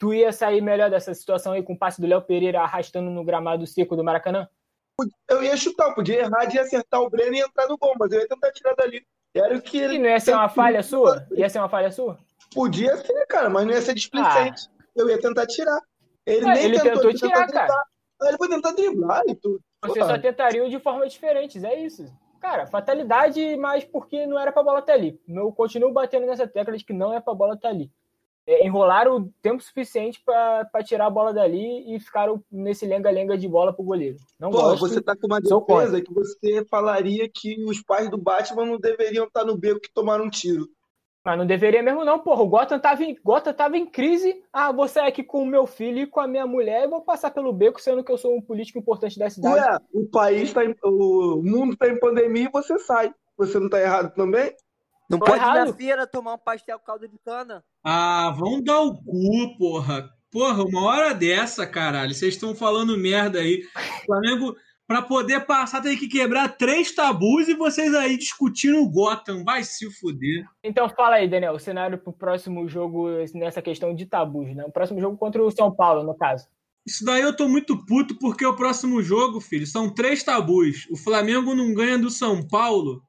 Tu 0.00 0.14
ia 0.14 0.32
sair 0.32 0.60
melhor 0.60 0.90
dessa 0.90 1.12
situação 1.14 1.52
aí 1.52 1.62
com 1.62 1.72
o 1.74 1.78
passe 1.78 2.00
do 2.00 2.06
Léo 2.06 2.22
Pereira 2.22 2.60
arrastando 2.60 3.10
no 3.10 3.24
gramado 3.24 3.66
seco 3.66 3.94
do 3.96 4.02
Maracanã? 4.04 4.48
Eu 5.28 5.42
ia 5.42 5.56
chutar, 5.56 5.88
eu 5.88 5.94
podia 5.94 6.20
errar 6.20 6.46
de 6.46 6.58
acertar 6.58 7.00
o 7.00 7.10
Breno 7.10 7.34
e 7.34 7.40
entrar 7.40 7.68
no 7.68 7.78
gol, 7.78 7.94
mas 7.98 8.10
eu 8.10 8.20
ia 8.20 8.28
tentar 8.28 8.50
tirar 8.52 8.74
dali. 8.74 9.06
Era 9.34 9.56
o 9.56 9.62
que 9.62 9.78
E 9.78 9.82
ele 9.82 9.98
não 9.98 10.08
ia 10.08 10.18
ser 10.18 10.32
uma 10.32 10.48
falha 10.48 10.82
sua? 10.82 11.26
Ia 11.32 11.48
ser 11.48 11.58
uma 11.58 11.68
falha 11.68 11.90
sua? 11.90 12.18
podia 12.54 12.96
ser, 12.96 13.26
cara, 13.26 13.50
mas 13.50 13.66
não 13.66 13.72
ia 13.72 13.82
ser 13.82 13.94
displicente. 13.94 14.68
Eu 14.96 15.08
ia 15.08 15.20
tentar 15.20 15.46
tirar. 15.46 15.78
Ele 16.26 16.46
Ah, 16.46 16.54
nem 16.54 16.64
ele 16.64 16.80
tentou, 16.80 16.92
tentou 16.92 17.10
ele 17.10 17.18
tirar, 17.18 17.46
cara. 17.46 17.84
Ele 18.22 18.36
foi 18.36 18.48
tentar 18.48 18.72
driblar 18.72 19.22
e 19.28 19.34
tudo. 19.34 19.60
Você 19.84 20.00
Pô, 20.00 20.06
só 20.06 20.18
tentariam 20.18 20.68
de 20.68 20.80
formas 20.80 21.12
diferentes, 21.12 21.62
é 21.62 21.78
isso. 21.78 22.04
Cara, 22.40 22.66
fatalidade, 22.66 23.56
mas 23.56 23.84
porque 23.84 24.26
não 24.26 24.38
era 24.38 24.50
pra 24.50 24.62
bola 24.62 24.80
estar 24.80 24.94
ali. 24.94 25.20
Eu 25.28 25.52
continuo 25.52 25.92
batendo 25.92 26.26
nessa 26.26 26.46
tecla 26.46 26.76
de 26.76 26.84
que 26.84 26.92
não 26.92 27.12
é 27.12 27.20
pra 27.20 27.34
bola 27.34 27.54
estar 27.54 27.68
ali. 27.68 27.90
É, 28.48 28.66
enrolaram 28.66 29.16
o 29.16 29.32
tempo 29.42 29.62
suficiente 29.62 30.22
pra 30.24 30.82
tirar 30.82 31.04
a 31.04 31.10
bola 31.10 31.34
dali 31.34 31.94
e 31.94 32.00
ficaram 32.00 32.42
nesse 32.50 32.86
lenga-lenga 32.86 33.36
de 33.36 33.46
bola 33.46 33.74
pro 33.74 33.84
goleiro. 33.84 34.16
Não 34.40 34.50
Pô, 34.50 34.62
gosto. 34.62 34.88
você 34.88 35.02
tá 35.02 35.14
com 35.14 35.26
uma 35.26 35.38
defesa 35.38 36.00
que 36.00 36.14
você 36.14 36.64
falaria 36.64 37.28
que 37.28 37.62
os 37.66 37.82
pais 37.82 38.08
do 38.08 38.16
Batman 38.16 38.64
não 38.64 38.78
deveriam 38.78 39.26
estar 39.26 39.44
no 39.44 39.54
beco 39.54 39.80
que 39.80 39.92
tomaram 39.92 40.24
um 40.24 40.30
tiro. 40.30 40.66
Mas 41.22 41.36
não 41.36 41.44
deveria 41.44 41.82
mesmo 41.82 42.06
não, 42.06 42.18
porra. 42.20 42.42
O 42.42 42.48
Gotham 42.48 42.80
tava 42.80 43.04
em, 43.04 43.14
Gotham 43.22 43.52
tava 43.52 43.76
em 43.76 43.84
crise. 43.84 44.42
Ah, 44.50 44.72
vou 44.72 44.88
sair 44.88 45.08
aqui 45.08 45.22
com 45.22 45.42
o 45.42 45.46
meu 45.46 45.66
filho 45.66 45.98
e 45.98 46.06
com 46.06 46.20
a 46.20 46.26
minha 46.26 46.46
mulher 46.46 46.84
e 46.84 46.88
vou 46.88 47.02
passar 47.02 47.30
pelo 47.30 47.52
beco, 47.52 47.78
sendo 47.78 48.02
que 48.02 48.10
eu 48.10 48.16
sou 48.16 48.34
um 48.34 48.40
político 48.40 48.78
importante 48.78 49.18
da 49.18 49.28
cidade. 49.28 49.60
Ué, 49.60 49.78
o 49.92 50.06
país 50.06 50.54
tá 50.54 50.64
em, 50.64 50.74
o 50.82 51.42
mundo 51.44 51.76
tá 51.76 51.86
em 51.86 51.98
pandemia 51.98 52.46
e 52.46 52.50
você 52.50 52.78
sai. 52.78 53.12
Você 53.36 53.60
não 53.60 53.68
tá 53.68 53.78
errado 53.78 54.14
também? 54.14 54.54
Não 55.08 55.18
Tô 55.18 55.24
pode 55.24 55.38
ir 55.38 55.46
na 55.46 55.56
errado. 55.56 55.74
feira 55.74 56.06
tomar 56.06 56.34
um 56.34 56.38
pastel 56.38 56.78
caldo 56.78 57.08
de 57.08 57.18
cana. 57.18 57.64
Ah, 57.82 58.34
vão 58.36 58.62
dar 58.62 58.80
o 58.82 58.94
cu, 58.94 59.56
porra. 59.58 60.10
Porra, 60.30 60.62
uma 60.62 60.84
hora 60.84 61.14
dessa, 61.14 61.66
caralho. 61.66 62.14
Vocês 62.14 62.34
estão 62.34 62.54
falando 62.54 62.98
merda 62.98 63.38
aí. 63.38 63.62
O 64.02 64.04
Flamengo, 64.04 64.54
pra 64.86 65.00
poder 65.00 65.46
passar, 65.46 65.80
tem 65.80 65.96
que 65.96 66.06
quebrar 66.06 66.58
três 66.58 66.94
tabus 66.94 67.48
e 67.48 67.54
vocês 67.54 67.94
aí 67.94 68.18
discutindo 68.18 68.82
o 68.82 68.90
Gotham. 68.90 69.42
Vai 69.42 69.64
se 69.64 69.90
fuder. 69.98 70.44
Então 70.62 70.86
fala 70.90 71.16
aí, 71.16 71.26
Daniel, 71.26 71.54
o 71.54 71.58
cenário 71.58 71.96
pro 71.96 72.12
próximo 72.12 72.68
jogo 72.68 73.08
nessa 73.34 73.62
questão 73.62 73.94
de 73.94 74.04
tabus, 74.04 74.54
né? 74.54 74.64
O 74.66 74.72
próximo 74.72 75.00
jogo 75.00 75.16
contra 75.16 75.42
o 75.42 75.50
São 75.50 75.74
Paulo, 75.74 76.02
no 76.02 76.14
caso. 76.14 76.46
Isso 76.86 77.04
daí 77.04 77.22
eu 77.22 77.34
tô 77.34 77.48
muito 77.48 77.84
puto 77.86 78.18
porque 78.18 78.44
o 78.44 78.56
próximo 78.56 79.02
jogo, 79.02 79.40
filho, 79.40 79.66
são 79.66 79.92
três 79.92 80.22
tabus. 80.22 80.86
O 80.90 80.96
Flamengo 80.96 81.54
não 81.54 81.72
ganha 81.72 81.98
do 81.98 82.10
São 82.10 82.46
Paulo 82.46 83.02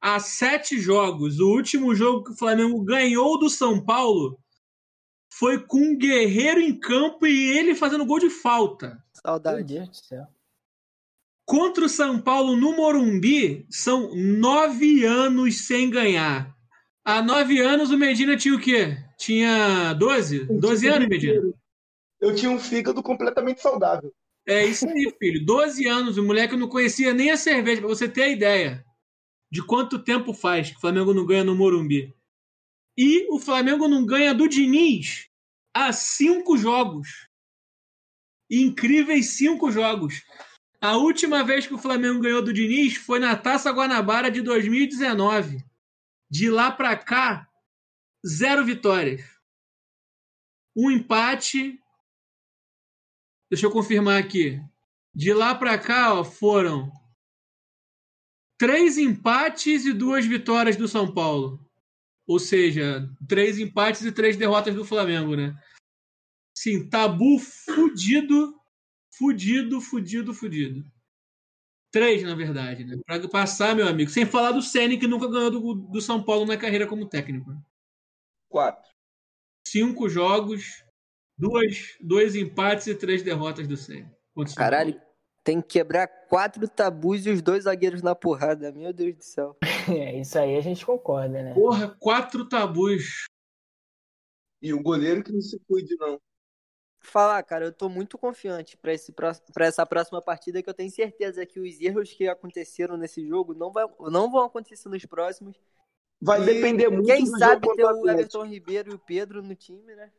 há 0.00 0.18
sete 0.18 0.80
jogos. 0.80 1.38
O 1.40 1.48
último 1.48 1.94
jogo 1.94 2.24
que 2.24 2.32
o 2.32 2.36
Flamengo 2.36 2.82
ganhou 2.82 3.38
do 3.38 3.50
São 3.50 3.84
Paulo 3.84 4.38
foi 5.30 5.64
com 5.64 5.78
um 5.78 5.96
guerreiro 5.96 6.60
em 6.60 6.78
campo 6.78 7.26
e 7.26 7.58
ele 7.58 7.74
fazendo 7.74 8.06
gol 8.06 8.18
de 8.18 8.30
falta. 8.30 8.88
Meu 8.88 9.22
Saudade. 9.22 9.74
Deus 9.74 9.88
do 9.88 9.96
céu. 9.96 10.26
Contra 11.44 11.84
o 11.84 11.88
São 11.88 12.20
Paulo 12.20 12.56
no 12.56 12.76
Morumbi, 12.76 13.66
são 13.70 14.14
nove 14.14 15.04
anos 15.04 15.66
sem 15.66 15.88
ganhar. 15.88 16.54
Há 17.04 17.22
nove 17.22 17.58
anos 17.58 17.90
o 17.90 17.96
Medina 17.96 18.36
tinha 18.36 18.54
o 18.54 18.60
quê? 18.60 18.98
Tinha 19.16 19.94
12? 19.94 20.44
12 20.44 20.86
anos, 20.88 21.08
Medina? 21.08 21.40
Eu 22.20 22.34
tinha 22.34 22.50
um 22.50 22.58
fígado 22.58 23.02
completamente 23.02 23.62
saudável. 23.62 24.12
É 24.46 24.64
isso 24.64 24.86
aí, 24.88 25.14
filho. 25.18 25.44
12 25.44 25.86
anos, 25.86 26.18
o 26.18 26.22
moleque 26.22 26.56
não 26.56 26.68
conhecia 26.68 27.14
nem 27.14 27.30
a 27.30 27.36
cerveja, 27.36 27.80
pra 27.80 27.88
você 27.88 28.08
ter 28.08 28.24
a 28.24 28.28
ideia 28.28 28.84
de 29.50 29.62
quanto 29.64 29.98
tempo 29.98 30.32
faz 30.32 30.70
que 30.70 30.76
o 30.76 30.80
Flamengo 30.80 31.14
não 31.14 31.24
ganha 31.24 31.44
no 31.44 31.54
Morumbi. 31.54 32.14
E 32.96 33.26
o 33.32 33.38
Flamengo 33.38 33.88
não 33.88 34.04
ganha 34.04 34.34
do 34.34 34.48
Diniz 34.48 35.28
há 35.72 35.92
cinco 35.92 36.56
jogos. 36.56 37.28
Incríveis 38.50 39.36
cinco 39.36 39.70
jogos. 39.70 40.22
A 40.80 40.96
última 40.96 41.44
vez 41.44 41.66
que 41.66 41.74
o 41.74 41.78
Flamengo 41.78 42.20
ganhou 42.20 42.42
do 42.42 42.52
Diniz 42.52 42.96
foi 42.96 43.18
na 43.18 43.36
Taça 43.36 43.70
Guanabara 43.70 44.30
de 44.30 44.42
2019. 44.42 45.64
De 46.30 46.50
lá 46.50 46.70
pra 46.70 46.96
cá, 46.96 47.48
zero 48.26 48.64
vitórias. 48.64 49.22
Um 50.76 50.90
empate. 50.90 51.80
Deixa 53.50 53.66
eu 53.66 53.70
confirmar 53.70 54.20
aqui. 54.22 54.60
De 55.14 55.32
lá 55.32 55.54
pra 55.54 55.78
cá, 55.78 56.14
ó, 56.14 56.24
foram 56.24 56.92
três 58.58 58.98
empates 58.98 59.86
e 59.86 59.92
duas 59.92 60.26
vitórias 60.26 60.76
do 60.76 60.88
São 60.88 61.12
Paulo. 61.14 61.64
Ou 62.26 62.38
seja, 62.38 63.08
três 63.26 63.58
empates 63.58 64.02
e 64.02 64.12
três 64.12 64.36
derrotas 64.36 64.74
do 64.74 64.84
Flamengo, 64.84 65.34
né? 65.34 65.56
Sim, 66.54 66.86
tabu 66.88 67.38
fudido, 67.38 68.60
fudido, 69.16 69.80
fudido, 69.80 70.34
fudido. 70.34 70.84
Três, 71.90 72.22
na 72.22 72.34
verdade, 72.34 72.84
né? 72.84 73.00
Pra 73.06 73.26
passar, 73.28 73.74
meu 73.74 73.88
amigo. 73.88 74.10
Sem 74.10 74.26
falar 74.26 74.52
do 74.52 74.60
Ceni 74.60 74.98
que 74.98 75.06
nunca 75.06 75.28
ganhou 75.28 75.50
do, 75.50 75.74
do 75.74 76.00
São 76.02 76.22
Paulo 76.22 76.44
na 76.44 76.56
carreira 76.56 76.86
como 76.86 77.08
técnico. 77.08 77.50
Quatro. 78.48 78.90
Cinco 79.66 80.08
jogos, 80.08 80.84
duas, 81.38 81.96
dois 82.00 82.34
empates 82.34 82.88
e 82.88 82.94
três 82.94 83.22
derrotas 83.22 83.66
do 83.66 83.76
Ceni. 83.76 84.10
Caralho. 84.54 85.00
Tem 85.48 85.62
que 85.62 85.68
quebrar 85.68 86.06
quatro 86.28 86.68
tabus 86.68 87.24
e 87.24 87.30
os 87.30 87.40
dois 87.40 87.64
zagueiros 87.64 88.02
na 88.02 88.14
porrada. 88.14 88.70
Meu 88.70 88.92
Deus 88.92 89.16
do 89.16 89.24
céu. 89.24 89.56
É, 89.88 90.20
isso 90.20 90.38
aí 90.38 90.54
a 90.54 90.60
gente 90.60 90.84
concorda, 90.84 91.42
né? 91.42 91.54
Porra, 91.54 91.96
quatro 91.98 92.46
tabus. 92.46 93.24
E 94.60 94.74
o 94.74 94.82
goleiro 94.82 95.24
que 95.24 95.32
não 95.32 95.40
se 95.40 95.58
cuide, 95.66 95.96
não. 95.98 96.20
Falar, 97.00 97.42
cara, 97.42 97.64
eu 97.64 97.72
tô 97.72 97.88
muito 97.88 98.18
confiante 98.18 98.76
pra 98.76 98.92
esse 98.92 99.10
pra 99.10 99.32
essa 99.60 99.86
próxima 99.86 100.20
partida 100.20 100.62
que 100.62 100.68
eu 100.68 100.74
tenho 100.74 100.90
certeza 100.90 101.46
que 101.46 101.58
os 101.58 101.80
erros 101.80 102.12
que 102.12 102.28
aconteceram 102.28 102.98
nesse 102.98 103.26
jogo 103.26 103.54
não, 103.54 103.72
vai, 103.72 103.86
não 104.10 104.30
vão 104.30 104.44
acontecer 104.44 104.90
nos 104.90 105.06
próximos. 105.06 105.56
Vai 106.20 106.42
E 106.42 106.44
depender 106.44 106.90
muito 106.90 107.06
Quem 107.06 107.24
do 107.24 107.38
sabe 107.38 107.64
jogo 107.64 107.74
ter 107.74 107.84
o. 107.86 108.10
Everton 108.10 108.44
Ribeiro 108.44 108.90
e 108.90 108.94
o 108.94 108.98
Pedro 108.98 109.42
no 109.42 109.54
time, 109.54 109.94
né? 109.94 110.12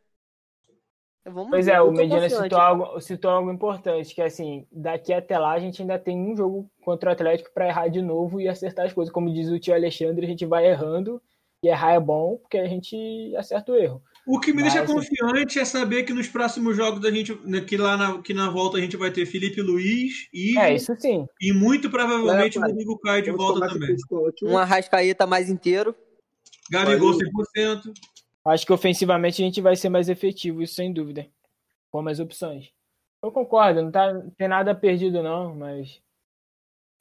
Vamos 1.26 1.50
Pois 1.50 1.66
ver, 1.66 1.74
é, 1.74 1.82
o 1.82 1.92
Medina 1.92 2.22
confiante, 2.22 2.34
citou 2.44 2.50
cara. 2.58 2.64
algo, 2.70 3.02
citou 3.02 3.32
algo 3.32 3.52
importante, 3.52 4.16
que 4.16 4.22
assim, 4.22 4.66
daqui 4.72 5.14
até 5.14 5.38
lá 5.38 5.52
a 5.54 5.60
gente 5.60 5.82
ainda 5.82 6.00
tem 6.00 6.18
um 6.18 6.36
jogo 6.36 6.70
contra 6.82 7.10
o 7.10 7.14
Atlético 7.14 7.52
para 7.54 7.68
errar 7.68 7.88
de 7.90 8.02
novo 8.02 8.40
e 8.42 8.48
acertar 8.48 8.86
as 8.86 8.94
coisas. 8.94 9.14
Como 9.14 9.32
diz 9.32 9.50
o 9.50 9.60
tio 9.60 9.74
Alexandre, 9.74 10.26
a 10.26 10.30
gente 10.30 10.46
vai 10.46 10.66
errando 10.68 11.22
e 11.62 11.68
errar 11.68 11.94
é 11.94 12.00
bom 12.00 12.38
porque 12.38 12.58
a 12.58 12.68
gente 12.68 12.96
acerta 13.36 13.72
o 13.72 13.76
erro. 13.76 14.02
O 14.26 14.40
que 14.40 14.54
me 14.54 14.62
deixa 14.62 14.80
Mas- 14.82 14.92
confiante 14.92 15.60
é 15.60 15.66
saber 15.66 16.04
que 16.04 16.14
nos 16.14 16.28
próximos 16.28 16.76
jogos 16.76 17.02
da 17.02 17.12
gente, 17.12 17.34
né, 17.44 17.62
que 17.62 17.76
lá 17.78 17.98
na, 17.98 18.22
que 18.22 18.34
na 18.34 18.50
volta 18.50 18.78
a 18.78 18.82
gente 18.82 18.96
vai 18.96 19.12
ter 19.12 19.26
Felipe 19.26 19.62
Luiz 19.62 20.28
e, 20.34 20.58
É, 20.58 20.74
isso 20.74 20.96
sim. 21.00 21.26
e 21.42 21.52
muito 21.52 21.90
provavelmente 21.90 22.58
É, 22.58 22.62
o. 22.62 22.64
Rodrigo 22.66 22.98
Caio 23.00 23.24
de 23.24 23.32
volta 23.32 23.68
também. 23.68 23.96
Um 24.44 24.58
Arrascaeta 24.58 25.26
mais 25.28 25.50
inteiro. 25.50 25.94
Gabigol 26.72 27.14
Valeu. 27.14 27.28
100%. 27.58 27.92
Acho 28.46 28.66
que 28.66 28.74
ofensivamente 28.74 29.42
a 29.42 29.46
gente 29.46 29.62
vai 29.62 29.76
ser 29.76 29.90
mais 29.90 30.10
efetivo, 30.10 30.62
isso 30.62 30.76
sem 30.76 30.92
dúvida. 30.94 31.28
Com 31.92 32.02
mais 32.02 32.20
opções. 32.20 32.72
Eu 33.22 33.32
concordo, 33.32 33.84
não, 33.84 33.92
tá, 33.92 34.14
não 34.14 34.30
tem 34.32 34.48
nada 34.48 34.74
perdido 34.74 35.22
não, 35.22 35.54
mas 35.54 36.02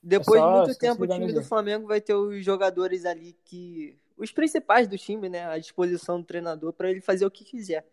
Depois 0.03 0.41
É 0.41 0.45
de 0.45 0.53
muito 0.53 0.79
tempo, 0.79 1.05
o 1.05 1.09
time 1.09 1.33
do. 1.33 1.45
Flamengo 1.45 1.87
vai 1.87 2.01
ter 2.01 2.15
os 2.15 2.45
jogadores 2.45 3.05
ali 3.05 3.35
que. 3.45 3.99
Os 4.17 4.33
principais 4.33 4.89
do 4.89 4.99
time, 4.99 5.29
né? 5.29 5.47
À 5.47 5.59
disposição 5.59 6.21
do 6.21 6.27
treinador 6.27 6.73
pra 6.73 6.91
ele 6.91 7.01
fazer 7.01 7.25
o 7.25 7.31
que 7.31 7.45
quiser. 7.45 7.87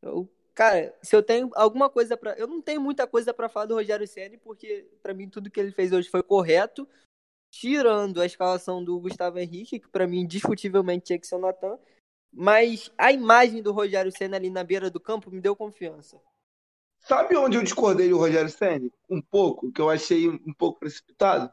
Eu, 0.00 0.28
cara, 0.54 0.94
se 1.02 1.16
eu 1.16 1.22
tenho 1.22 1.50
alguma 1.54 1.90
coisa 1.90 2.16
pra. 2.16 2.34
Eu 2.34 2.46
não 2.46 2.62
tenho 2.62 2.80
muita 2.80 3.06
coisa 3.06 3.34
pra 3.34 3.48
falar 3.48 3.66
do 3.66 3.74
Rogério 3.74 4.06
Ceni 4.06 4.36
porque 4.36 4.88
pra 5.02 5.12
mim 5.12 5.28
tudo 5.28 5.50
que 5.50 5.58
ele 5.58 5.72
fez 5.72 5.92
hoje 5.92 6.08
foi 6.08 6.22
correto. 6.22 6.88
Tirando 7.50 8.20
a 8.20 8.26
escalação 8.26 8.84
do 8.84 9.00
Gustavo 9.00 9.38
Henrique, 9.38 9.80
que 9.80 9.88
pra 9.88 10.06
mim 10.06 10.20
indiscutivelmente 10.20 11.06
tinha 11.06 11.18
que 11.18 11.26
ser 11.26 11.36
o 11.36 11.38
Natan. 11.38 11.78
Mas 12.38 12.92
a 12.98 13.10
imagem 13.10 13.62
do 13.62 13.72
Rogério 13.72 14.12
Ceni 14.12 14.36
ali 14.36 14.50
na 14.50 14.62
beira 14.62 14.90
do 14.90 15.00
campo 15.00 15.30
me 15.30 15.40
deu 15.40 15.56
confiança. 15.56 16.20
Sabe 16.98 17.34
onde 17.34 17.56
eu 17.56 17.62
discordei 17.62 18.10
do 18.10 18.18
Rogério 18.18 18.50
Senni? 18.50 18.92
Um 19.08 19.22
pouco, 19.22 19.72
que 19.72 19.80
eu 19.80 19.88
achei 19.88 20.28
um 20.28 20.52
pouco 20.52 20.78
precipitado? 20.78 21.50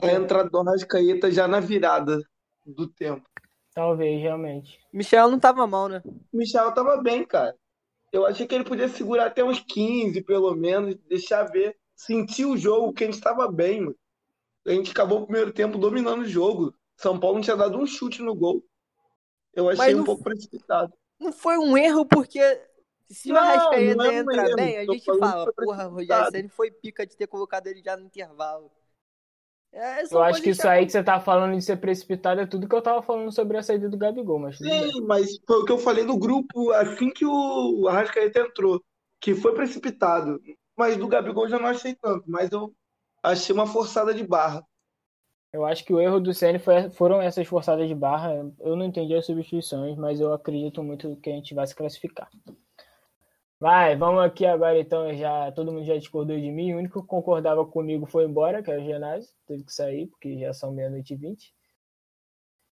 A 0.00 0.12
entrada 0.12 0.48
do 0.48 0.58
Arrascaeta 0.60 1.32
já 1.32 1.48
na 1.48 1.58
virada 1.58 2.22
do 2.64 2.86
tempo. 2.86 3.28
talvez 3.74 4.22
realmente. 4.22 4.78
Michel 4.92 5.28
não 5.28 5.40
tava 5.40 5.66
mal, 5.66 5.88
né? 5.88 6.00
O 6.04 6.36
Michel 6.36 6.72
tava 6.72 7.02
bem, 7.02 7.24
cara. 7.24 7.56
Eu 8.12 8.24
achei 8.26 8.46
que 8.46 8.54
ele 8.54 8.64
podia 8.64 8.88
segurar 8.88 9.26
até 9.26 9.42
uns 9.42 9.58
15, 9.58 10.22
pelo 10.22 10.54
menos, 10.54 10.94
deixar 11.08 11.44
ver, 11.44 11.76
sentir 11.96 12.44
o 12.44 12.56
jogo, 12.56 12.92
que 12.92 13.02
a 13.02 13.06
gente 13.10 13.20
tava 13.20 13.50
bem, 13.50 13.80
mano. 13.80 13.96
A 14.64 14.70
gente 14.70 14.92
acabou 14.92 15.22
o 15.22 15.26
primeiro 15.26 15.52
tempo 15.52 15.78
dominando 15.78 16.20
o 16.20 16.28
jogo. 16.28 16.72
São 16.96 17.18
Paulo 17.18 17.36
não 17.36 17.42
tinha 17.42 17.56
dado 17.56 17.76
um 17.76 17.86
chute 17.86 18.22
no 18.22 18.34
gol. 18.34 18.62
Eu 19.54 19.68
achei 19.68 19.94
um 19.94 20.04
pouco 20.04 20.22
precipitado. 20.22 20.92
Não 21.18 21.32
foi 21.32 21.58
um 21.58 21.76
erro 21.76 22.06
porque 22.06 22.40
se 23.10 23.32
o 23.32 23.36
Arrascaeta 23.36 23.94
não 23.96 24.04
é 24.04 24.18
entrar 24.18 24.46
erro. 24.46 24.56
bem, 24.56 24.78
a 24.78 24.86
Tô 24.86 24.92
gente 24.92 25.18
fala, 25.18 25.52
porra, 25.52 25.88
o 25.88 25.90
Rogério 25.90 25.94
precipitado. 25.94 26.30
Ceni 26.30 26.48
foi 26.48 26.70
pica 26.70 27.06
de 27.06 27.16
ter 27.16 27.26
colocado 27.26 27.66
ele 27.66 27.82
já 27.82 27.96
no 27.96 28.06
intervalo. 28.06 28.70
É, 29.72 30.04
são 30.06 30.18
Eu 30.18 30.24
acho 30.24 30.42
que 30.42 30.50
isso 30.50 30.66
aí 30.66 30.84
que 30.84 30.92
você 30.92 31.02
tá 31.02 31.20
falando 31.20 31.56
de 31.56 31.62
ser 31.62 31.76
precipitado 31.76 32.40
é 32.40 32.46
tudo 32.46 32.68
que 32.68 32.74
eu 32.74 32.82
tava 32.82 33.02
falando 33.02 33.30
sobre 33.32 33.56
a 33.56 33.62
saída 33.62 33.88
do 33.88 33.98
Gabigol, 33.98 34.38
mas. 34.38 34.58
Sim, 34.58 35.00
mas 35.02 35.38
foi 35.46 35.58
o 35.58 35.64
que 35.64 35.72
eu 35.72 35.78
falei 35.78 36.04
no 36.04 36.18
grupo 36.18 36.70
assim 36.72 37.10
que 37.10 37.24
o 37.24 37.86
Arrascaeta 37.88 38.40
entrou, 38.40 38.82
que 39.20 39.34
foi 39.34 39.54
precipitado. 39.54 40.40
Mas 40.76 40.96
do 40.96 41.06
Gabigol 41.06 41.44
eu 41.44 41.50
já 41.50 41.58
não 41.58 41.68
achei 41.68 41.94
tanto, 41.94 42.24
mas 42.26 42.50
eu 42.50 42.72
achei 43.22 43.54
uma 43.54 43.66
forçada 43.66 44.14
de 44.14 44.26
barra. 44.26 44.64
Eu 45.52 45.64
acho 45.64 45.84
que 45.84 45.92
o 45.92 46.00
erro 46.00 46.20
do 46.20 46.32
Ceni 46.32 46.58
foram 46.92 47.20
essas 47.20 47.46
forçadas 47.46 47.88
de 47.88 47.94
barra. 47.94 48.32
Eu 48.60 48.76
não 48.76 48.84
entendi 48.84 49.14
as 49.14 49.26
substituições, 49.26 49.96
mas 49.96 50.20
eu 50.20 50.32
acredito 50.32 50.82
muito 50.82 51.16
que 51.16 51.30
a 51.30 51.34
gente 51.34 51.54
vai 51.54 51.66
se 51.66 51.74
classificar. 51.74 52.28
Vai, 53.58 53.96
vamos 53.96 54.22
aqui 54.24 54.46
agora 54.46 54.78
então. 54.78 55.12
Já 55.14 55.52
todo 55.52 55.72
mundo 55.72 55.84
já 55.84 55.96
discordou 55.96 56.38
de 56.38 56.50
mim. 56.50 56.72
O 56.72 56.78
único 56.78 57.02
que 57.02 57.06
concordava 57.08 57.64
comigo 57.66 58.06
foi 58.06 58.24
embora, 58.24 58.62
que 58.62 58.70
era 58.70 58.80
o 58.80 58.84
Genásio. 58.84 59.30
Teve 59.46 59.64
que 59.64 59.72
sair, 59.72 60.06
porque 60.06 60.38
já 60.38 60.52
são 60.54 60.72
meia-noite 60.72 61.14
e 61.14 61.16
vinte. 61.16 61.54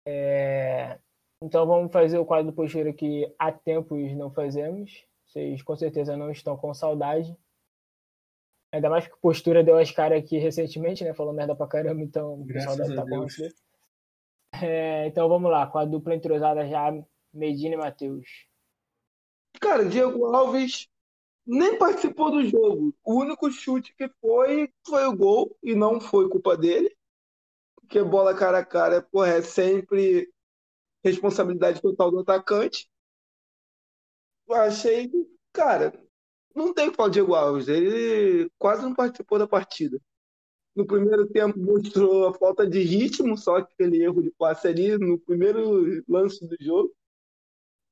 É, 0.05 0.99
Então 1.41 1.65
vamos 1.65 1.91
fazer 1.91 2.17
o 2.19 2.25
quadro 2.25 2.51
do 2.51 2.93
que 2.93 3.33
há 3.39 3.51
tempos 3.51 4.11
não 4.15 4.31
fazemos. 4.31 5.05
Vocês 5.25 5.61
com 5.63 5.75
certeza 5.75 6.15
não 6.15 6.31
estão 6.31 6.55
com 6.57 6.73
saudade. 6.73 7.35
Ainda 8.75 8.89
mais 8.89 9.07
que 9.07 9.13
a 9.13 9.17
postura 9.17 9.63
deu 9.63 9.77
as 9.77 9.89
caras 9.89 10.19
aqui 10.19 10.37
recentemente, 10.37 11.03
né? 11.03 11.13
Falou 11.13 11.33
merda 11.33 11.55
pra 11.55 11.65
caramba, 11.65 12.01
então 12.01 12.41
o 12.41 12.45
pessoal 12.45 12.75
deve 12.75 12.99
a 12.99 13.03
estar. 13.03 13.55
É, 14.61 15.07
então 15.07 15.29
vamos 15.29 15.49
lá, 15.49 15.65
com 15.65 15.77
a 15.77 15.85
dupla 15.85 16.13
entrosada 16.13 16.67
já, 16.67 16.91
Medina 17.33 17.75
e 17.75 17.77
Matheus. 17.77 18.27
Cara, 19.61 19.85
Diego 19.85 20.25
Alves 20.25 20.89
nem 21.45 21.77
participou 21.77 22.31
do 22.31 22.43
jogo. 22.45 22.93
O 23.01 23.21
único 23.21 23.49
chute 23.49 23.95
que 23.95 24.09
foi 24.19 24.69
foi 24.85 25.05
o 25.05 25.15
gol 25.15 25.57
e 25.63 25.73
não 25.73 26.01
foi 26.01 26.29
culpa 26.29 26.57
dele. 26.57 26.93
Porque 27.75 28.03
bola 28.03 28.35
cara 28.35 28.59
a 28.59 28.65
cara, 28.65 29.01
porra, 29.01 29.35
é 29.35 29.41
sempre 29.41 30.29
responsabilidade 31.01 31.81
total 31.81 32.11
do 32.11 32.19
atacante. 32.19 32.89
Eu 34.47 34.55
achei, 34.55 35.07
que, 35.07 35.27
cara, 35.53 35.93
não 36.55 36.73
tem 36.73 36.87
o 36.87 36.91
que 36.91 36.97
falar 36.97 37.09
do 37.09 37.13
Diego 37.13 37.35
Alves. 37.35 37.67
Ele 37.67 38.49
quase 38.57 38.81
não 38.83 38.95
participou 38.95 39.37
da 39.37 39.47
partida. 39.47 39.99
No 40.75 40.85
primeiro 40.85 41.27
tempo 41.27 41.59
mostrou 41.59 42.27
a 42.27 42.33
falta 42.33 42.67
de 42.67 42.81
ritmo, 42.81 43.37
só 43.37 43.57
aquele 43.57 44.03
erro 44.03 44.21
de 44.21 44.31
passe 44.31 44.67
ali 44.67 44.97
no 44.97 45.19
primeiro 45.19 46.03
lance 46.07 46.45
do 46.47 46.55
jogo. 46.59 46.93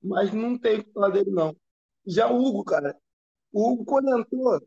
Mas 0.01 0.34
não 0.34 0.57
tem 0.57 0.80
o 0.80 0.84
que 0.84 0.91
falar 0.91 1.09
dele, 1.09 1.32
não. 1.32 1.55
Já 2.05 2.30
o 2.30 2.43
Hugo, 2.43 2.64
cara. 2.66 2.97
O 3.51 3.72
Hugo, 3.72 3.86
quando 3.86 4.18
entrou, 4.18 4.61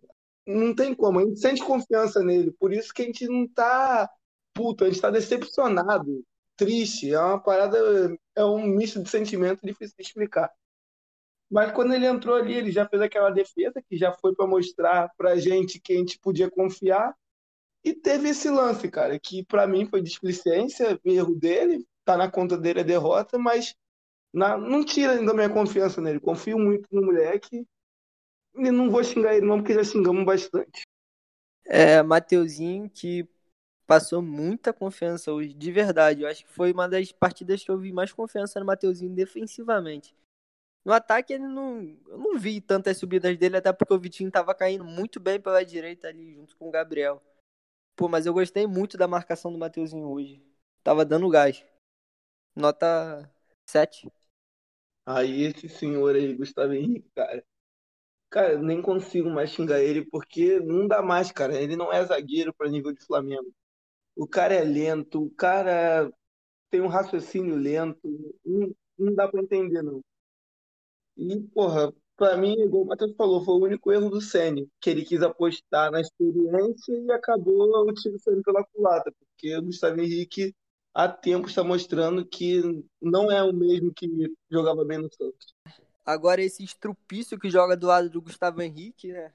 não 0.46 0.74
tem 0.74 0.94
como. 0.94 1.18
A 1.18 1.24
gente 1.24 1.40
sente 1.40 1.62
confiança 1.64 2.22
nele. 2.22 2.52
Por 2.52 2.72
isso 2.72 2.92
que 2.94 3.02
a 3.02 3.04
gente 3.06 3.26
não 3.28 3.46
tá 3.48 4.08
puto, 4.54 4.84
a 4.84 4.88
gente 4.88 5.00
tá 5.00 5.10
decepcionado, 5.10 6.24
triste. 6.56 7.12
É 7.12 7.20
uma 7.20 7.38
parada, 7.38 7.78
é 8.34 8.44
um 8.44 8.66
misto 8.66 9.02
de 9.02 9.10
sentimento 9.10 9.60
difícil 9.62 9.94
de 9.98 10.04
explicar. 10.04 10.50
Mas 11.50 11.72
quando 11.72 11.94
ele 11.94 12.06
entrou 12.06 12.34
ali, 12.36 12.54
ele 12.54 12.72
já 12.72 12.86
fez 12.88 13.00
aquela 13.00 13.30
defesa 13.30 13.80
que 13.82 13.96
já 13.96 14.12
foi 14.12 14.34
para 14.34 14.46
mostrar 14.46 15.10
pra 15.16 15.36
gente 15.36 15.80
que 15.80 15.92
a 15.92 15.96
gente 15.96 16.18
podia 16.18 16.50
confiar. 16.50 17.14
E 17.84 17.94
teve 17.94 18.30
esse 18.30 18.50
lance, 18.50 18.90
cara, 18.90 19.18
que 19.18 19.44
pra 19.44 19.66
mim 19.66 19.86
foi 19.86 20.02
displicência, 20.02 21.00
erro 21.04 21.34
dele, 21.36 21.86
tá 22.04 22.16
na 22.16 22.30
conta 22.30 22.58
dele 22.58 22.80
a 22.80 22.84
derrota, 22.84 23.38
mas 23.38 23.74
na- 24.32 24.58
não 24.58 24.84
tira 24.84 25.14
ainda 25.14 25.32
a 25.32 25.34
minha 25.34 25.50
confiança 25.50 26.00
nele. 26.00 26.20
Confio 26.20 26.58
muito 26.58 26.88
no 26.92 27.04
moleque. 27.06 27.66
E 28.56 28.70
não 28.70 28.90
vou 28.90 29.04
xingar 29.04 29.36
ele 29.36 29.46
não, 29.46 29.58
porque 29.58 29.74
já 29.74 29.84
xingamos 29.84 30.24
bastante. 30.24 30.82
É, 31.64 32.02
Mateuzinho 32.02 32.88
que 32.88 33.28
passou 33.86 34.22
muita 34.22 34.72
confiança 34.72 35.32
hoje, 35.32 35.54
de 35.54 35.72
verdade. 35.72 36.22
Eu 36.22 36.28
acho 36.28 36.44
que 36.44 36.52
foi 36.52 36.72
uma 36.72 36.88
das 36.88 37.12
partidas 37.12 37.62
que 37.64 37.70
eu 37.70 37.78
vi 37.78 37.92
mais 37.92 38.12
confiança 38.12 38.60
no 38.60 38.66
Mateuzinho 38.66 39.14
defensivamente. 39.14 40.14
No 40.86 40.92
ataque, 40.92 41.32
ele 41.32 41.48
não. 41.48 41.82
Eu 42.06 42.16
não 42.16 42.38
vi 42.38 42.60
tantas 42.60 42.96
subidas 42.96 43.36
dele, 43.36 43.56
até 43.56 43.72
porque 43.72 43.92
o 43.92 43.98
Vitinho 43.98 44.30
tava 44.30 44.54
caindo 44.54 44.84
muito 44.84 45.18
bem 45.18 45.40
pela 45.40 45.64
direita 45.64 46.06
ali, 46.06 46.32
junto 46.32 46.56
com 46.56 46.68
o 46.68 46.70
Gabriel. 46.70 47.20
Pô, 47.96 48.08
mas 48.08 48.24
eu 48.24 48.32
gostei 48.32 48.68
muito 48.68 48.96
da 48.96 49.08
marcação 49.08 49.52
do 49.52 49.58
Mateuzinho 49.58 50.06
hoje. 50.06 50.40
Tava 50.84 51.04
dando 51.04 51.28
gás. 51.28 51.66
Nota 52.54 53.28
7. 53.68 54.08
Aí 55.04 55.42
esse 55.42 55.68
senhor 55.68 56.14
aí, 56.14 56.32
Gustavo 56.36 56.72
Henrique, 56.72 57.10
cara. 57.16 57.44
Cara, 58.30 58.62
nem 58.62 58.80
consigo 58.80 59.28
mais 59.28 59.50
xingar 59.50 59.80
ele 59.80 60.04
porque 60.04 60.60
não 60.60 60.86
dá 60.86 61.02
mais, 61.02 61.32
cara. 61.32 61.60
Ele 61.60 61.74
não 61.74 61.92
é 61.92 62.04
zagueiro 62.04 62.54
para 62.54 62.70
nível 62.70 62.92
de 62.92 63.04
Flamengo. 63.04 63.52
O 64.14 64.24
cara 64.24 64.54
é 64.54 64.62
lento, 64.62 65.24
o 65.24 65.30
cara 65.30 66.12
tem 66.70 66.80
um 66.80 66.86
raciocínio 66.86 67.56
lento. 67.56 68.08
Não, 68.44 68.72
não 68.96 69.14
dá 69.16 69.26
para 69.26 69.42
entender, 69.42 69.82
não. 69.82 70.00
E, 71.16 71.40
porra, 71.54 71.92
pra 72.16 72.36
mim, 72.36 72.54
igual 72.60 72.82
o 72.82 72.86
Matheus 72.86 73.14
falou, 73.16 73.44
foi 73.44 73.54
o 73.54 73.64
único 73.64 73.92
erro 73.92 74.10
do 74.10 74.20
Ceni, 74.20 74.68
que 74.80 74.90
ele 74.90 75.04
quis 75.04 75.22
apostar 75.22 75.90
na 75.90 76.00
experiência 76.00 76.92
e 76.92 77.10
acabou 77.10 77.88
o 77.88 77.94
time 77.94 78.18
saindo 78.18 78.42
pela 78.42 78.64
culatra, 78.64 79.12
porque 79.18 79.56
o 79.56 79.62
Gustavo 79.62 80.00
Henrique 80.00 80.54
há 80.94 81.08
tempo 81.08 81.46
está 81.46 81.62
mostrando 81.62 82.24
que 82.24 82.62
não 83.00 83.30
é 83.30 83.42
o 83.42 83.52
mesmo 83.52 83.92
que 83.92 84.08
jogava 84.50 84.84
bem 84.84 84.98
no 84.98 85.12
Santos. 85.12 85.54
Agora 86.04 86.40
esse 86.40 86.62
estrupício 86.62 87.38
que 87.38 87.50
joga 87.50 87.76
do 87.76 87.86
lado 87.86 88.08
do 88.08 88.22
Gustavo 88.22 88.62
Henrique, 88.62 89.12
né? 89.12 89.32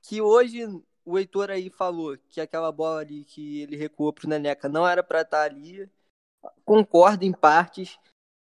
Que 0.00 0.20
hoje 0.22 0.64
o 1.04 1.18
Heitor 1.18 1.50
aí 1.50 1.68
falou 1.70 2.16
que 2.28 2.40
aquela 2.40 2.70
bola 2.72 3.00
ali 3.00 3.24
que 3.24 3.62
ele 3.62 3.76
recuou 3.76 4.12
pro 4.12 4.28
Neneca 4.28 4.68
não 4.68 4.86
era 4.86 5.02
para 5.02 5.22
estar 5.22 5.42
ali. 5.42 5.88
Concordo 6.64 7.24
em 7.24 7.32
partes. 7.32 7.98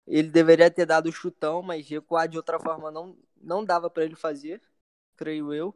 Ele 0.07 0.29
deveria 0.29 0.69
ter 0.69 0.85
dado 0.85 1.07
o 1.07 1.11
chutão, 1.11 1.61
mas 1.61 1.87
recuar 1.87 2.27
de 2.27 2.37
outra 2.37 2.59
forma 2.59 2.91
não, 2.91 3.17
não 3.41 3.63
dava 3.63 3.89
para 3.89 4.03
ele 4.03 4.15
fazer, 4.15 4.61
creio 5.15 5.53
eu. 5.53 5.75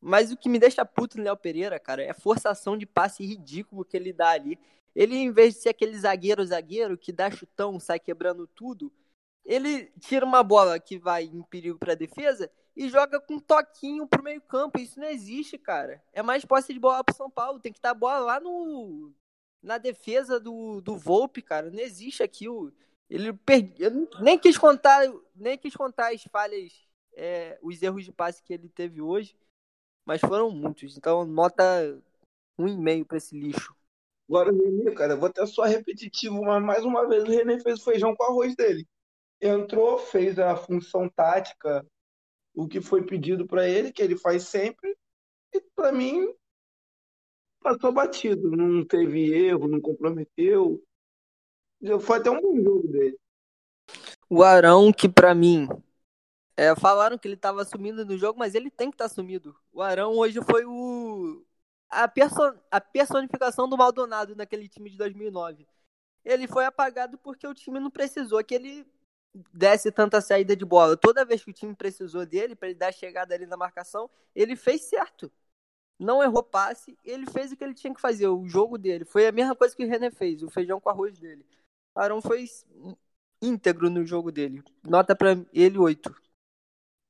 Mas 0.00 0.30
o 0.32 0.36
que 0.36 0.48
me 0.48 0.58
deixa 0.58 0.84
puto 0.84 1.18
no 1.18 1.24
Léo 1.24 1.36
Pereira, 1.36 1.78
cara, 1.80 2.02
é 2.02 2.10
a 2.10 2.14
forçação 2.14 2.76
de 2.76 2.86
passe 2.86 3.24
ridículo 3.24 3.84
que 3.84 3.96
ele 3.96 4.12
dá 4.12 4.30
ali. 4.30 4.58
Ele, 4.94 5.16
em 5.16 5.30
vez 5.30 5.54
de 5.54 5.60
ser 5.62 5.70
aquele 5.70 5.98
zagueiro 5.98 6.44
zagueiro 6.44 6.98
que 6.98 7.12
dá 7.12 7.30
chutão, 7.30 7.78
sai 7.80 7.98
quebrando 8.00 8.46
tudo, 8.46 8.92
ele 9.44 9.86
tira 10.00 10.26
uma 10.26 10.42
bola 10.42 10.78
que 10.80 10.98
vai 10.98 11.24
em 11.24 11.42
perigo 11.42 11.78
para 11.78 11.94
defesa 11.94 12.50
e 12.76 12.88
joga 12.88 13.20
com 13.20 13.34
um 13.34 13.40
toquinho 13.40 14.06
pro 14.06 14.22
meio 14.22 14.40
campo. 14.42 14.78
Isso 14.78 14.98
não 14.98 15.08
existe, 15.08 15.56
cara. 15.56 16.02
É 16.12 16.22
mais 16.22 16.44
posse 16.44 16.72
de 16.74 16.80
bola 16.80 17.04
pro 17.04 17.14
São 17.14 17.30
Paulo. 17.30 17.60
Tem 17.60 17.72
que 17.72 17.78
estar 17.78 17.90
a 17.90 17.94
bola 17.94 18.18
lá 18.18 18.40
no 18.40 19.12
na 19.62 19.78
defesa 19.78 20.38
do, 20.38 20.80
do 20.80 20.96
Volpe, 20.96 21.42
cara. 21.42 21.70
Não 21.70 21.80
existe 21.80 22.22
aquilo. 22.22 22.72
Ele 23.08 23.32
perdeu. 23.32 24.08
Nem 24.20 24.38
quis 24.38 24.58
contar, 24.58 25.02
nem 25.34 25.56
quis 25.56 25.74
contar 25.74 26.12
as 26.12 26.22
falhas, 26.24 26.72
é, 27.14 27.58
os 27.62 27.80
erros 27.82 28.04
de 28.04 28.12
passe 28.12 28.42
que 28.42 28.52
ele 28.52 28.68
teve 28.68 29.00
hoje, 29.00 29.36
mas 30.04 30.20
foram 30.20 30.50
muitos. 30.50 30.96
Então, 30.96 31.24
nota 31.24 32.00
um 32.58 32.66
e 32.66 32.76
meio 32.76 33.04
para 33.04 33.18
esse 33.18 33.38
lixo. 33.38 33.74
Agora 34.28 34.52
o 34.52 34.58
René, 34.58 34.90
cara, 34.92 35.14
vou 35.14 35.28
até 35.28 35.46
só 35.46 35.62
repetitivo, 35.62 36.42
mas 36.44 36.62
mais 36.62 36.84
uma 36.84 37.06
vez 37.08 37.22
o 37.22 37.30
René 37.30 37.60
fez 37.60 37.80
o 37.80 37.84
feijão 37.84 38.14
com 38.16 38.24
arroz 38.24 38.56
dele. 38.56 38.86
Entrou, 39.40 39.98
fez 39.98 40.38
a 40.38 40.56
função 40.56 41.08
tática, 41.08 41.86
o 42.54 42.66
que 42.66 42.80
foi 42.80 43.04
pedido 43.04 43.46
para 43.46 43.68
ele, 43.68 43.92
que 43.92 44.02
ele 44.02 44.16
faz 44.16 44.44
sempre, 44.44 44.96
e 45.54 45.60
para 45.60 45.92
mim 45.92 46.34
passou 47.60 47.92
batido. 47.92 48.50
Não 48.50 48.84
teve 48.84 49.32
erro, 49.32 49.68
não 49.68 49.80
comprometeu. 49.80 50.82
Foi 52.00 52.18
até 52.18 52.30
um 52.30 52.40
bom 52.40 52.60
jogo 52.62 52.88
dele. 52.88 53.18
O 54.28 54.42
Arão, 54.42 54.92
que 54.92 55.08
para 55.08 55.34
mim. 55.34 55.68
É, 56.56 56.74
falaram 56.74 57.18
que 57.18 57.28
ele 57.28 57.34
estava 57.34 57.64
sumindo 57.64 58.04
no 58.04 58.16
jogo, 58.16 58.38
mas 58.38 58.54
ele 58.54 58.70
tem 58.70 58.90
que 58.90 58.94
estar 58.94 59.08
tá 59.08 59.14
sumido. 59.14 59.54
O 59.72 59.82
Arão 59.82 60.12
hoje 60.12 60.40
foi 60.42 60.64
o. 60.64 61.44
A, 61.88 62.08
perso... 62.08 62.40
a 62.70 62.80
personificação 62.80 63.68
do 63.68 63.76
Maldonado 63.76 64.34
naquele 64.34 64.68
time 64.68 64.90
de 64.90 64.96
2009. 64.96 65.66
Ele 66.24 66.48
foi 66.48 66.64
apagado 66.64 67.18
porque 67.18 67.46
o 67.46 67.54
time 67.54 67.78
não 67.78 67.90
precisou 67.90 68.42
que 68.42 68.54
ele 68.54 68.86
desse 69.52 69.92
tanta 69.92 70.20
saída 70.20 70.56
de 70.56 70.64
bola. 70.64 70.96
Toda 70.96 71.24
vez 71.24 71.44
que 71.44 71.50
o 71.50 71.54
time 71.54 71.74
precisou 71.74 72.24
dele, 72.26 72.56
para 72.56 72.68
ele 72.68 72.78
dar 72.78 72.88
a 72.88 72.92
chegada 72.92 73.34
ali 73.34 73.46
na 73.46 73.56
marcação, 73.56 74.10
ele 74.34 74.56
fez 74.56 74.82
certo. 74.82 75.30
Não 75.98 76.22
errou 76.22 76.42
passe, 76.42 76.98
ele 77.04 77.26
fez 77.30 77.52
o 77.52 77.56
que 77.56 77.64
ele 77.64 77.74
tinha 77.74 77.94
que 77.94 78.00
fazer, 78.00 78.28
o 78.28 78.46
jogo 78.46 78.76
dele. 78.76 79.04
Foi 79.04 79.26
a 79.26 79.32
mesma 79.32 79.54
coisa 79.56 79.74
que 79.74 79.84
o 79.84 79.88
René 79.88 80.10
fez, 80.10 80.42
o 80.42 80.50
feijão 80.50 80.80
com 80.80 80.90
arroz 80.90 81.18
dele. 81.18 81.44
Arão 81.96 82.20
foi 82.20 82.44
íntegro 83.40 83.88
no 83.88 84.04
jogo 84.04 84.30
dele. 84.30 84.62
Nota 84.84 85.16
para 85.16 85.32
ele 85.52 85.78
8. 85.78 86.14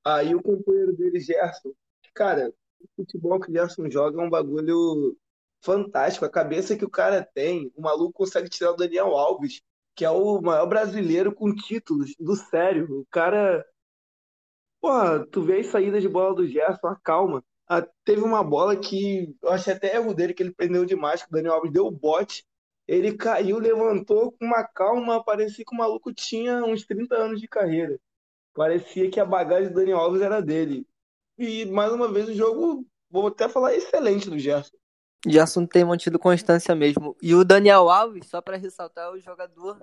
Aí 0.05 0.33
o 0.35 0.43
companheiro 0.43 0.97
dele, 0.97 1.19
Gerson. 1.19 1.73
Cara, 2.15 2.55
o 2.81 2.89
futebol 2.95 3.41
que 3.41 3.51
o 3.51 3.53
Gerson 3.53 3.91
joga 3.91 4.23
é 4.23 4.25
um 4.25 4.31
bagulho 4.31 5.17
fantástico. 5.61 6.25
A 6.25 6.31
cabeça 6.31 6.77
que 6.77 6.85
o 6.85 6.91
cara 6.91 7.29
tem, 7.35 7.73
o 7.75 7.83
maluco 7.83 8.13
consegue 8.13 8.49
tirar 8.49 8.71
o 8.71 8.77
Daniel 8.77 9.17
Alves, 9.17 9.61
que 9.97 10.05
é 10.05 10.11
o 10.11 10.41
maior 10.41 10.67
brasileiro 10.67 11.35
com 11.35 11.53
títulos, 11.53 12.15
do 12.21 12.37
sério. 12.37 13.01
O 13.01 13.07
cara. 13.11 13.67
Porra, 14.81 15.27
tu 15.27 15.43
vê 15.43 15.61
as 15.61 15.67
saídas 15.67 16.01
de 16.01 16.09
bola 16.09 16.35
do 16.35 16.47
Gerson, 16.47 16.87
a 16.87 16.97
calma. 16.97 17.43
Ah, 17.69 17.83
teve 18.05 18.23
uma 18.23 18.45
bola 18.45 18.77
que 18.77 19.35
eu 19.43 19.51
achei 19.51 19.73
até 19.73 19.97
erro 19.97 20.15
dele, 20.15 20.33
que 20.33 20.45
ele 20.45 20.55
prendeu 20.55 20.85
demais, 20.85 21.25
que 21.25 21.29
o 21.29 21.33
Daniel 21.33 21.55
Alves 21.55 21.73
deu 21.73 21.87
o 21.87 21.91
bote 21.91 22.47
ele 22.87 23.17
caiu, 23.17 23.59
levantou 23.59 24.33
com 24.33 24.45
uma 24.45 24.63
calma, 24.65 25.23
parecia 25.23 25.65
que 25.65 25.75
o 25.75 25.79
maluco 25.79 26.13
tinha 26.13 26.65
uns 26.65 26.85
30 26.85 27.17
anos 27.17 27.41
de 27.41 27.49
carreira. 27.49 27.99
Parecia 28.55 29.11
que 29.11 29.19
a 29.19 29.25
bagagem 29.25 29.69
do 29.69 29.75
Daniel 29.75 29.99
Alves 29.99 30.23
era 30.23 30.41
dele. 30.41 30.87
E 31.37 31.67
mais 31.67 31.93
uma 31.93 32.11
vez 32.11 32.29
o 32.29 32.35
jogo, 32.35 32.87
vou 33.11 33.27
até 33.27 33.49
falar, 33.49 33.75
excelente 33.75 34.31
do 34.31 34.39
Gerson. 34.39 34.77
Gerson 35.27 35.67
tem 35.67 35.85
mantido 35.85 36.19
constância 36.19 36.75
mesmo. 36.75 37.17
E 37.21 37.35
o 37.35 37.45
Daniel 37.45 37.91
Alves, 37.91 38.29
só 38.29 38.41
para 38.41 38.57
ressaltar, 38.57 39.09
é 39.09 39.11
o 39.11 39.21
jogador 39.21 39.79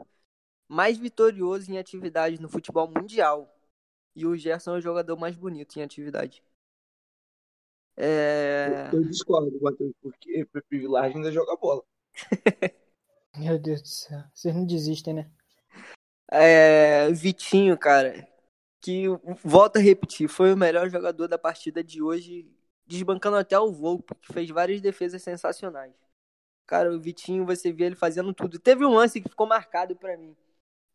mais 0.67 0.97
vitorioso 0.97 1.69
em 1.71 1.77
atividade 1.77 2.41
no 2.41 2.49
futebol 2.49 2.87
mundial. 2.87 3.53
E 4.15 4.25
o 4.25 4.35
Gerson 4.37 4.75
é 4.75 4.77
o 4.77 4.81
jogador 4.81 5.17
mais 5.17 5.35
bonito 5.35 5.77
em 5.77 5.83
atividade. 5.83 6.41
É... 7.97 8.89
Eu, 8.93 8.99
eu 8.99 9.07
discordo, 9.07 9.51
porque 10.01 10.43
o 10.43 10.61
Pivilar 10.63 11.05
ainda 11.05 11.31
joga 11.31 11.57
bola. 11.57 11.83
Meu 13.37 13.57
Deus 13.57 13.81
do 13.81 13.87
céu. 13.87 14.23
Vocês 14.33 14.55
não 14.55 14.65
desistem, 14.65 15.13
né? 15.13 15.29
É, 16.31 17.11
Vitinho, 17.11 17.77
cara, 17.77 18.27
que 18.81 19.05
volta 19.43 19.79
a 19.79 19.81
repetir, 19.81 20.27
foi 20.27 20.53
o 20.53 20.57
melhor 20.57 20.89
jogador 20.89 21.27
da 21.27 21.37
partida 21.37 21.83
de 21.83 22.01
hoje, 22.01 22.51
desbancando 22.85 23.37
até 23.37 23.57
o 23.57 23.71
Volpe, 23.71 24.15
que 24.15 24.33
fez 24.33 24.49
várias 24.49 24.81
defesas 24.81 25.21
sensacionais. 25.21 25.93
Cara, 26.65 26.93
o 26.93 26.99
Vitinho, 26.99 27.45
você 27.45 27.71
via 27.71 27.87
ele 27.87 27.95
fazendo 27.95 28.33
tudo. 28.33 28.59
Teve 28.59 28.85
um 28.85 28.93
lance 28.93 29.21
que 29.21 29.29
ficou 29.29 29.45
marcado 29.45 29.95
para 29.95 30.17
mim. 30.17 30.35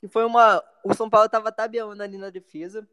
Que 0.00 0.08
foi 0.08 0.24
uma. 0.24 0.62
O 0.84 0.94
São 0.94 1.10
Paulo 1.10 1.28
tava 1.28 1.52
tabeando 1.52 2.02
ali 2.02 2.16
na 2.16 2.30
defesa. 2.30 2.88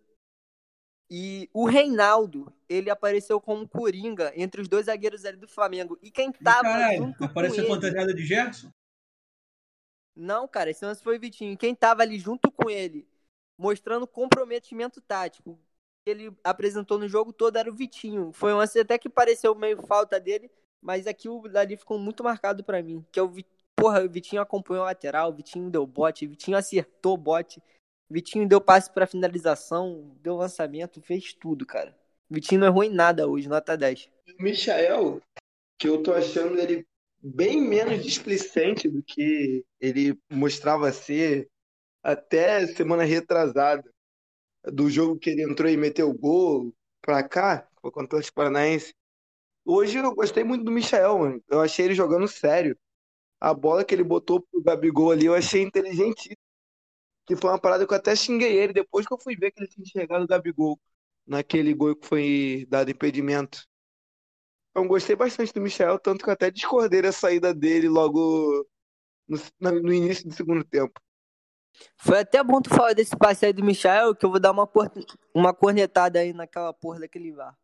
E 1.10 1.50
o 1.54 1.66
Reinaldo, 1.66 2.52
ele 2.68 2.90
apareceu 2.90 3.40
como 3.40 3.68
coringa 3.68 4.34
entre 4.36 4.62
os 4.62 4.68
dois 4.68 4.88
zagueiros 4.88 5.24
ali 5.24 5.38
do 5.38 5.48
Flamengo. 5.48 5.98
E 6.02 6.12
quem 6.12 6.32
tava. 6.32 6.64
Caralho, 6.64 6.98
junto 6.98 7.24
apareceu 7.24 7.66
com 7.68 7.76
fantasiada 7.76 8.14
de 8.14 8.26
Gerson? 8.26 8.72
Não, 10.16 10.48
cara, 10.48 10.70
esse 10.70 10.86
lance 10.86 11.04
foi 11.04 11.18
o 11.18 11.20
Vitinho. 11.20 11.58
Quem 11.58 11.76
tava 11.76 12.02
ali 12.02 12.18
junto 12.18 12.52
com 12.52 12.70
ele, 12.70 13.08
mostrando 13.58 14.08
comprometimento 14.08 15.02
tático, 15.02 15.60
que 16.06 16.12
ele 16.12 16.34
apresentou 16.44 16.98
no 16.98 17.08
jogo 17.08 17.34
todo 17.34 17.58
era 17.58 17.70
o 17.70 17.76
Vitinho. 17.76 18.32
Foi 18.32 18.54
um 18.54 18.58
lance 18.58 18.80
até 18.80 18.98
que 18.98 19.10
pareceu 19.10 19.54
meio 19.56 19.82
falta 19.86 20.20
dele, 20.20 20.50
mas 20.82 21.08
aqui 21.08 21.28
o 21.28 21.48
dali 21.48 21.76
ficou 21.76 22.00
muito 22.00 22.24
marcado 22.24 22.64
para 22.64 22.82
mim. 22.82 23.06
Que 23.12 23.20
é 23.20 23.24
o 23.24 23.34
Porra, 23.78 24.02
o 24.04 24.10
Vitinho 24.10 24.42
acompanhou 24.42 24.84
a 24.84 24.88
lateral, 24.88 25.30
o 25.30 25.34
Vitinho 25.34 25.70
deu 25.70 25.86
bote, 25.86 26.26
o 26.26 26.30
Vitinho 26.30 26.58
acertou 26.58 27.16
o 27.16 27.18
bote, 27.18 27.62
o 28.10 28.14
Vitinho 28.14 28.48
deu 28.48 28.62
passe 28.62 28.90
para 28.90 29.06
finalização, 29.06 30.16
deu 30.22 30.38
lançamento, 30.38 31.02
fez 31.02 31.34
tudo, 31.34 31.66
cara. 31.66 31.96
O 32.30 32.34
Vitinho 32.34 32.62
não 32.62 32.68
errou 32.68 32.84
em 32.84 32.90
nada 32.90 33.28
hoje, 33.28 33.50
nota 33.50 33.76
10. 33.76 34.10
O 34.40 34.44
Michael, 34.44 35.22
que 35.78 35.90
eu 35.90 36.02
tô 36.02 36.14
achando 36.14 36.58
ele 36.58 36.86
bem 37.26 37.60
menos 37.60 38.04
displicente 38.04 38.88
do 38.88 39.02
que 39.02 39.66
ele 39.80 40.20
mostrava 40.32 40.92
ser 40.92 41.50
até 42.04 42.68
semana 42.68 43.04
retrasada 43.04 43.84
do 44.64 44.90
jogo 44.92 45.18
que 45.18 45.32
ele 45.32 45.44
entrou 45.44 45.70
e 45.70 45.76
meteu 45.76 46.10
o 46.10 46.18
gol 46.18 46.76
pra 47.02 47.28
cá, 47.28 47.68
contra 47.82 48.02
o 48.02 48.06
Atlético 48.06 48.36
Paranaense. 48.36 48.94
Hoje 49.66 49.98
eu 49.98 50.14
gostei 50.14 50.44
muito 50.44 50.64
do 50.66 50.72
Michael, 50.72 51.18
mano. 51.20 51.44
Eu 51.50 51.62
achei 51.62 51.86
ele 51.86 51.96
jogando 51.96 52.28
sério. 52.28 52.78
A 53.40 53.54
bola 53.54 53.84
que 53.84 53.96
ele 53.96 54.04
botou 54.04 54.42
pro 54.42 54.62
Gabigol 54.62 55.12
ali, 55.12 55.26
eu 55.26 55.36
achei 55.36 55.64
inteligente. 55.64 56.38
Que 57.26 57.36
foi 57.36 57.50
uma 57.50 57.60
parada 57.60 57.88
que 57.88 57.94
eu 57.94 57.98
até 57.98 58.16
xinguei 58.16 58.56
ele 58.58 58.74
depois 58.74 59.08
que 59.08 59.14
eu 59.14 59.20
fui 59.20 59.36
ver 59.36 59.52
que 59.52 59.62
ele 59.62 59.68
tinha 59.68 59.84
enxergado 59.84 60.26
o 60.26 60.28
Gabigol 60.28 60.80
naquele 61.26 61.74
gol 61.74 61.96
que 61.96 62.08
foi 62.08 62.68
dado 62.70 62.92
impedimento. 62.92 63.68
Então, 64.76 64.90
gostei 64.90 65.16
bastante 65.16 65.54
do 65.54 65.62
Michel, 65.62 65.98
tanto 65.98 66.22
que 66.22 66.30
eu 66.30 66.34
até 66.34 66.52
discordei 66.52 67.02
da 67.02 67.14
saída 67.14 67.54
dele 67.54 67.88
logo 67.88 68.68
no, 69.26 69.40
no 69.62 69.94
início 69.94 70.28
do 70.28 70.36
segundo 70.36 70.66
tempo. 70.66 71.00
Foi 71.96 72.20
até 72.20 72.44
bom 72.44 72.62
tu 72.62 72.70
falar 72.70 72.92
desse 72.92 73.16
passe 73.16 73.46
aí 73.46 73.54
do 73.54 73.64
Michel, 73.64 74.14
que 74.14 74.26
eu 74.26 74.30
vou 74.30 74.38
dar 74.40 74.52
uma, 74.52 74.68
por... 74.68 74.92
uma 75.34 75.54
cornetada 75.54 76.20
aí 76.20 76.34
naquela 76.34 76.74
porra 76.74 77.00
daquele 77.00 77.32
VAR. 77.32 77.58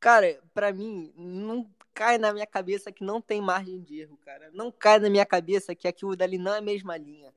Cara, 0.00 0.40
pra 0.52 0.72
mim, 0.72 1.12
não 1.16 1.70
cai 1.94 2.18
na 2.18 2.32
minha 2.32 2.46
cabeça 2.46 2.90
que 2.90 3.04
não 3.04 3.20
tem 3.20 3.40
margem 3.40 3.80
de 3.80 4.00
erro, 4.00 4.16
cara. 4.16 4.50
Não 4.52 4.72
cai 4.72 4.98
na 4.98 5.08
minha 5.08 5.24
cabeça 5.24 5.76
que 5.76 5.86
aquilo 5.86 6.16
dali 6.16 6.38
não 6.38 6.54
é 6.54 6.58
a 6.58 6.62
mesma 6.62 6.96
linha. 6.96 7.32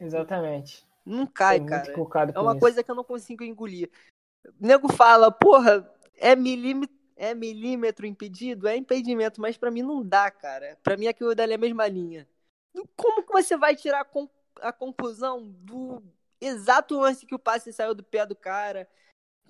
Exatamente. 0.00 0.84
Não 1.06 1.28
cai, 1.28 1.64
cara. 1.64 1.92
É 2.34 2.40
uma 2.40 2.52
isso. 2.52 2.60
coisa 2.60 2.82
que 2.82 2.90
eu 2.90 2.96
não 2.96 3.04
consigo 3.04 3.44
engolir. 3.44 3.88
O 4.60 4.66
nego 4.66 4.92
fala, 4.92 5.30
porra, 5.30 5.88
é 6.16 6.34
milímetro, 6.34 6.97
é 7.18 7.34
milímetro 7.34 8.06
impedido? 8.06 8.68
É 8.68 8.76
impedimento, 8.76 9.40
mas 9.40 9.56
pra 9.58 9.70
mim 9.70 9.82
não 9.82 10.02
dá, 10.02 10.30
cara. 10.30 10.78
Pra 10.82 10.96
mim 10.96 11.08
aquilo 11.08 11.34
dali 11.34 11.52
é 11.52 11.56
a 11.56 11.58
mesma 11.58 11.86
linha. 11.88 12.26
Como 12.96 13.22
que 13.24 13.32
você 13.32 13.56
vai 13.56 13.74
tirar 13.74 14.00
a, 14.00 14.04
con- 14.04 14.30
a 14.60 14.72
conclusão 14.72 15.42
do 15.42 16.00
exato 16.40 16.98
lance 16.98 17.26
que 17.26 17.34
o 17.34 17.38
passe 17.38 17.72
saiu 17.72 17.94
do 17.94 18.04
pé 18.04 18.24
do 18.24 18.36
cara? 18.36 18.88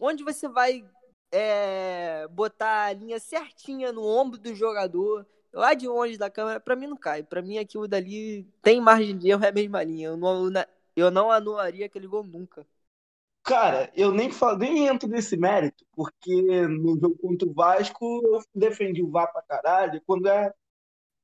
Onde 0.01 0.25
você 0.25 0.49
vai 0.49 0.85
é, 1.31 2.27
botar 2.29 2.87
a 2.87 2.93
linha 2.93 3.21
certinha 3.21 3.93
no 3.93 4.03
ombro 4.05 4.39
do 4.39 4.55
jogador? 4.55 5.27
Lá 5.53 5.75
de 5.75 5.87
longe 5.87 6.17
da 6.17 6.31
câmera, 6.31 6.61
pra 6.61 6.77
mim 6.77 6.87
não 6.87 6.97
cai. 6.97 7.23
Pra 7.23 7.43
mim 7.43 7.59
aquilo 7.59 7.87
dali 7.87 8.45
tem 8.63 8.81
margem 8.81 9.17
de 9.17 9.29
erro, 9.31 9.45
é 9.45 9.49
a 9.49 9.53
mesma 9.53 9.83
linha. 9.83 10.09
Eu 10.09 10.17
não, 10.17 10.51
eu 10.97 11.11
não 11.11 11.31
anularia 11.31 11.87
aquele 11.87 12.07
gol 12.07 12.25
nunca. 12.25 12.67
Cara, 13.49 13.91
eu 13.95 14.13
nem 14.13 14.31
falo, 14.31 14.59
nem 14.59 14.87
entro 14.87 15.09
nesse 15.09 15.35
mérito, 15.35 15.83
porque 15.93 16.69
no 16.69 17.01
jogo 17.01 17.17
contra 17.17 17.49
o 17.49 17.55
Vasco 17.55 18.21
eu 18.23 18.43
defendi 18.55 19.03
o 19.03 19.11
VAR 19.11 19.33
pra 19.33 19.41
caralho. 19.41 20.03
Quando 20.07 20.29
é 20.29 20.53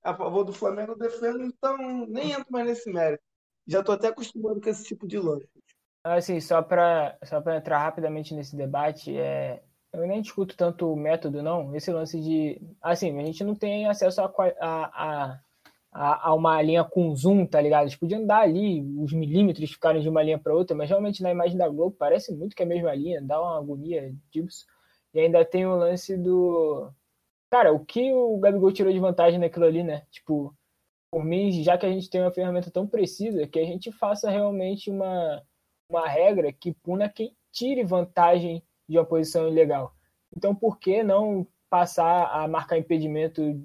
a 0.02 0.14
favor 0.14 0.42
do 0.42 0.52
Flamengo, 0.52 0.92
eu 0.92 0.98
defendo, 0.98 1.44
então 1.44 1.76
nem 2.06 2.32
entro 2.32 2.50
mais 2.50 2.66
nesse 2.66 2.90
mérito. 2.90 3.22
Já 3.66 3.82
tô 3.82 3.92
até 3.92 4.08
acostumado 4.08 4.58
com 4.58 4.70
esse 4.70 4.84
tipo 4.84 5.06
de 5.06 5.18
lance. 5.18 5.46
Assim, 6.02 6.40
só 6.40 6.62
para 6.62 7.18
só 7.24 7.42
pra 7.42 7.58
entrar 7.58 7.78
rapidamente 7.78 8.34
nesse 8.34 8.56
debate, 8.56 9.14
é, 9.14 9.62
eu 9.92 10.06
nem 10.06 10.22
discuto 10.22 10.56
tanto 10.56 10.90
o 10.90 10.96
método, 10.96 11.42
não. 11.42 11.76
Esse 11.76 11.92
lance 11.92 12.18
de. 12.18 12.58
Assim, 12.80 13.20
a 13.20 13.24
gente 13.24 13.44
não 13.44 13.54
tem 13.54 13.86
acesso 13.86 14.22
a, 14.22 14.32
a, 14.60 14.84
a, 14.84 15.40
a, 15.94 16.30
a 16.30 16.34
uma 16.34 16.60
linha 16.60 16.82
com 16.82 17.14
zoom, 17.14 17.46
tá 17.46 17.60
ligado? 17.60 17.84
Eles 17.84 17.96
podiam 17.96 18.26
dar 18.26 18.40
ali 18.40 18.82
os 18.98 19.12
milímetros 19.12 19.70
ficarem 19.70 20.02
de 20.02 20.08
uma 20.08 20.22
linha 20.22 20.38
para 20.38 20.54
outra, 20.54 20.76
mas 20.76 20.88
realmente 20.88 21.22
na 21.22 21.30
imagem 21.30 21.56
da 21.56 21.68
Globo 21.68 21.94
parece 21.96 22.34
muito 22.34 22.56
que 22.56 22.62
é 22.62 22.66
a 22.66 22.68
mesma 22.68 22.92
linha, 22.94 23.22
dá 23.22 23.40
uma 23.40 23.56
agonia 23.56 24.12
disso. 24.32 24.66
E 25.14 25.20
ainda 25.20 25.44
tem 25.44 25.64
o 25.64 25.76
lance 25.76 26.16
do. 26.16 26.90
Cara, 27.48 27.72
o 27.72 27.84
que 27.84 28.12
o 28.12 28.36
Gabigol 28.38 28.72
tirou 28.72 28.92
de 28.92 28.98
vantagem 28.98 29.38
naquilo 29.38 29.66
ali, 29.66 29.84
né? 29.84 30.02
Tipo, 30.10 30.52
por 31.12 31.24
mim, 31.24 31.52
já 31.62 31.78
que 31.78 31.86
a 31.86 31.92
gente 31.92 32.10
tem 32.10 32.20
uma 32.20 32.32
ferramenta 32.32 32.70
tão 32.70 32.86
precisa, 32.86 33.46
que 33.46 33.60
a 33.60 33.64
gente 33.64 33.92
faça 33.92 34.28
realmente 34.28 34.90
uma 34.90 35.42
uma 35.88 36.08
regra 36.08 36.52
que 36.52 36.72
puna 36.72 37.08
quem 37.08 37.36
tire 37.52 37.84
vantagem 37.84 38.62
de 38.88 38.98
uma 38.98 39.04
posição 39.04 39.48
ilegal. 39.48 39.94
Então, 40.36 40.54
por 40.54 40.78
que 40.78 41.04
não 41.04 41.46
passar 41.70 42.26
a 42.26 42.48
marcar 42.48 42.78
impedimento 42.78 43.62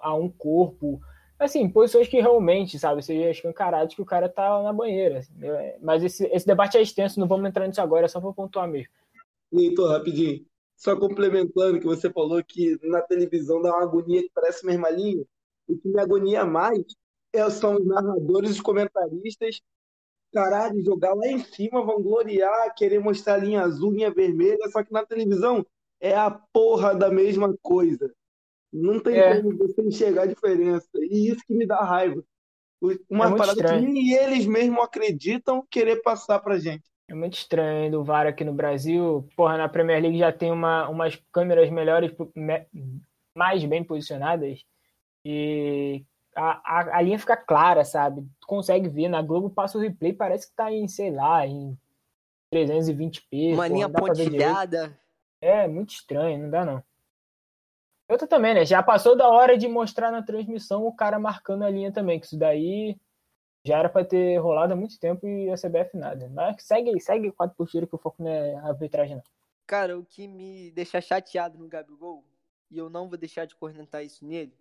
a 0.00 0.14
um 0.14 0.30
corpo? 0.30 1.00
Assim, 1.42 1.68
posições 1.68 2.06
que 2.06 2.20
realmente, 2.20 2.78
sabe, 2.78 3.02
seja 3.02 3.30
escancarado 3.30 3.94
que 3.94 4.00
o 4.00 4.06
cara 4.06 4.28
tá 4.28 4.62
na 4.62 4.72
banheira. 4.72 5.22
né? 5.34 5.76
Mas 5.80 6.02
esse, 6.04 6.24
esse 6.26 6.46
debate 6.46 6.76
é 6.76 6.82
extenso, 6.82 7.18
não 7.18 7.26
vamos 7.26 7.48
entrar 7.48 7.66
nisso 7.66 7.80
agora, 7.80 8.04
é 8.04 8.08
só 8.08 8.20
para 8.20 8.32
pontuar 8.32 8.68
mesmo. 8.68 8.92
Heitor, 9.52 9.90
rapidinho. 9.90 10.46
Só 10.76 10.96
complementando 10.96 11.78
que 11.78 11.86
você 11.86 12.10
falou 12.10 12.42
que 12.42 12.78
na 12.82 13.00
televisão 13.00 13.60
dá 13.60 13.70
uma 13.70 13.82
agonia 13.82 14.22
que 14.22 14.30
parece 14.34 14.64
mesma 14.64 14.88
linha. 14.90 15.24
O 15.68 15.76
que 15.76 15.88
me 15.88 16.00
agonia 16.00 16.44
mais 16.44 16.84
é- 17.32 17.50
são 17.50 17.76
os 17.76 17.86
narradores, 17.86 18.52
os 18.52 18.60
comentaristas. 18.60 19.60
Caralho, 20.32 20.82
jogar 20.84 21.14
lá 21.14 21.26
em 21.26 21.40
cima, 21.40 21.84
vão 21.84 22.02
gloriar, 22.02 22.74
querer 22.74 22.98
mostrar 22.98 23.36
linha 23.36 23.62
azul, 23.62 23.92
linha 23.92 24.10
vermelha, 24.10 24.68
só 24.70 24.82
que 24.82 24.92
na 24.92 25.04
televisão 25.04 25.64
é 26.00 26.16
a 26.16 26.30
porra 26.30 26.94
da 26.94 27.10
mesma 27.10 27.54
coisa. 27.62 28.12
Não 28.72 28.98
tem 29.00 29.16
É. 29.18 29.40
como 29.42 29.56
você 29.58 29.82
enxergar 29.82 30.22
a 30.22 30.26
diferença. 30.26 30.88
E 30.94 31.28
isso 31.30 31.44
que 31.46 31.54
me 31.54 31.66
dá 31.66 31.76
raiva. 31.84 32.22
Uma 33.08 33.26
É 33.26 33.36
parada 33.36 33.54
que 33.54 33.60
estranho. 33.60 33.82
nem 33.92 34.12
eles 34.14 34.46
mesmos 34.46 34.82
acreditam 34.82 35.64
querer 35.70 36.02
passar 36.02 36.38
pra 36.40 36.58
gente. 36.58 36.82
É 37.08 37.14
muito 37.14 37.34
estranho 37.34 37.90
do 37.90 38.02
VAR 38.04 38.26
aqui 38.26 38.42
no 38.44 38.54
Brasil. 38.54 39.28
Porra, 39.36 39.58
na 39.58 39.68
Premier 39.68 40.00
League 40.00 40.18
já 40.18 40.32
tem 40.32 40.50
uma, 40.50 40.88
umas 40.88 41.20
câmeras 41.30 41.68
melhores, 41.70 42.10
me- 42.34 42.66
mais 43.36 43.62
bem 43.64 43.84
posicionadas. 43.84 44.64
E 45.24 46.04
a, 46.34 46.78
a, 46.80 46.98
a 46.98 47.02
linha 47.02 47.18
fica 47.18 47.36
clara, 47.36 47.84
sabe? 47.84 48.22
Tu 48.40 48.46
consegue 48.46 48.88
ver. 48.88 49.08
Na 49.08 49.20
Globo 49.22 49.50
passa 49.50 49.76
o 49.78 49.80
replay, 49.80 50.12
parece 50.12 50.48
que 50.48 50.56
tá 50.56 50.72
em, 50.72 50.88
sei 50.88 51.10
lá, 51.12 51.46
em 51.46 51.78
320p. 52.52 53.52
Uma 53.52 53.56
porra, 53.56 53.68
linha 53.68 53.88
pontilhada. 53.88 54.98
É, 55.40 55.68
muito 55.68 55.90
estranho, 55.90 56.38
não 56.42 56.50
dá 56.50 56.64
não. 56.64 56.82
Outra 58.12 58.26
também, 58.26 58.52
né? 58.52 58.66
Já 58.66 58.82
passou 58.82 59.16
da 59.16 59.26
hora 59.26 59.56
de 59.56 59.66
mostrar 59.66 60.10
na 60.12 60.22
transmissão 60.22 60.86
o 60.86 60.94
cara 60.94 61.18
marcando 61.18 61.62
a 61.62 61.70
linha 61.70 61.90
também, 61.90 62.20
que 62.20 62.26
isso 62.26 62.36
daí 62.36 62.94
já 63.64 63.78
era 63.78 63.88
pra 63.88 64.04
ter 64.04 64.36
rolado 64.36 64.74
há 64.74 64.76
muito 64.76 65.00
tempo 65.00 65.26
e 65.26 65.50
a 65.50 65.56
CBF 65.56 65.96
nada. 65.96 66.28
Mas 66.28 66.62
segue, 66.62 67.00
segue 67.00 67.32
quatro 67.32 67.56
por 67.56 67.66
tiro 67.66 67.86
que 67.86 67.94
o 67.94 67.98
foco 67.98 68.22
não 68.22 68.30
é 68.30 68.54
arbitragem, 68.56 69.16
não. 69.16 69.22
Cara, 69.66 69.98
o 69.98 70.04
que 70.04 70.28
me 70.28 70.70
deixa 70.72 71.00
chateado 71.00 71.56
no 71.56 71.66
Gabigol, 71.66 72.22
e 72.70 72.76
eu 72.76 72.90
não 72.90 73.08
vou 73.08 73.16
deixar 73.16 73.46
de 73.46 73.56
cornetar 73.56 74.04
isso 74.04 74.26
nele, 74.26 74.52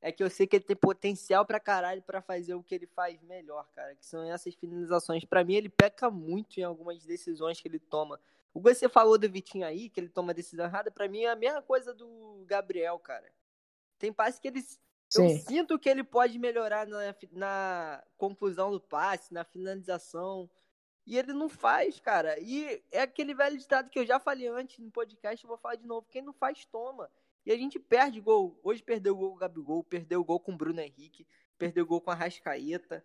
é 0.00 0.12
que 0.12 0.22
eu 0.22 0.30
sei 0.30 0.46
que 0.46 0.54
ele 0.54 0.64
tem 0.64 0.76
potencial 0.76 1.44
pra 1.44 1.58
caralho 1.58 2.02
pra 2.02 2.22
fazer 2.22 2.54
o 2.54 2.62
que 2.62 2.72
ele 2.72 2.86
faz 2.86 3.20
melhor, 3.22 3.66
cara. 3.74 3.96
Que 3.96 4.06
são 4.06 4.22
essas 4.22 4.54
finalizações. 4.54 5.24
Pra 5.24 5.42
mim, 5.42 5.54
ele 5.54 5.68
peca 5.68 6.08
muito 6.08 6.60
em 6.60 6.62
algumas 6.62 7.04
decisões 7.04 7.60
que 7.60 7.66
ele 7.66 7.80
toma. 7.80 8.20
O 8.54 8.62
que 8.62 8.74
você 8.74 8.88
falou 8.88 9.16
do 9.16 9.30
Vitinho 9.30 9.66
aí, 9.66 9.88
que 9.88 9.98
ele 9.98 10.08
toma 10.08 10.34
decisão 10.34 10.66
errada, 10.66 10.90
pra 10.90 11.08
mim 11.08 11.22
é 11.22 11.30
a 11.30 11.36
mesma 11.36 11.62
coisa 11.62 11.94
do 11.94 12.44
Gabriel, 12.46 12.98
cara. 12.98 13.30
Tem 13.98 14.12
passe 14.12 14.40
que 14.40 14.48
ele. 14.48 14.60
Eu 15.14 15.28
Sim. 15.28 15.38
sinto 15.40 15.78
que 15.78 15.88
ele 15.88 16.02
pode 16.02 16.38
melhorar 16.38 16.86
na, 16.86 17.14
na 17.32 18.04
conclusão 18.16 18.70
do 18.70 18.80
passe, 18.80 19.32
na 19.32 19.44
finalização. 19.44 20.50
E 21.06 21.18
ele 21.18 21.32
não 21.32 21.48
faz, 21.48 21.98
cara. 21.98 22.38
E 22.38 22.82
é 22.90 23.02
aquele 23.02 23.34
velho 23.34 23.58
ditado 23.58 23.90
que 23.90 23.98
eu 23.98 24.06
já 24.06 24.20
falei 24.20 24.46
antes 24.48 24.78
no 24.78 24.90
podcast, 24.90 25.44
eu 25.44 25.48
vou 25.48 25.58
falar 25.58 25.74
de 25.74 25.86
novo. 25.86 26.06
Quem 26.10 26.22
não 26.22 26.32
faz, 26.32 26.64
toma. 26.64 27.10
E 27.44 27.52
a 27.52 27.56
gente 27.56 27.78
perde 27.78 28.20
gol. 28.20 28.58
Hoje 28.62 28.82
perdeu 28.82 29.14
o 29.14 29.16
gol 29.16 29.30
com 29.30 29.36
o 29.36 29.38
Gabigol, 29.38 29.84
perdeu 29.84 30.20
o 30.20 30.24
gol 30.24 30.38
com 30.38 30.52
o 30.52 30.56
Bruno 30.56 30.80
Henrique, 30.80 31.26
perdeu 31.58 31.84
o 31.84 31.86
gol 31.86 32.00
com 32.00 32.10
a 32.10 32.14
Rascaeta. 32.14 33.04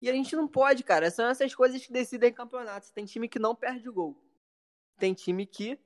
E 0.00 0.08
a 0.08 0.12
gente 0.12 0.36
não 0.36 0.46
pode, 0.46 0.84
cara. 0.84 1.10
São 1.10 1.26
essas 1.26 1.54
coisas 1.54 1.84
que 1.84 1.92
decidem 1.92 2.32
campeonatos. 2.32 2.90
Tem 2.90 3.04
time 3.04 3.28
que 3.28 3.38
não 3.38 3.54
perde 3.54 3.88
o 3.88 3.92
gol. 3.92 4.16
Tem 4.98 5.14
time 5.14 5.46
que 5.46 5.78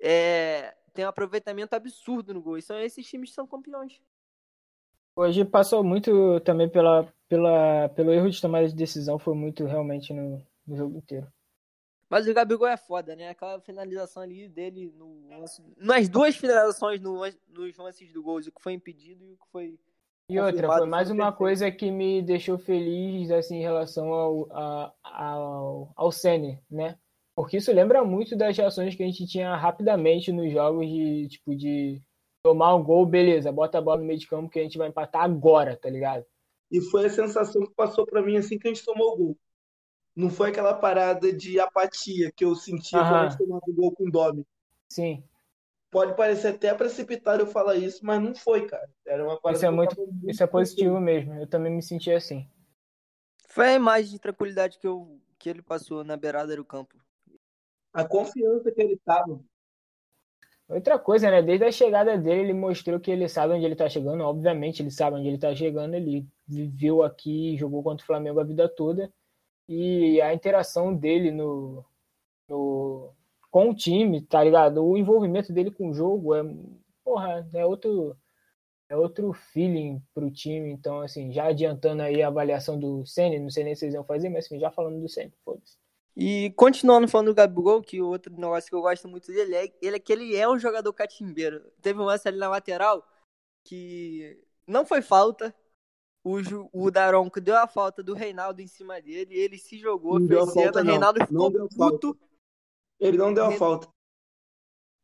é, 0.00 0.74
tem 0.92 1.04
um 1.04 1.08
aproveitamento 1.08 1.74
absurdo 1.74 2.34
no 2.34 2.42
gol. 2.42 2.58
E 2.58 2.62
são 2.62 2.78
esses 2.78 3.06
times 3.06 3.30
que 3.30 3.34
são 3.34 3.46
campeões. 3.46 4.00
Hoje 5.16 5.44
passou 5.44 5.84
muito 5.84 6.40
também 6.40 6.68
pela, 6.68 7.12
pela, 7.28 7.88
pelo 7.90 8.12
erro 8.12 8.28
de 8.30 8.40
tomada 8.40 8.68
de 8.68 8.74
decisão, 8.74 9.18
foi 9.18 9.34
muito 9.34 9.64
realmente 9.64 10.12
no, 10.12 10.42
no 10.66 10.76
jogo 10.76 10.98
inteiro. 10.98 11.26
Mas 12.10 12.26
o 12.28 12.34
Gabigol 12.34 12.68
é 12.68 12.76
foda, 12.76 13.16
né? 13.16 13.30
Aquela 13.30 13.60
finalização 13.60 14.22
ali 14.22 14.48
dele 14.48 14.92
no 14.96 15.14
nas 15.76 16.08
duas 16.08 16.36
finalizações 16.36 17.00
no, 17.00 17.20
nos 17.48 17.76
lances 17.76 18.12
do 18.12 18.22
gol, 18.22 18.38
o 18.38 18.42
que 18.42 18.62
foi 18.62 18.72
impedido 18.72 19.24
e 19.24 19.32
o 19.32 19.36
que 19.36 19.46
foi. 19.50 19.78
E 20.28 20.38
outra, 20.40 20.68
foi 20.68 20.86
mais 20.86 21.08
foi 21.08 21.16
uma 21.16 21.32
perfeito. 21.32 21.38
coisa 21.38 21.70
que 21.70 21.90
me 21.90 22.22
deixou 22.22 22.58
feliz 22.58 23.30
assim, 23.30 23.56
em 23.58 23.62
relação 23.62 24.12
ao, 24.12 24.48
a- 24.52 24.94
ao, 25.02 25.92
ao 25.96 26.12
Sene, 26.12 26.58
né? 26.70 26.98
Porque 27.34 27.56
isso 27.56 27.72
lembra 27.72 28.04
muito 28.04 28.36
das 28.36 28.56
reações 28.56 28.94
que 28.94 29.02
a 29.02 29.06
gente 29.06 29.26
tinha 29.26 29.56
rapidamente 29.56 30.30
nos 30.30 30.52
jogos 30.52 30.86
de, 30.86 31.28
tipo, 31.28 31.54
de 31.56 32.00
tomar 32.42 32.74
um 32.76 32.82
gol, 32.84 33.04
beleza, 33.06 33.50
bota 33.50 33.78
a 33.78 33.80
bola 33.82 33.98
no 34.00 34.04
meio 34.06 34.18
de 34.18 34.26
campo 34.26 34.48
que 34.50 34.58
a 34.60 34.62
gente 34.62 34.78
vai 34.78 34.88
empatar 34.88 35.22
agora, 35.22 35.76
tá 35.76 35.90
ligado? 35.90 36.24
E 36.70 36.80
foi 36.80 37.06
a 37.06 37.10
sensação 37.10 37.62
que 37.66 37.74
passou 37.74 38.06
pra 38.06 38.22
mim 38.22 38.36
assim 38.36 38.58
que 38.58 38.68
a 38.68 38.72
gente 38.72 38.84
tomou 38.84 39.12
o 39.12 39.16
gol. 39.16 39.38
Não 40.14 40.30
foi 40.30 40.50
aquela 40.50 40.74
parada 40.74 41.32
de 41.32 41.58
apatia 41.58 42.30
que 42.32 42.44
eu 42.44 42.54
sentia 42.54 43.00
quando 43.00 43.12
a 43.12 43.16
Aham. 43.16 43.30
gente 43.30 43.38
tomava 43.38 43.62
o 43.66 43.74
gol 43.74 43.92
com 43.92 44.08
o 44.08 44.10
Domi. 44.10 44.46
Sim, 44.88 45.24
Pode 45.90 46.16
parecer 46.16 46.48
até 46.48 46.74
precipitado 46.74 47.42
eu 47.42 47.46
falar 47.46 47.76
isso, 47.76 48.04
mas 48.04 48.20
não 48.20 48.34
foi, 48.34 48.66
cara. 48.66 48.88
Era 49.06 49.24
uma 49.24 49.40
parada 49.40 49.58
Isso 49.58 49.66
é 49.66 49.70
muito- 49.70 49.96
muito 49.96 50.30
isso 50.30 50.42
é 50.42 50.46
positivo 50.46 51.00
mesmo. 51.00 51.34
Eu 51.34 51.46
também 51.48 51.72
me 51.72 51.82
senti 51.82 52.10
assim. 52.10 52.48
Foi 53.48 53.68
a 53.68 53.74
imagem 53.74 54.12
de 54.12 54.18
tranquilidade 54.18 54.78
que, 54.78 54.86
eu, 54.86 55.20
que 55.38 55.48
ele 55.48 55.62
passou 55.62 56.02
na 56.04 56.16
beirada 56.16 56.54
do 56.56 56.64
campo. 56.64 57.03
A 57.94 58.04
confiança 58.04 58.72
que 58.72 58.82
ele 58.82 58.98
tava. 59.04 59.40
Outra 60.68 60.98
coisa, 60.98 61.30
né? 61.30 61.42
Desde 61.42 61.64
a 61.64 61.70
chegada 61.72 62.18
dele, 62.18 62.40
ele 62.40 62.52
mostrou 62.54 62.98
que 62.98 63.10
ele 63.10 63.28
sabe 63.28 63.54
onde 63.54 63.64
ele 63.64 63.76
tá 63.76 63.88
chegando. 63.88 64.24
Obviamente, 64.24 64.82
ele 64.82 64.90
sabe 64.90 65.16
onde 65.16 65.28
ele 65.28 65.38
tá 65.38 65.54
chegando. 65.54 65.94
Ele 65.94 66.26
viveu 66.46 67.02
aqui, 67.02 67.56
jogou 67.56 67.82
contra 67.82 68.02
o 68.02 68.06
Flamengo 68.06 68.40
a 68.40 68.44
vida 68.44 68.68
toda. 68.68 69.12
E 69.68 70.20
a 70.22 70.34
interação 70.34 70.94
dele 70.94 71.30
no, 71.30 71.84
no, 72.48 73.12
com 73.50 73.70
o 73.70 73.74
time, 73.74 74.22
tá 74.22 74.42
ligado? 74.42 74.84
O 74.84 74.96
envolvimento 74.96 75.52
dele 75.52 75.70
com 75.70 75.90
o 75.90 75.94
jogo 75.94 76.34
é, 76.34 76.42
porra, 77.04 77.48
é 77.54 77.64
outro, 77.64 78.16
é 78.88 78.96
outro 78.96 79.32
feeling 79.32 80.02
pro 80.14 80.30
time. 80.30 80.70
Então, 80.70 81.00
assim, 81.00 81.32
já 81.32 81.46
adiantando 81.46 82.02
aí 82.02 82.22
a 82.22 82.28
avaliação 82.28 82.78
do 82.78 83.06
Senna, 83.06 83.38
não 83.38 83.50
sei 83.50 83.64
nem 83.64 83.74
se 83.74 83.80
vocês 83.80 83.94
vão 83.94 84.04
fazer, 84.04 84.28
mas 84.30 84.46
assim, 84.46 84.58
já 84.58 84.70
falando 84.70 85.00
do 85.00 85.08
Senna, 85.08 85.32
foda-se. 85.44 85.83
E 86.16 86.50
continuando 86.52 87.08
falando 87.08 87.28
do 87.28 87.34
Gabigol, 87.34 87.82
que 87.82 88.00
o 88.00 88.06
outro 88.08 88.32
negócio 88.32 88.70
que 88.70 88.76
eu 88.76 88.82
gosto 88.82 89.08
muito 89.08 89.26
dele 89.32 89.54
é, 89.54 89.72
ele 89.82 89.96
é 89.96 89.98
que 89.98 90.12
ele 90.12 90.36
é 90.36 90.48
um 90.48 90.58
jogador 90.58 90.92
catimbeiro. 90.92 91.60
Teve 91.82 91.98
um 92.00 92.04
lance 92.04 92.28
ali 92.28 92.38
na 92.38 92.48
lateral 92.48 93.04
que 93.64 94.40
não 94.66 94.86
foi 94.86 95.02
falta. 95.02 95.54
O, 96.22 96.42
Ju, 96.42 96.70
o 96.72 96.90
Daronco 96.90 97.40
deu 97.40 97.56
a 97.56 97.66
falta 97.66 98.02
do 98.02 98.14
Reinaldo 98.14 98.62
em 98.62 98.66
cima 98.66 98.98
dele, 99.02 99.34
ele 99.34 99.58
se 99.58 99.76
jogou, 99.76 100.18
Não 100.18 100.26
fez 100.26 100.52
cena, 100.52 100.64
falta, 100.64 100.82
não. 100.84 100.90
Reinaldo 100.92 101.18
Não 101.18 101.26
ficou 101.26 101.68
falta. 101.76 101.98
puto. 101.98 102.18
Ele 102.98 103.18
não 103.18 103.34
deu 103.34 103.44
a 103.44 103.52
falta. 103.52 103.88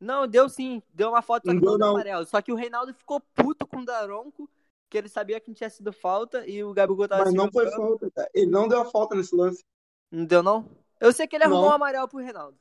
Não, 0.00 0.26
deu 0.26 0.48
sim, 0.48 0.82
deu 0.94 1.11
uma 1.11 1.20
falta, 1.20 1.52
Não 1.52 1.61
não 1.61 1.61
deu, 1.61 1.78
não. 1.78 1.90
amarelo. 1.90 2.24
Só 2.24 2.40
que 2.40 2.50
o 2.50 2.54
Reinaldo 2.54 2.94
ficou 2.94 3.20
puto 3.20 3.66
com 3.66 3.80
o 3.80 3.84
Daronco, 3.84 4.48
que 4.88 4.96
ele 4.96 5.11
sabia 5.11 5.38
que 5.38 5.48
não 5.48 5.54
tinha 5.54 5.68
sido 5.68 5.92
falta, 5.92 6.46
e 6.46 6.64
o 6.64 6.72
Gabigol 6.72 7.06
tava 7.06 7.24
Mas 7.24 7.34
não 7.34 7.52
foi 7.52 7.70
falta, 7.70 8.11
cara. 8.11 8.30
Ele 8.32 8.50
não 8.50 8.66
deu 8.66 8.80
a 8.80 8.86
falta 8.86 9.14
nesse 9.14 9.36
lance. 9.36 9.62
Não 10.11 10.24
deu, 10.24 10.42
não? 10.42 10.66
Eu 11.01 11.12
sei 11.12 11.26
que 11.26 11.34
ele 11.34 11.44
arrumou 11.44 11.62
Não. 11.62 11.68
um 11.70 11.72
amarelo 11.72 12.07
pro 12.07 12.18
Reinaldo. 12.18 12.59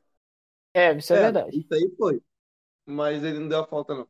É, 0.73 0.93
isso 0.93 1.13
é, 1.13 1.19
verdade. 1.19 1.59
Isso 1.59 1.73
aí 1.73 1.93
foi. 1.97 2.21
Mas 2.85 3.23
ele 3.23 3.39
não 3.39 3.47
deu 3.49 3.59
a 3.59 3.67
falta, 3.67 3.93
não. 3.93 4.07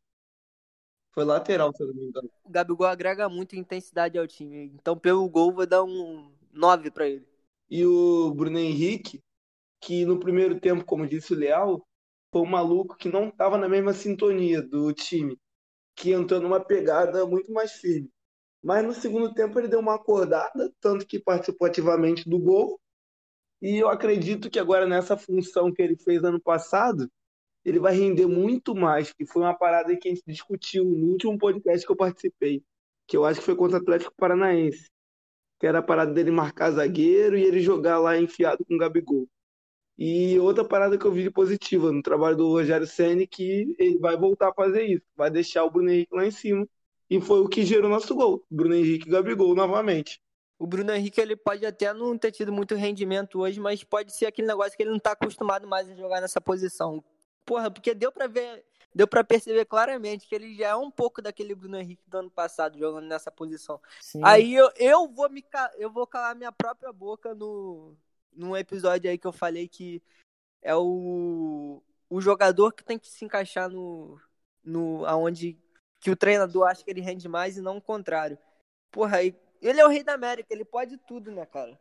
Foi 1.12 1.26
lateral, 1.26 1.74
se 1.76 1.84
eu 1.84 1.88
não 1.88 1.96
me 1.96 2.06
engano. 2.06 2.30
O 2.44 2.50
Gabigol 2.50 2.88
agrega 2.88 3.28
muito 3.28 3.56
intensidade 3.56 4.18
ao 4.18 4.28
time. 4.28 4.72
Então, 4.76 4.98
pelo 4.98 5.28
gol, 5.28 5.52
vou 5.52 5.66
dar 5.66 5.84
um 5.84 6.32
9 6.54 6.92
pra 6.92 7.08
ele. 7.08 7.28
E 7.70 7.86
o 7.86 8.34
Bruno 8.34 8.60
Henrique, 8.60 9.22
que 9.82 10.06
no 10.06 10.20
primeiro 10.20 10.60
tempo, 10.60 10.86
como 10.86 11.08
disse 11.08 11.34
o 11.34 11.38
Leal, 11.38 11.86
foi 12.32 12.42
um 12.42 12.46
maluco 12.46 12.96
que 12.96 13.10
não 13.10 13.30
estava 13.30 13.58
na 13.58 13.68
mesma 13.68 13.94
sintonia 13.94 14.62
do 14.62 14.94
time, 14.94 15.38
que 15.96 16.12
entrou 16.12 16.40
numa 16.40 16.60
pegada 16.60 17.26
muito 17.26 17.52
mais 17.52 17.74
firme. 17.74 18.10
Mas 18.62 18.86
no 18.86 18.94
segundo 18.94 19.34
tempo 19.34 19.58
ele 19.58 19.68
deu 19.68 19.80
uma 19.80 19.96
acordada, 19.96 20.72
tanto 20.80 21.06
que 21.06 21.20
participou 21.20 21.68
ativamente 21.68 22.30
do 22.30 22.38
gol. 22.40 22.80
E 23.62 23.78
eu 23.78 23.90
acredito 23.90 24.50
que 24.50 24.60
agora 24.60 24.86
nessa 24.88 25.18
função 25.18 25.72
que 25.72 25.82
ele 25.82 25.96
fez 25.98 26.24
ano 26.24 26.40
passado, 26.40 27.10
ele 27.66 27.80
vai 27.80 27.94
render 27.96 28.26
muito 28.26 28.74
mais, 28.76 29.14
que 29.14 29.26
foi 29.26 29.42
uma 29.44 29.58
parada 29.58 29.96
que 29.98 30.08
a 30.08 30.12
gente 30.12 30.24
discutiu 30.26 30.86
no 30.86 31.08
último 31.08 31.38
podcast 31.38 31.86
que 31.86 31.92
eu 31.92 31.96
participei, 31.96 32.64
que 33.08 33.18
eu 33.18 33.26
acho 33.26 33.40
que 33.40 33.46
foi 33.46 33.56
contra 33.56 33.78
o 33.78 33.82
Atlético 33.82 34.14
Paranaense 34.18 34.90
que 35.60 35.68
era 35.68 35.80
a 35.80 35.84
parada 35.84 36.14
dele 36.14 36.32
marcar 36.32 36.72
zagueiro 36.72 37.38
e 37.38 37.44
ele 37.44 37.60
jogar 37.62 38.00
lá 38.00 38.18
enfiado 38.18 38.66
com 38.66 38.76
o 38.76 38.78
Gabigol. 38.78 39.28
E 39.98 40.40
outra 40.40 40.64
parada 40.64 40.98
que 40.98 41.06
eu 41.06 41.12
vi 41.12 41.24
de 41.24 41.32
positiva 41.32 41.92
no 41.92 42.02
trabalho 42.02 42.38
do 42.38 42.48
Rogério 42.50 42.88
Ceni 42.88 43.28
que 43.28 43.76
ele 43.78 44.00
vai 44.00 44.18
voltar 44.18 44.50
a 44.50 44.54
fazer 44.54 44.84
isso, 44.84 45.06
vai 45.16 45.30
deixar 45.30 45.66
o 45.66 45.72
Bruno 45.72 45.92
Henrique 45.92 46.16
lá 46.16 46.26
em 46.26 46.32
cima. 46.32 46.68
E 47.10 47.20
foi 47.20 47.42
o 47.42 47.50
que 47.50 47.66
gerou 47.66 47.90
nosso 47.90 48.16
gol, 48.16 48.46
Bruno 48.50 48.76
Henrique 48.76 49.08
e 49.10 49.12
Gabigol 49.12 49.54
novamente. 49.56 50.22
O 50.60 50.68
Bruno 50.68 50.92
Henrique 50.94 51.22
ele 51.22 51.38
pode 51.38 51.66
até 51.66 51.94
não 51.94 52.18
ter 52.18 52.34
tido 52.34 52.52
muito 52.52 52.76
rendimento 52.76 53.40
hoje, 53.40 53.62
mas 53.62 53.82
pode 53.82 54.14
ser 54.14 54.26
aquele 54.26 54.50
negócio 54.50 54.76
que 54.76 54.84
ele 54.84 54.92
não 54.92 55.00
tá 55.00 55.14
acostumado 55.14 55.66
mais 55.66 55.90
a 55.90 55.96
jogar 55.96 56.20
nessa 56.20 56.42
posição. 56.42 57.02
Porra, 57.46 57.72
porque 57.72 57.96
deu 57.96 58.12
pra 58.12 58.28
ver, 58.28 58.66
deu 58.94 59.08
para 59.08 59.24
perceber 59.24 59.64
claramente 59.64 60.28
que 60.28 60.36
ele 60.36 60.54
já 60.56 60.68
é 60.68 60.76
um 60.76 60.92
pouco 60.92 61.22
daquele 61.22 61.56
Bruno 61.56 61.78
Henrique 61.78 62.04
do 62.06 62.18
ano 62.18 62.30
passado 62.30 62.78
jogando 62.78 63.08
nessa 63.08 63.32
posição. 63.32 63.80
Sim. 64.02 64.20
Aí 64.22 64.54
eu, 64.54 64.70
eu 64.76 65.08
vou 65.08 65.30
me 65.30 65.44
eu 65.78 65.90
vou 65.90 66.06
calar 66.06 66.36
minha 66.36 66.52
própria 66.52 66.92
boca 66.92 67.34
no 67.34 67.96
num 68.34 68.56
episódio 68.56 69.10
aí 69.10 69.18
que 69.18 69.26
eu 69.26 69.32
falei 69.32 69.68
que 69.68 70.04
é 70.62 70.76
o 70.76 71.82
o 72.10 72.20
jogador 72.20 72.74
que 72.74 72.84
tem 72.84 73.00
que 73.00 73.10
se 73.10 73.24
encaixar 73.24 73.70
no 73.70 74.20
no 74.62 75.06
aonde 75.06 75.58
que 76.02 76.12
o 76.12 76.18
treinador 76.18 76.68
acha 76.68 76.84
que 76.84 76.92
ele 76.92 77.02
rende 77.02 77.30
mais 77.30 77.58
e 77.58 77.62
não 77.62 77.78
o 77.78 77.82
contrário. 77.82 78.38
Porra, 78.92 79.18
aí 79.18 79.36
ele 79.62 79.80
é 79.80 79.86
o 79.86 79.90
rei 79.90 80.04
da 80.04 80.14
América, 80.14 80.54
ele 80.54 80.66
pode 80.66 80.98
tudo, 80.98 81.32
né, 81.32 81.46
cara? 81.46 81.78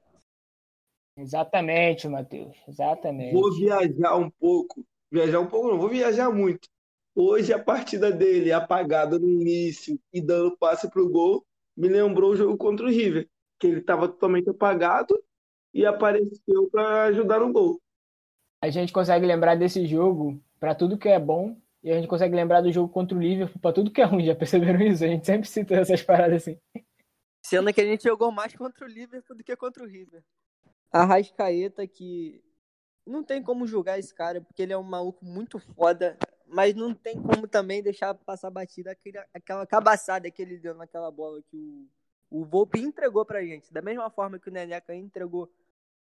Exatamente, 1.16 2.06
Matheus. 2.08 2.56
Exatamente. 2.68 3.32
Vou 3.32 3.52
viajar 3.54 4.16
um 4.16 4.30
pouco, 4.30 4.86
viajar 5.10 5.40
um 5.40 5.46
pouco 5.46 5.68
não, 5.68 5.78
vou 5.78 5.88
viajar 5.88 6.30
muito. 6.30 6.68
Hoje 7.14 7.52
a 7.52 7.58
partida 7.58 8.12
dele 8.12 8.52
apagada 8.52 9.18
no 9.18 9.28
início 9.28 9.98
e 10.12 10.20
dando 10.20 10.56
passe 10.56 10.88
pro 10.88 11.10
gol 11.10 11.44
me 11.76 11.88
lembrou 11.88 12.30
o 12.30 12.36
jogo 12.36 12.56
contra 12.56 12.86
o 12.86 12.88
River, 12.88 13.28
que 13.58 13.66
ele 13.66 13.80
estava 13.80 14.08
totalmente 14.08 14.48
apagado 14.48 15.20
e 15.74 15.84
apareceu 15.84 16.68
para 16.70 17.04
ajudar 17.04 17.40
no 17.40 17.52
gol. 17.52 17.80
A 18.62 18.70
gente 18.70 18.92
consegue 18.92 19.26
lembrar 19.26 19.56
desse 19.56 19.86
jogo 19.86 20.40
pra 20.60 20.74
tudo 20.74 20.98
que 20.98 21.08
é 21.08 21.18
bom 21.18 21.56
e 21.82 21.90
a 21.90 21.94
gente 21.94 22.08
consegue 22.08 22.34
lembrar 22.34 22.60
do 22.60 22.72
jogo 22.72 22.92
contra 22.92 23.16
o 23.16 23.20
Liverpool 23.20 23.60
pra 23.60 23.72
tudo 23.72 23.90
que 23.90 24.00
é 24.00 24.04
ruim. 24.04 24.24
Já 24.24 24.34
perceberam 24.34 24.80
isso? 24.82 25.04
A 25.04 25.08
gente 25.08 25.26
sempre 25.26 25.48
cita 25.48 25.74
essas 25.74 26.02
paradas 26.02 26.42
assim. 26.42 26.58
Sendo 27.48 27.72
que 27.72 27.80
a 27.80 27.84
gente 27.84 28.04
jogou 28.04 28.30
mais 28.30 28.54
contra 28.54 28.84
o 28.84 28.88
Liverpool 28.88 29.34
do 29.34 29.42
que 29.42 29.56
contra 29.56 29.82
o 29.82 29.86
River. 29.86 30.22
A 30.92 31.06
Rascaeta 31.06 31.86
que 31.86 32.44
não 33.06 33.24
tem 33.24 33.42
como 33.42 33.66
julgar 33.66 33.98
esse 33.98 34.14
cara, 34.14 34.42
porque 34.42 34.60
ele 34.60 34.74
é 34.74 34.76
um 34.76 34.82
maluco 34.82 35.24
muito 35.24 35.58
foda, 35.58 36.18
mas 36.46 36.74
não 36.74 36.94
tem 36.94 37.18
como 37.22 37.48
também 37.48 37.82
deixar 37.82 38.12
passar 38.12 38.50
batida 38.50 38.90
aquele, 38.90 39.16
aquela 39.32 39.66
cabaçada 39.66 40.30
que 40.30 40.42
ele 40.42 40.58
deu 40.58 40.74
naquela 40.74 41.10
bola 41.10 41.40
que 41.40 41.56
o, 41.56 41.88
o 42.30 42.44
Volpe 42.44 42.80
entregou 42.80 43.24
pra 43.24 43.42
gente. 43.42 43.72
Da 43.72 43.80
mesma 43.80 44.10
forma 44.10 44.38
que 44.38 44.50
o 44.50 44.52
Neneca 44.52 44.94
entregou 44.94 45.50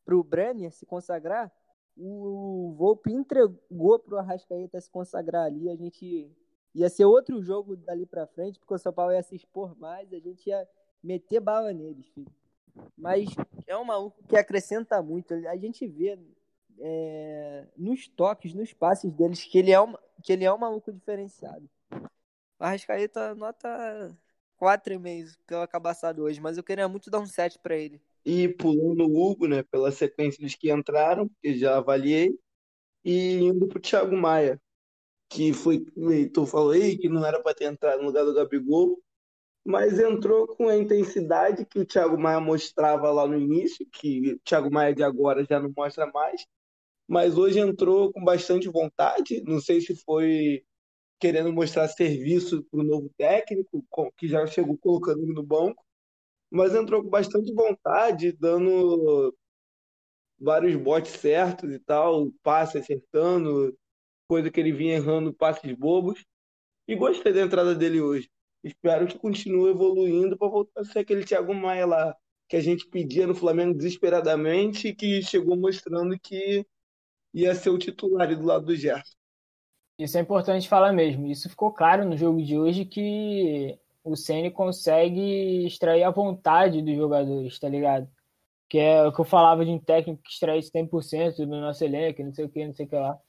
pro 0.06 0.24
Brenner 0.24 0.72
se 0.72 0.86
consagrar, 0.86 1.52
o 1.98 2.76
Volpe 2.78 3.12
entregou 3.12 3.98
pro 3.98 4.20
Arrascaeta 4.20 4.80
se 4.80 4.92
consagrar 4.92 5.48
ali. 5.48 5.72
A 5.72 5.76
gente 5.76 6.32
ia 6.76 6.88
ser 6.88 7.06
outro 7.06 7.42
jogo 7.42 7.76
dali 7.76 8.06
pra 8.06 8.28
frente, 8.28 8.60
porque 8.60 8.76
o 8.76 8.78
São 8.78 8.94
Paulo 8.94 9.12
ia 9.12 9.24
se 9.24 9.36
expor 9.36 9.76
mais, 9.76 10.14
a 10.14 10.20
gente 10.20 10.48
ia 10.48 10.68
meter 11.04 11.40
bala 11.40 11.74
neles, 11.74 12.08
filho. 12.08 12.32
Mas 12.98 13.30
é 13.68 13.76
um 13.76 13.84
maluco 13.84 14.24
que 14.28 14.38
acrescenta 14.38 15.02
muito. 15.02 15.34
A 15.34 15.58
gente 15.58 15.88
vê 15.88 16.18
é, 16.80 17.68
nos 17.78 18.08
toques, 18.08 18.54
nos 18.54 18.74
passes 18.74 19.12
deles, 19.14 19.44
que 19.44 19.58
ele 19.58 19.72
é 19.72 19.82
um, 19.82 19.94
que 20.24 20.34
ele 20.34 20.46
é 20.46 20.54
um 20.54 20.58
maluco 20.58 20.92
diferenciado. 20.92 21.70
O 22.60 22.64
Arrascaeta 22.64 23.34
nota 23.36 24.16
4,5 24.60 25.38
pelo 25.46 25.68
cabaçado 25.68 26.24
hoje, 26.24 26.40
mas 26.40 26.58
eu 26.58 26.64
queria 26.64 26.88
muito 26.88 27.10
dar 27.10 27.20
um 27.20 27.26
7 27.26 27.60
pra 27.60 27.76
ele. 27.76 28.00
E 28.24 28.48
pulando 28.50 29.08
o 29.08 29.20
Hugo, 29.20 29.48
né, 29.48 29.64
pela 29.64 29.92
sequência 29.92 30.42
dos 30.44 30.56
que 30.56 30.72
entraram, 30.72 31.30
que 31.42 31.58
já 31.58 31.78
avaliei, 31.78 32.38
e 33.04 33.40
indo 33.40 33.68
pro 33.68 33.80
Thiago 33.80 34.16
Maia, 34.16 34.62
que 35.28 35.54
foi, 35.54 35.84
Heitor 35.98 36.46
falou 36.46 36.72
aí, 36.72 36.98
que 36.98 37.10
não 37.10 37.26
era 37.26 37.42
para 37.42 37.56
ter 37.56 37.66
entrado 37.66 38.00
no 38.02 38.08
lugar 38.08 38.24
do 38.24 38.34
Gabigol, 38.34 39.02
mas 39.66 40.00
entrou 40.00 40.48
com 40.48 40.68
a 40.68 40.78
intensidade 40.78 41.66
que 41.66 41.80
o 41.80 41.86
Thiago 41.86 42.18
Maia 42.20 42.40
mostrava 42.40 43.12
lá 43.12 43.28
no 43.28 43.38
início, 43.38 43.86
que 43.92 44.34
o 44.34 44.40
Thiago 44.40 44.72
Maia 44.72 44.94
de 44.94 45.04
agora 45.04 45.46
já 45.46 45.60
não 45.60 45.72
mostra 45.76 46.08
mais, 46.08 46.46
mas 47.08 47.38
hoje 47.38 47.60
entrou 47.60 48.12
com 48.12 48.24
bastante 48.24 48.70
vontade, 48.70 49.44
não 49.44 49.60
sei 49.62 49.82
se 49.82 49.96
foi 50.04 50.64
querendo 51.20 51.54
mostrar 51.54 51.88
serviço 51.88 52.64
para 52.72 52.80
o 52.80 52.84
novo 52.84 53.12
técnico, 53.18 53.86
que 54.18 54.28
já 54.28 54.46
chegou 54.48 54.78
colocando 54.78 55.26
no 55.28 55.44
banco, 55.44 55.84
mas 56.50 56.74
entrou 56.76 57.04
com 57.04 57.10
bastante 57.10 57.54
vontade, 57.54 58.32
dando 58.34 59.36
vários 60.40 60.76
botes 60.76 61.12
certos 61.12 61.72
e 61.72 61.80
tal, 61.80 62.32
passe 62.44 62.78
acertando, 62.80 63.78
coisa 64.28 64.50
que 64.50 64.60
ele 64.60 64.72
vinha 64.72 64.96
errando, 64.96 65.34
passes 65.34 65.72
bobos. 65.74 66.26
E 66.88 66.96
gostei 66.96 67.32
da 67.32 67.42
entrada 67.42 67.76
dele 67.76 68.02
hoje. 68.02 68.30
Espero 68.64 69.08
que 69.08 69.18
continue 69.18 69.72
evoluindo 69.72 70.38
para 70.38 70.48
voltar 70.48 70.82
a 70.82 70.86
ser 70.86 71.00
aquele 71.00 71.26
Thiago 71.26 71.54
Maia 71.54 71.86
lá 71.86 72.16
que 72.48 72.58
a 72.58 72.62
gente 72.62 72.86
pedia 72.88 73.26
no 73.26 73.34
Flamengo 73.34 73.74
desesperadamente 73.74 74.90
e 74.90 74.96
que 74.96 75.22
chegou 75.22 75.58
mostrando 75.58 76.20
que 76.20 76.66
ia 77.34 77.56
ser 77.56 77.70
o 77.70 77.78
titular 77.78 78.28
do 78.36 78.46
lado 78.46 78.66
do 78.66 78.76
Gerson. 78.76 79.16
Isso 79.98 80.18
é 80.18 80.22
importante 80.22 80.68
falar 80.68 80.92
mesmo. 80.92 81.28
Isso 81.28 81.50
ficou 81.50 81.72
claro 81.72 82.04
no 82.06 82.18
jogo 82.18 82.44
de 82.44 82.58
hoje 82.58 82.86
que 82.86 83.80
o 84.04 84.16
Ceni 84.16 84.52
consegue 84.52 85.66
extrair 85.66 86.04
a 86.04 86.12
vontade 86.12 86.82
dos 86.82 86.96
jogadores, 86.96 87.60
tá 87.60 87.70
ligado? 87.70 88.10
Que 88.68 88.80
é 88.80 89.04
o 89.06 89.14
que 89.14 89.22
eu 89.22 89.26
falava 89.26 89.64
de 89.64 89.72
um 89.72 89.80
técnico 89.80 90.22
que 90.24 90.32
extrai 90.32 90.60
100% 90.60 91.38
do 91.38 91.62
nosso 91.62 91.84
elenco, 91.84 92.24
não 92.24 92.34
sei 92.34 92.46
o 92.46 92.50
que, 92.50 92.66
não 92.66 92.74
sei 92.74 92.86
o 92.86 92.90
que 92.90 92.96
lá. 92.96 93.20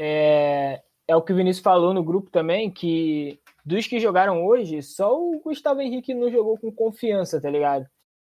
É, 0.00 0.82
é 1.08 1.16
o 1.16 1.22
que 1.22 1.32
o 1.32 1.36
Vinícius 1.36 1.64
falou 1.64 1.94
no 1.94 2.04
grupo 2.04 2.30
também, 2.30 2.70
que 2.70 3.40
dos 3.64 3.86
que 3.86 3.98
jogaram 3.98 4.44
hoje, 4.44 4.82
só 4.82 5.18
o 5.18 5.40
Gustavo 5.40 5.80
Henrique 5.80 6.12
não 6.12 6.30
jogou 6.30 6.58
com 6.58 6.70
confiança, 6.70 7.40
tá 7.40 7.50
ligado? 7.50 7.88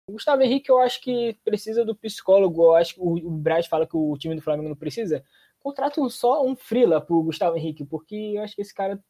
O 0.09 0.13
Gustavo 0.13 0.43
Henrique 0.43 0.71
eu 0.71 0.79
acho 0.79 1.03
que 1.03 1.37
precisa 1.45 1.85
do 1.85 1.95
psicólogo, 1.95 2.63
eu 2.63 2.75
acho 2.77 2.95
que 2.95 3.01
o, 3.01 3.31
Braz 3.31 3.67
fala 3.67 3.87
que 3.87 3.97
o 3.97 4.17
time 4.17 4.37
do 4.37 4.43
Flamengo 4.43 4.69
não 4.69 4.77
precisa, 4.77 5.25
contrata 5.59 6.01
um, 6.01 6.09
só 6.09 6.47
um 6.47 6.55
frila 6.55 7.01
pro 7.01 7.23
Gustavo 7.23 7.57
Henrique, 7.57 7.85
porque 7.85 8.15
eu 8.37 8.43
acho 8.43 8.55
que 8.55 8.63
esse 8.63 8.73
cara 8.73 9.03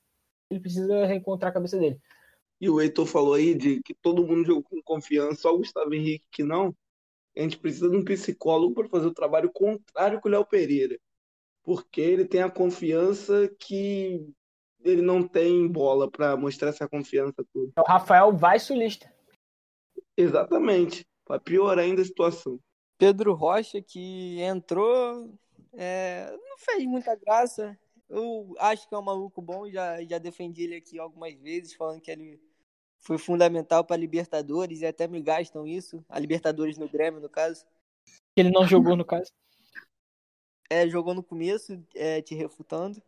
ele 0.51 0.61
precisa 0.61 1.05
reencontrar 1.05 1.51
a 1.51 1.55
cabeça 1.55 1.79
dele. 1.79 2.01
E 2.59 2.71
o 2.71 2.81
Heitor 2.81 3.07
falou 3.07 3.35
aí 3.35 3.55
de 3.55 3.81
que 3.83 3.95
todo 3.95 4.27
mundo 4.27 4.45
jogou 4.45 4.63
com 4.63 4.83
confiança, 4.83 5.43
só 5.43 5.55
o 5.55 5.59
Gustavo 5.59 5.93
Henrique 5.95 6.25
que 6.33 6.43
não. 6.43 6.75
A 7.37 7.43
gente 7.43 7.59
precisa 7.59 7.89
de 7.89 7.97
um 7.97 8.05
psicólogo 8.05 8.75
para 8.75 8.89
fazer 8.89 9.07
o 9.07 9.15
trabalho 9.15 9.53
contrário 9.53 10.21
com 10.21 10.29
o 10.29 10.33
Léo 10.33 10.45
Pereira. 10.45 10.99
Porque 11.69 12.01
ele 12.01 12.25
tem 12.25 12.41
a 12.41 12.51
confiança 12.51 13.47
que 13.61 14.27
ele 14.83 15.03
não 15.03 15.23
tem 15.23 15.69
bola 15.69 16.11
para 16.11 16.35
mostrar 16.35 16.71
essa 16.71 16.89
confiança 16.89 17.45
toda. 17.53 17.71
O 17.79 17.83
Rafael 17.87 18.35
vai 18.35 18.59
sulista. 18.59 19.13
Exatamente. 20.17 21.07
Para 21.27 21.39
piorar 21.39 21.85
ainda 21.85 22.01
a 22.01 22.05
situação. 22.07 22.59
Pedro 22.97 23.35
Rocha, 23.35 23.83
que 23.83 24.41
entrou, 24.41 25.31
é, 25.75 26.35
não 26.49 26.57
fez 26.57 26.87
muita 26.87 27.15
graça. 27.15 27.79
Eu 28.09 28.55
acho 28.61 28.89
que 28.89 28.95
é 28.95 28.99
um 28.99 29.03
maluco 29.03 29.43
bom, 29.43 29.69
já, 29.69 30.03
já 30.05 30.17
defendi 30.17 30.63
ele 30.63 30.77
aqui 30.77 30.99
algumas 30.99 31.35
vezes, 31.35 31.75
falando 31.75 32.01
que 32.01 32.11
ele 32.11 32.41
foi 32.99 33.19
fundamental 33.19 33.85
para 33.85 33.95
a 33.95 34.01
Libertadores 34.01 34.81
e 34.81 34.87
até 34.87 35.07
me 35.07 35.21
gastam 35.21 35.67
isso. 35.67 36.03
A 36.09 36.19
Libertadores 36.19 36.79
no 36.79 36.89
Grêmio, 36.89 37.21
no 37.21 37.29
caso. 37.29 37.67
Ele 38.35 38.51
não 38.51 38.67
jogou, 38.67 38.97
no 38.97 39.05
caso. 39.05 39.31
É, 40.71 40.89
jogou 40.89 41.15
no 41.15 41.23
começo, 41.23 41.83
é, 41.95 42.21
te 42.21 42.35
refutando. 42.35 43.03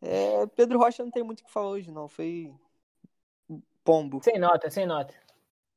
É, 0.00 0.46
Pedro 0.48 0.78
Rocha 0.78 1.02
não 1.02 1.10
tem 1.10 1.22
muito 1.22 1.40
o 1.40 1.44
que 1.44 1.52
falar 1.52 1.70
hoje, 1.70 1.90
não. 1.90 2.08
Foi 2.08 2.52
pombo. 3.82 4.20
Sem 4.22 4.38
nota, 4.38 4.70
sem 4.70 4.86
nota. 4.86 5.14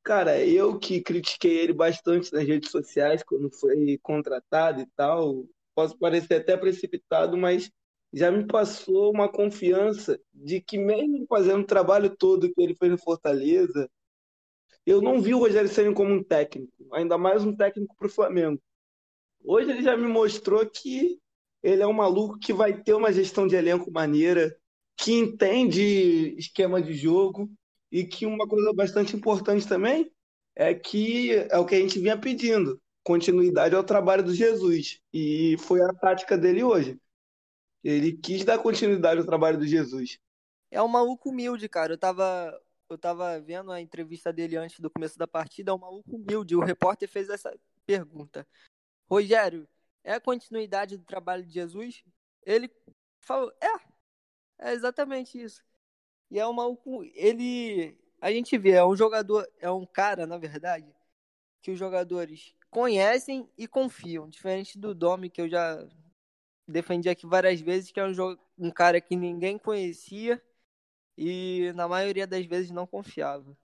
Cara, 0.04 0.42
eu 0.42 0.80
que 0.80 1.02
critiquei 1.02 1.60
ele 1.60 1.74
bastante 1.74 2.32
nas 2.32 2.48
redes 2.48 2.72
sociais 2.72 3.22
quando 3.24 3.52
foi 3.52 4.00
contratado 4.02 4.82
e 4.82 4.86
tal, 4.96 5.46
posso 5.76 5.98
parecer 5.98 6.36
até 6.36 6.56
precipitado, 6.56 7.38
mas 7.38 7.70
já 8.14 8.32
me 8.32 8.48
passou 8.48 9.12
uma 9.12 9.30
confiança 9.30 10.18
de 10.34 10.62
que 10.62 10.78
mesmo 10.78 11.26
fazendo 11.28 11.62
o 11.62 11.68
trabalho 11.68 12.16
todo 12.16 12.52
que 12.54 12.62
ele 12.62 12.74
fez 12.74 12.90
no 12.90 12.98
Fortaleza, 12.98 13.90
eu 14.86 15.02
não 15.02 15.22
vi 15.22 15.34
o 15.34 15.40
Rogério 15.40 15.70
Ceni 15.70 15.94
como 15.94 16.14
um 16.14 16.24
técnico, 16.24 16.72
ainda 16.94 17.18
mais 17.18 17.44
um 17.44 17.54
técnico 17.54 17.94
para 17.98 18.08
o 18.08 18.12
Flamengo. 18.12 18.62
Hoje 19.44 19.72
ele 19.72 19.82
já 19.82 19.96
me 19.96 20.08
mostrou 20.08 20.66
que 20.66 21.20
ele 21.64 21.82
é 21.82 21.88
um 21.88 21.94
maluco 21.94 22.40
que 22.40 22.54
vai 22.54 22.82
ter 22.82 22.94
uma 22.94 23.12
gestão 23.12 23.48
de 23.48 23.56
elenco 23.56 23.92
maneira, 23.92 24.56
que 24.96 25.14
entende 25.14 26.36
esquema 26.38 26.82
de 26.82 26.94
jogo 26.94 27.50
e 27.92 28.04
que 28.04 28.26
uma 28.26 28.48
coisa 28.48 28.74
bastante 28.74 29.16
importante 29.16 29.68
também 29.68 30.12
é 30.56 30.74
que 30.74 31.34
é 31.34 31.58
o 31.58 31.66
que 31.66 31.76
a 31.76 31.80
gente 31.80 32.00
vinha 32.00 32.18
pedindo, 32.18 32.82
continuidade 33.04 33.76
ao 33.76 33.84
trabalho 33.84 34.24
do 34.24 34.34
Jesus. 34.34 35.00
E 35.14 35.56
foi 35.60 35.82
a 35.82 35.94
tática 35.94 36.38
dele 36.38 36.64
hoje. 36.64 37.00
Ele 37.84 38.12
quis 38.12 38.44
dar 38.44 38.58
continuidade 38.58 39.20
ao 39.20 39.26
trabalho 39.26 39.58
do 39.58 39.68
Jesus. 39.68 40.20
É 40.72 40.82
um 40.82 40.88
maluco 40.88 41.30
humilde, 41.30 41.70
cara. 41.70 41.94
Eu 41.94 41.98
tava, 41.98 42.60
eu 42.90 42.98
tava 42.98 43.40
vendo 43.40 43.72
a 43.72 43.80
entrevista 43.80 44.34
dele 44.34 44.58
antes 44.58 44.80
do 44.80 44.90
começo 44.90 45.18
da 45.18 45.28
partida. 45.28 45.72
É 45.72 45.74
um 45.74 45.80
maluco 45.80 46.16
humilde. 46.16 46.56
O 46.56 46.60
repórter 46.60 47.08
fez 47.08 47.30
essa 47.30 47.56
pergunta: 47.86 48.46
Rogério, 49.10 49.68
é 50.04 50.14
a 50.14 50.22
continuidade 50.22 50.98
do 50.98 51.04
trabalho 51.06 51.46
de 51.46 51.54
Jesus? 51.54 52.04
Ele 52.46 52.72
falou: 53.22 53.52
é, 53.62 54.70
é 54.70 54.74
exatamente 54.74 55.42
isso. 55.42 55.64
E 56.32 56.40
é 56.40 56.48
um 56.48 56.54
maluco. 56.54 57.04
Ele. 57.14 57.98
A 58.20 58.32
gente 58.32 58.58
vê, 58.58 58.72
é 58.72 58.86
um 58.86 58.96
jogador, 58.96 59.48
é 59.60 59.70
um 59.70 59.86
cara, 59.86 60.26
na 60.26 60.38
verdade, 60.38 60.92
que 61.62 61.72
os 61.72 61.78
jogadores 61.78 62.56
conhecem 62.70 63.50
e 63.58 63.68
confiam. 63.68 64.30
Diferente 64.30 64.78
do 64.80 64.96
Domi, 64.96 65.30
que 65.30 65.42
eu 65.42 65.50
já 65.50 65.88
defendi 66.68 67.10
aqui 67.10 67.26
várias 67.28 67.62
vezes, 67.62 67.92
que 67.92 68.00
é 68.00 68.06
um, 68.06 68.38
um 68.58 68.72
cara 68.72 69.00
que 69.00 69.16
ninguém 69.16 69.58
conhecia 69.58 70.42
e 71.18 71.72
na 71.76 71.88
maioria 71.88 72.28
das 72.28 72.46
vezes 72.46 72.72
não 72.72 72.88
confiava. 72.88 73.58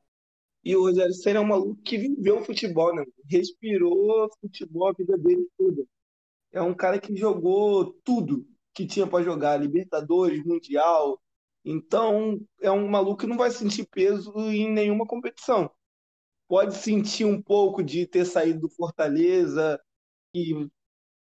E 0.64 0.76
o 0.76 0.82
Rogério 0.84 1.14
Senna 1.14 1.39
é 1.39 1.41
um 1.41 1.45
maluco 1.45 1.82
que 1.82 1.97
viveu 1.97 2.43
futebol, 2.43 2.95
né? 2.95 3.03
Respirou 3.30 4.30
futebol 4.39 4.88
a 4.89 4.93
vida 4.93 5.18
dele 5.18 5.45
toda. 5.57 5.84
É 6.51 6.61
um 6.61 6.74
cara 6.74 6.99
que 6.99 7.16
jogou 7.16 7.93
tudo 8.03 8.47
que 8.74 8.86
tinha 8.86 9.05
para 9.05 9.24
jogar, 9.24 9.57
Libertadores, 9.57 10.43
Mundial. 10.45 11.22
Então, 11.66 12.39
é 12.61 12.72
um 12.72 12.88
maluco 12.88 13.22
que 13.22 13.28
não 13.28 13.38
vai 13.38 13.51
sentir 13.51 13.88
peso 13.88 14.34
em 14.38 14.72
nenhuma 14.72 15.05
competição. 15.05 15.70
Pode 16.47 16.76
sentir 16.76 17.26
um 17.26 17.41
pouco 17.41 17.84
de 17.84 18.05
ter 18.05 18.26
saído 18.26 18.61
do 18.61 18.70
Fortaleza, 18.70 19.80
e 20.34 20.68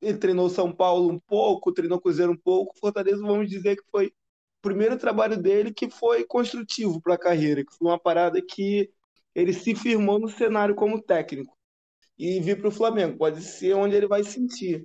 ele 0.01 0.19
treinou 0.19 0.49
São 0.49 0.73
Paulo 0.73 1.11
um 1.11 1.19
pouco, 1.19 1.73
treinou 1.73 2.01
Cruzeiro 2.01 2.33
um 2.33 2.37
pouco. 2.37 2.79
Fortaleza, 2.79 3.21
vamos 3.23 3.49
dizer 3.49 3.77
que 3.77 3.85
foi 3.91 4.07
o 4.09 4.13
primeiro 4.63 4.99
trabalho 4.99 5.41
dele 5.41 5.73
que 5.73 5.91
foi 5.91 6.25
construtivo 6.25 7.01
para 7.01 7.15
a 7.15 7.19
carreira, 7.19 7.65
que 7.65 7.75
foi 7.75 7.89
uma 7.89 7.99
parada 7.99 8.41
que 8.43 8.91
ele 9.39 9.53
se 9.53 9.75
firmou 9.75 10.19
no 10.19 10.29
cenário 10.29 10.75
como 10.75 11.01
técnico. 11.01 11.57
E 12.19 12.41
vir 12.41 12.59
para 12.59 12.69
o 12.69 12.73
Flamengo, 12.73 13.17
pode 13.17 13.41
ser 13.43 13.75
onde 13.75 13.95
ele 13.95 14.09
vai 14.09 14.25
sentir. 14.25 14.85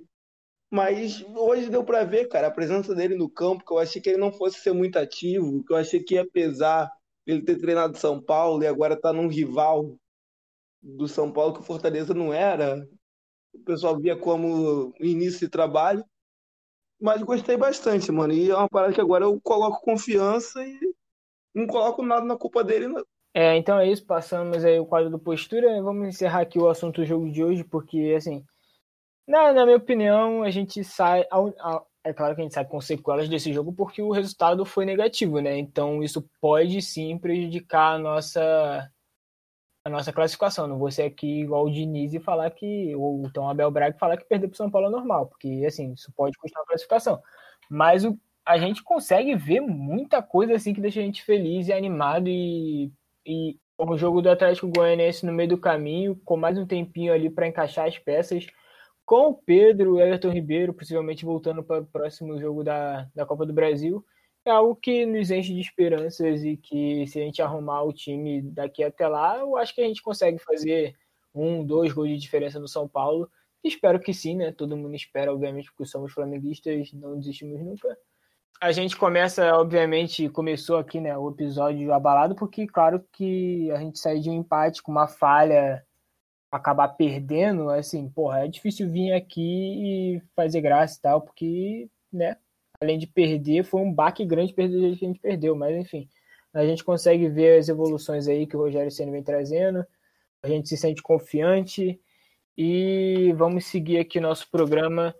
Mas 0.70 1.24
hoje 1.36 1.68
deu 1.70 1.84
para 1.84 2.04
ver, 2.04 2.28
cara, 2.28 2.46
a 2.48 2.52
presença 2.52 2.94
dele 2.94 3.16
no 3.16 3.28
campo, 3.28 3.64
que 3.64 3.72
eu 3.72 3.78
achei 3.78 4.00
que 4.00 4.08
ele 4.10 4.18
não 4.18 4.32
fosse 4.32 4.60
ser 4.60 4.72
muito 4.72 4.98
ativo, 4.98 5.64
que 5.64 5.72
eu 5.72 5.76
achei 5.76 6.02
que 6.02 6.14
ia 6.14 6.28
pesar 6.30 6.90
ele 7.26 7.42
ter 7.42 7.56
treinado 7.56 7.98
São 7.98 8.22
Paulo 8.22 8.62
e 8.62 8.66
agora 8.66 9.00
tá 9.00 9.12
num 9.12 9.28
rival 9.28 9.96
do 10.82 11.08
São 11.08 11.32
Paulo 11.32 11.54
que 11.54 11.60
o 11.60 11.64
Fortaleza 11.64 12.14
não 12.14 12.32
era 12.32 12.86
o 13.54 13.58
pessoal 13.60 13.98
via 13.98 14.16
como 14.16 14.92
início 15.00 15.40
de 15.40 15.48
trabalho. 15.48 16.04
Mas 17.00 17.22
gostei 17.22 17.56
bastante, 17.56 18.10
mano. 18.12 18.32
E 18.32 18.50
é 18.50 18.56
uma 18.56 18.68
parada 18.68 18.92
que 18.92 19.00
agora 19.00 19.24
eu 19.24 19.40
coloco 19.40 19.82
confiança 19.82 20.64
e 20.64 20.78
não 21.54 21.66
coloco 21.66 22.02
nada 22.02 22.24
na 22.24 22.36
culpa 22.36 22.62
dele. 22.62 22.86
É, 23.34 23.56
então 23.56 23.78
é 23.78 23.88
isso. 23.88 24.06
Passamos 24.06 24.64
aí 24.64 24.78
o 24.78 24.86
quadro 24.86 25.10
do 25.10 25.18
postura. 25.18 25.82
Vamos 25.82 26.06
encerrar 26.08 26.42
aqui 26.42 26.58
o 26.58 26.68
assunto 26.68 27.00
do 27.00 27.06
jogo 27.06 27.30
de 27.30 27.42
hoje, 27.42 27.64
porque, 27.64 28.14
assim, 28.16 28.44
na, 29.26 29.52
na 29.52 29.64
minha 29.64 29.76
opinião, 29.76 30.42
a 30.42 30.50
gente 30.50 30.84
sai. 30.84 31.24
é 32.04 32.12
claro 32.12 32.34
que 32.34 32.40
a 32.42 32.44
gente 32.44 32.54
sai 32.54 32.64
com 32.64 32.80
sequelas 32.80 33.28
desse 33.28 33.52
jogo 33.52 33.72
porque 33.72 34.02
o 34.02 34.12
resultado 34.12 34.64
foi 34.64 34.84
negativo, 34.84 35.40
né? 35.40 35.58
Então 35.58 36.02
isso 36.02 36.22
pode 36.40 36.80
sim 36.82 37.18
prejudicar 37.18 37.94
a 37.94 37.98
nossa 37.98 38.90
a 39.84 39.90
nossa 39.90 40.12
classificação. 40.12 40.66
Não 40.66 40.78
vou 40.78 40.90
ser 40.90 41.02
aqui 41.04 41.40
igual 41.42 41.64
o 41.66 41.70
Diniz 41.70 42.14
e 42.14 42.20
falar 42.20 42.50
que, 42.50 42.94
ou 42.96 43.24
então 43.26 43.48
Abel 43.48 43.70
Braga 43.70 43.98
falar 43.98 44.16
que 44.16 44.24
perder 44.24 44.48
para 44.48 44.54
o 44.54 44.56
São 44.56 44.70
Paulo 44.70 44.88
é 44.88 44.90
normal, 44.90 45.26
porque 45.26 45.64
assim, 45.66 45.92
isso 45.94 46.12
pode 46.16 46.36
custar 46.38 46.62
a 46.62 46.66
classificação. 46.66 47.22
Mas 47.70 48.04
o, 48.04 48.18
a 48.46 48.58
gente 48.58 48.82
consegue 48.82 49.34
ver 49.34 49.60
muita 49.60 50.22
coisa 50.22 50.54
assim 50.54 50.74
que 50.74 50.80
deixa 50.80 51.00
a 51.00 51.02
gente 51.02 51.22
feliz 51.24 51.68
e 51.68 51.72
animado 51.72 52.28
e, 52.28 52.92
e 53.26 53.58
o 53.78 53.96
jogo 53.96 54.22
do 54.22 54.30
Atlético 54.30 54.68
Goianiense 54.68 55.26
no 55.26 55.32
meio 55.32 55.50
do 55.50 55.58
caminho, 55.58 56.20
com 56.24 56.36
mais 56.36 56.56
um 56.58 56.66
tempinho 56.66 57.12
ali 57.12 57.28
para 57.28 57.46
encaixar 57.46 57.86
as 57.86 57.98
peças, 57.98 58.46
com 59.04 59.28
o 59.28 59.34
Pedro, 59.34 59.94
o 59.94 60.00
Everton 60.00 60.30
Ribeiro, 60.30 60.72
possivelmente 60.72 61.24
voltando 61.24 61.62
para 61.62 61.82
o 61.82 61.86
próximo 61.86 62.40
jogo 62.40 62.64
da, 62.64 63.08
da 63.14 63.26
Copa 63.26 63.44
do 63.44 63.52
Brasil 63.52 64.04
é 64.44 64.50
algo 64.50 64.76
que 64.76 65.06
nos 65.06 65.30
enche 65.30 65.54
de 65.54 65.60
esperanças 65.60 66.44
e 66.44 66.56
que 66.56 67.06
se 67.06 67.18
a 67.18 67.22
gente 67.24 67.40
arrumar 67.40 67.82
o 67.82 67.92
time 67.92 68.42
daqui 68.42 68.84
até 68.84 69.08
lá, 69.08 69.38
eu 69.38 69.56
acho 69.56 69.74
que 69.74 69.80
a 69.80 69.86
gente 69.86 70.02
consegue 70.02 70.38
fazer 70.38 70.94
um, 71.34 71.64
dois 71.64 71.92
gols 71.92 72.10
de 72.10 72.18
diferença 72.18 72.60
no 72.60 72.68
São 72.68 72.86
Paulo. 72.86 73.30
Espero 73.62 73.98
que 73.98 74.12
sim, 74.12 74.36
né? 74.36 74.52
Todo 74.52 74.76
mundo 74.76 74.94
espera, 74.94 75.32
obviamente, 75.32 75.70
porque 75.70 75.86
somos 75.86 76.12
flamenguistas, 76.12 76.92
não 76.92 77.18
desistimos 77.18 77.58
nunca. 77.60 77.96
A 78.60 78.72
gente 78.72 78.96
começa, 78.96 79.54
obviamente, 79.54 80.28
começou 80.28 80.78
aqui, 80.78 81.00
né, 81.00 81.16
o 81.16 81.30
episódio 81.30 81.92
abalado, 81.92 82.34
porque, 82.34 82.66
claro, 82.66 83.04
que 83.12 83.70
a 83.72 83.78
gente 83.78 83.98
sai 83.98 84.20
de 84.20 84.30
um 84.30 84.34
empate 84.34 84.82
com 84.82 84.90
uma 84.90 85.06
falha, 85.06 85.84
acabar 86.50 86.88
perdendo, 86.88 87.68
assim, 87.70 88.08
porra, 88.08 88.44
é 88.44 88.48
difícil 88.48 88.90
vir 88.90 89.12
aqui 89.12 89.42
e 90.16 90.22
fazer 90.34 90.60
graça 90.60 90.98
e 90.98 91.02
tal, 91.02 91.20
porque, 91.20 91.90
né, 92.12 92.36
além 92.80 92.98
de 92.98 93.06
perder, 93.06 93.64
foi 93.64 93.80
um 93.80 93.92
baque 93.92 94.24
grande 94.24 94.54
perder 94.54 94.80
jeito 94.80 94.98
que 94.98 95.04
a 95.04 95.08
gente 95.08 95.20
perdeu, 95.20 95.56
mas 95.56 95.76
enfim, 95.76 96.08
a 96.52 96.64
gente 96.64 96.84
consegue 96.84 97.28
ver 97.28 97.58
as 97.58 97.68
evoluções 97.68 98.28
aí 98.28 98.46
que 98.46 98.56
o 98.56 98.60
Rogério 98.60 98.90
Senna 98.90 99.12
vem 99.12 99.22
trazendo, 99.22 99.84
a 100.42 100.48
gente 100.48 100.68
se 100.68 100.76
sente 100.76 101.02
confiante 101.02 102.00
e 102.56 103.32
vamos 103.36 103.66
seguir 103.66 103.98
aqui 103.98 104.20
nosso 104.20 104.48
programa. 104.50 105.14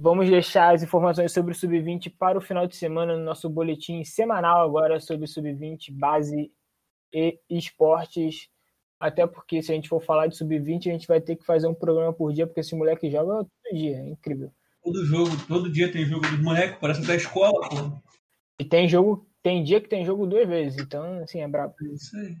Vamos 0.00 0.30
deixar 0.30 0.74
as 0.74 0.82
informações 0.84 1.32
sobre 1.32 1.50
o 1.50 1.54
Sub-20 1.54 2.14
para 2.16 2.38
o 2.38 2.40
final 2.40 2.68
de 2.68 2.76
semana 2.76 3.16
no 3.16 3.24
nosso 3.24 3.50
boletim 3.50 4.04
semanal 4.04 4.64
agora 4.64 5.00
sobre 5.00 5.24
o 5.24 5.28
Sub-20, 5.28 5.90
base 5.90 6.52
e 7.12 7.40
esportes. 7.50 8.48
Até 9.00 9.26
porque 9.26 9.60
se 9.60 9.72
a 9.72 9.74
gente 9.74 9.88
for 9.88 10.00
falar 10.00 10.28
de 10.28 10.36
Sub-20, 10.36 10.88
a 10.88 10.92
gente 10.92 11.08
vai 11.08 11.20
ter 11.20 11.34
que 11.34 11.44
fazer 11.44 11.66
um 11.66 11.74
programa 11.74 12.12
por 12.12 12.32
dia, 12.32 12.46
porque 12.46 12.60
esse 12.60 12.76
moleque 12.76 13.10
joga 13.10 13.44
todo 13.44 13.76
dia, 13.76 13.96
é 13.96 14.08
incrível. 14.08 14.52
Todo 14.84 15.04
jogo, 15.04 15.30
todo 15.48 15.72
dia 15.72 15.90
tem 15.90 16.04
jogo 16.04 16.22
dos 16.28 16.40
moleques, 16.40 16.78
parece 16.80 17.04
da 17.04 17.16
escola, 17.16 17.68
pô. 17.68 18.00
E 18.60 18.64
tem 18.64 18.88
jogo, 18.88 19.28
tem 19.42 19.64
dia 19.64 19.80
que 19.80 19.88
tem 19.88 20.04
jogo 20.04 20.26
duas 20.26 20.48
vezes, 20.48 20.80
então, 20.80 21.22
assim, 21.24 21.40
é 21.40 21.48
brabo. 21.48 21.74
É 21.82 21.94
isso 21.94 22.16
aí. 22.16 22.36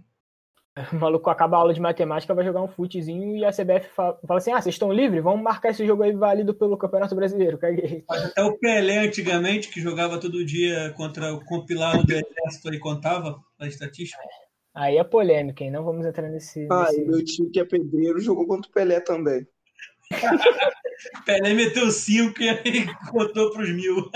O 0.92 0.96
maluco 0.96 1.30
acaba 1.30 1.56
a 1.56 1.60
aula 1.60 1.74
de 1.74 1.80
matemática, 1.80 2.34
vai 2.34 2.44
jogar 2.44 2.62
um 2.62 2.68
futezinho 2.68 3.36
e 3.36 3.44
a 3.44 3.50
CBF 3.50 3.88
fala, 3.94 4.18
fala 4.26 4.38
assim: 4.38 4.52
ah, 4.52 4.60
vocês 4.60 4.74
estão 4.74 4.92
livres? 4.92 5.22
Vamos 5.22 5.42
marcar 5.42 5.70
esse 5.70 5.86
jogo 5.86 6.02
aí 6.02 6.12
válido 6.12 6.54
pelo 6.54 6.76
Campeonato 6.76 7.14
Brasileiro. 7.14 7.58
Caguei. 7.58 8.04
Até 8.08 8.42
o 8.42 8.56
Pelé 8.58 8.98
antigamente, 8.98 9.68
que 9.68 9.80
jogava 9.80 10.18
todo 10.18 10.44
dia 10.44 10.92
contra 10.96 11.32
o 11.34 11.44
compilado 11.44 12.04
do 12.04 12.12
Exército 12.12 12.74
e 12.74 12.78
contava 12.78 13.38
a 13.58 13.66
estatística. 13.66 14.22
Aí 14.74 14.96
é 14.96 15.04
polêmica, 15.04 15.64
hein? 15.64 15.70
Não 15.70 15.84
vamos 15.84 16.06
entrar 16.06 16.28
nesse. 16.28 16.66
Ah, 16.70 16.84
nesse... 16.84 17.00
e 17.00 17.04
meu 17.04 17.24
time 17.24 17.50
que 17.50 17.60
é 17.60 17.64
pedreiro 17.64 18.20
jogou 18.20 18.46
contra 18.46 18.70
o 18.70 18.72
Pelé 18.72 19.00
também. 19.00 19.46
Pelé 21.24 21.54
meteu 21.54 21.90
cinco 21.90 22.42
e 22.42 22.48
aí 22.48 22.86
contou 23.10 23.52
pros 23.52 23.70
mil. 23.70 24.10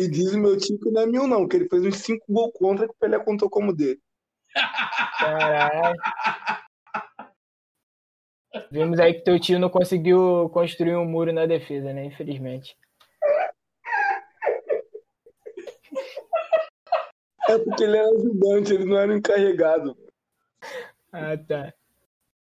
E 0.00 0.08
diz 0.08 0.32
o 0.32 0.38
meu 0.38 0.56
tio 0.56 0.78
que 0.80 0.90
não 0.90 1.02
é 1.02 1.06
mil, 1.06 1.26
não, 1.26 1.46
que 1.46 1.56
ele 1.56 1.68
fez 1.68 1.84
uns 1.84 1.98
cinco 1.98 2.24
gols 2.26 2.52
contra 2.54 2.88
que 2.88 2.94
o 2.94 2.96
Pelé 2.96 3.18
contou 3.18 3.50
como 3.50 3.70
dele. 3.70 4.00
Caralho. 5.18 6.00
Vimos 8.70 8.98
aí 8.98 9.12
que 9.12 9.20
teu 9.20 9.38
tio 9.38 9.58
não 9.58 9.68
conseguiu 9.68 10.48
construir 10.54 10.96
um 10.96 11.04
muro 11.04 11.34
na 11.34 11.44
defesa, 11.44 11.92
né? 11.92 12.06
Infelizmente. 12.06 12.74
É 17.46 17.58
porque 17.58 17.84
ele 17.84 17.98
era 17.98 18.08
ajudante, 18.08 18.72
ele 18.72 18.86
não 18.86 18.96
era 18.96 19.14
encarregado. 19.14 19.98
Ah, 21.12 21.36
tá. 21.36 21.74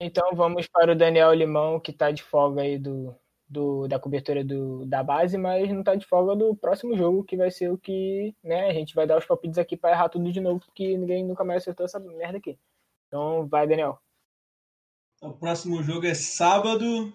Então 0.01 0.35
vamos 0.35 0.67
para 0.67 0.91
o 0.91 0.97
Daniel 0.97 1.33
Limão, 1.33 1.79
que 1.79 1.93
tá 1.93 2.11
de 2.11 2.25
folga 2.25 2.63
aí 2.63 2.81
do, 2.81 3.17
do, 3.49 3.86
da 3.86 3.99
cobertura 3.99 4.45
do, 4.45 4.86
da 4.86 5.03
base, 5.03 5.36
mas 5.36 5.70
não 5.70 5.82
tá 5.82 5.95
de 5.95 6.07
folga 6.07 6.34
do 6.34 6.57
próximo 6.57 6.97
jogo, 6.97 7.24
que 7.24 7.36
vai 7.36 7.51
ser 7.51 7.70
o 7.70 7.78
que, 7.78 8.34
né, 8.42 8.68
a 8.68 8.72
gente 8.72 8.95
vai 8.95 9.07
dar 9.07 9.18
os 9.18 9.26
palpites 9.26 9.59
aqui 9.59 9.76
para 9.76 9.90
errar 9.90 10.09
tudo 10.09 10.32
de 10.32 10.40
novo, 10.40 10.61
porque 10.61 10.97
ninguém 10.97 11.24
nunca 11.24 11.45
mais 11.45 11.62
acertou 11.62 11.84
essa 11.86 11.99
merda 12.01 12.38
aqui. 12.38 12.59
Então 13.07 13.47
vai, 13.47 13.66
Daniel. 13.66 13.99
O 15.22 15.32
próximo 15.32 15.82
jogo 15.82 16.07
é 16.07 16.14
sábado, 16.14 17.12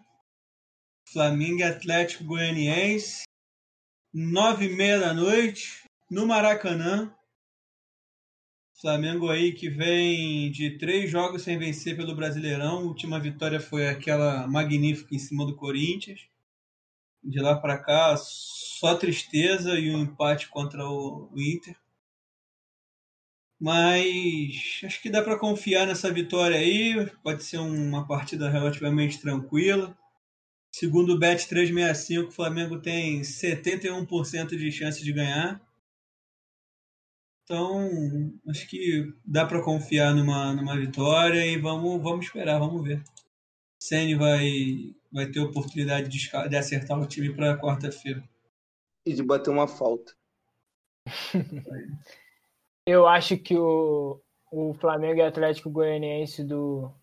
Flamengo 1.11 1.63
Atlético 1.63 2.23
Goianiense, 2.23 3.23
nove 4.13 4.65
e 4.65 4.75
meia 4.75 4.99
da 4.99 5.13
noite, 5.13 5.83
no 6.09 6.25
Maracanã. 6.25 7.13
Flamengo 8.81 9.29
aí 9.29 9.51
que 9.51 9.69
vem 9.69 10.49
de 10.51 10.77
três 10.77 11.11
jogos 11.11 11.41
sem 11.41 11.57
vencer 11.57 11.97
pelo 11.97 12.15
Brasileirão. 12.15 12.77
A 12.77 12.83
última 12.83 13.19
vitória 13.19 13.59
foi 13.59 13.89
aquela 13.89 14.47
magnífica 14.47 15.13
em 15.13 15.19
cima 15.19 15.45
do 15.45 15.55
Corinthians. 15.55 16.21
De 17.21 17.41
lá 17.41 17.55
para 17.59 17.77
cá, 17.77 18.15
só 18.17 18.95
tristeza 18.95 19.77
e 19.77 19.93
um 19.93 19.99
empate 19.99 20.47
contra 20.47 20.87
o 20.89 21.29
Inter. 21.35 21.75
Mas 23.59 24.79
acho 24.85 25.01
que 25.01 25.09
dá 25.09 25.21
para 25.21 25.37
confiar 25.37 25.85
nessa 25.85 26.09
vitória 26.09 26.57
aí. 26.57 27.05
Pode 27.21 27.43
ser 27.43 27.57
uma 27.57 28.07
partida 28.07 28.49
relativamente 28.49 29.19
tranquila. 29.19 29.97
Segundo 30.71 31.13
o 31.13 31.19
Bet 31.19 31.45
365, 31.49 32.29
o 32.29 32.31
Flamengo 32.31 32.79
tem 32.79 33.19
71% 33.21 34.55
de 34.55 34.71
chance 34.71 35.03
de 35.03 35.11
ganhar. 35.11 35.61
Então, 37.49 38.31
acho 38.47 38.69
que 38.69 39.11
dá 39.25 39.43
para 39.43 39.63
confiar 39.63 40.13
numa, 40.13 40.53
numa 40.53 40.77
vitória 40.77 41.43
e 41.43 41.57
vamos, 41.57 41.99
vamos 41.99 42.27
esperar, 42.27 42.59
vamos 42.59 42.83
ver. 42.83 43.03
Ceni 43.81 44.13
vai, 44.13 44.93
vai 45.11 45.25
ter 45.25 45.39
oportunidade 45.39 46.09
de, 46.09 46.29
de 46.47 46.55
acertar 46.55 46.99
o 46.99 47.07
time 47.07 47.33
para 47.33 47.57
quarta-feira. 47.57 48.23
E 49.03 49.15
de 49.15 49.23
bater 49.23 49.49
uma 49.49 49.67
falta. 49.67 50.13
Eu 52.85 53.07
acho 53.07 53.35
que 53.35 53.57
o, 53.57 54.21
o 54.51 54.75
Flamengo 54.75 55.19
e 55.19 55.23
Atlético 55.23 55.71
Goianiense 55.71 56.43
do, 56.43 56.93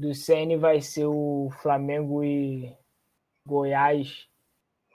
do 0.00 0.14
Ceni 0.14 0.56
vai 0.56 0.80
ser 0.80 1.06
o 1.06 1.50
Flamengo 1.60 2.22
e 2.22 2.76
Goiás 3.44 4.28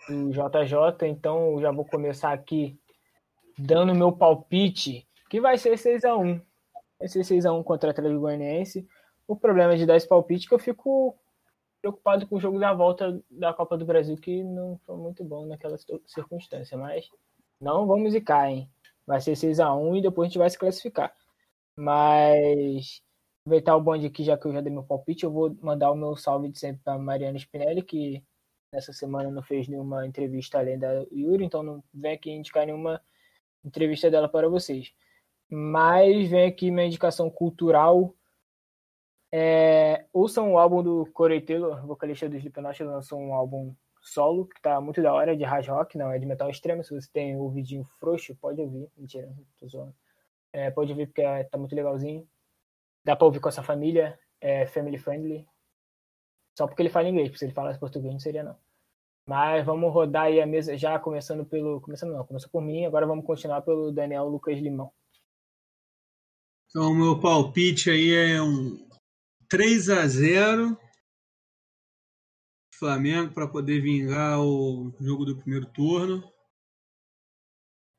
do 0.07 0.32
JJ. 0.32 1.05
Então, 1.09 1.51
eu 1.51 1.61
já 1.61 1.72
vou 1.72 1.84
começar 1.84 2.32
aqui 2.32 2.80
dando 3.58 3.95
meu 3.95 4.12
palpite, 4.12 5.08
que 5.30 5.41
vai 5.41 5.58
ser 5.58 5.78
6 5.78 6.06
a 6.06 6.16
1 6.16 6.41
Vai 6.99 7.08
ser 7.08 7.24
6 7.24 7.45
a 7.45 7.54
1 7.54 7.64
contra 7.64 7.88
o 7.88 7.91
Atlético 7.91 8.22
Goianiense. 8.22 8.88
O 9.28 9.36
problema 9.36 9.76
de 9.76 9.86
dar 9.86 9.97
esse 9.97 10.08
palpite 10.08 10.45
é 10.45 10.47
que 10.47 10.56
eu 10.56 10.60
fico 10.60 11.18
preocupado 11.82 12.26
com 12.28 12.38
o 12.38 12.39
jogo 12.39 12.58
da 12.58 12.74
volta 12.74 13.22
da 13.30 13.54
Copa 13.54 13.78
do 13.78 13.86
Brasil, 13.86 14.16
que 14.16 14.41
não 14.41 14.80
foi 14.86 14.95
muito 14.95 15.22
bom 15.24 15.45
naquela 15.45 15.78
circunstância. 16.06 16.78
Mas 16.78 17.10
não 17.60 17.86
vamos 17.86 18.14
zicar, 18.14 18.49
hein? 18.49 18.70
Vai 19.06 19.20
ser 19.20 19.36
6 19.36 19.60
a 19.60 19.76
1 19.76 19.97
e 19.97 20.01
depois 20.01 20.28
a 20.28 20.30
gente 20.30 20.38
vai 20.38 20.49
se 20.49 20.58
classificar. 20.58 21.14
Mas 21.78 23.01
aproveitar 23.41 23.76
o 23.76 23.82
bonde 23.82 24.08
aqui, 24.08 24.24
já 24.24 24.38
que 24.38 24.45
eu 24.45 24.54
já 24.54 24.62
dei 24.62 24.72
meu 24.72 24.84
palpite, 24.84 25.26
eu 25.26 25.32
vou 25.32 25.54
mandar 25.62 25.91
o 25.91 25.95
meu 25.95 26.16
salve 26.16 26.47
de 26.47 26.58
sempre 26.58 26.82
para 26.84 26.97
Mariana 26.97 27.38
Spinelli, 27.38 27.82
que 27.82 28.24
nessa 28.74 28.93
semana 28.93 29.30
não 29.30 29.43
fez 29.43 29.68
nenhuma 29.68 30.08
entrevista 30.08 30.60
além 30.60 30.80
da 30.80 31.06
Yuri, 31.12 31.43
então 31.43 31.62
não 31.62 31.84
vem 31.93 32.14
aqui 32.14 32.32
indicar 32.32 32.66
nenhuma 32.66 33.01
entrevista 33.64 34.09
dela 34.09 34.28
para 34.30 34.49
vocês. 34.49 34.93
Mas 35.49 36.30
vem 36.30 36.47
aqui 36.47 36.72
minha 36.72 36.88
indicação 36.88 37.30
cultural. 37.30 38.16
É, 39.32 40.05
ouçam 40.14 40.53
o 40.53 40.57
álbum 40.57 40.84
do 40.84 41.05
Corey 41.14 41.41
Taylor, 41.41 41.86
vocalista 41.86 42.30
do 42.30 42.38
Slipknot, 42.38 42.84
lançou 42.84 43.20
um 43.20 43.34
álbum 43.34 43.76
solo 44.01 44.45
que 44.45 44.61
tá 44.61 44.80
muito 44.82 45.01
da 45.01 45.14
hora, 45.14 45.36
de 45.36 45.43
hard 45.43 45.68
rock, 45.68 45.97
não 45.97 46.11
é 46.11 46.20
de 46.20 46.26
metal 46.26 46.49
extremo. 46.49 46.84
Se 46.84 46.93
você 46.93 47.09
tem 47.11 47.36
o 47.36 47.49
vidinho 47.49 47.84
frouxo, 47.99 48.36
pode 48.36 48.61
ouvir. 48.61 48.89
Mentira, 48.97 49.34
tô 49.57 49.68
zoando. 49.68 49.95
É, 50.51 50.70
pode 50.70 50.91
ouvir 50.91 51.07
porque 51.07 51.22
é, 51.22 51.43
tá 51.45 51.57
muito 51.57 51.76
legalzinho. 51.76 52.28
Dá 53.03 53.16
pra 53.16 53.26
ouvir 53.26 53.39
com 53.39 53.49
essa 53.49 53.64
família, 53.64 54.20
é 54.39 54.66
family 54.68 54.97
friendly. 54.97 55.47
Só 56.57 56.68
porque 56.68 56.82
ele 56.82 56.89
fala 56.89 57.09
inglês, 57.09 57.30
porque 57.30 57.39
se 57.39 57.45
ele 57.45 57.53
falasse 57.53 57.80
português 57.80 58.14
não 58.14 58.20
seria 58.20 58.43
não. 58.43 58.57
Mas 59.28 59.65
vamos 59.65 59.93
rodar 59.93 60.24
aí 60.24 60.41
a 60.41 60.45
mesa 60.45 60.78
já 60.78 60.99
começando 60.99 61.45
pelo. 61.45 61.80
Começando 61.80 62.11
não, 62.11 62.26
começou 62.26 62.49
por 62.49 62.61
mim, 62.61 62.86
agora 62.86 63.07
vamos 63.07 63.26
continuar 63.26 63.61
pelo 63.61 63.91
Daniel 63.91 64.28
Lucas 64.28 64.59
Limão. 64.59 64.91
Então 66.69 66.91
o 66.91 66.95
meu 66.95 67.19
palpite 67.19 67.89
aí 67.89 68.11
é 68.13 68.41
um 68.41 68.88
3 69.47 69.89
a 69.89 70.07
0 70.07 70.78
Flamengo 72.80 73.34
para 73.34 73.47
poder 73.47 73.80
vingar 73.80 74.41
o 74.41 74.91
jogo 74.99 75.24
do 75.24 75.38
primeiro 75.38 75.67
turno. 75.67 76.24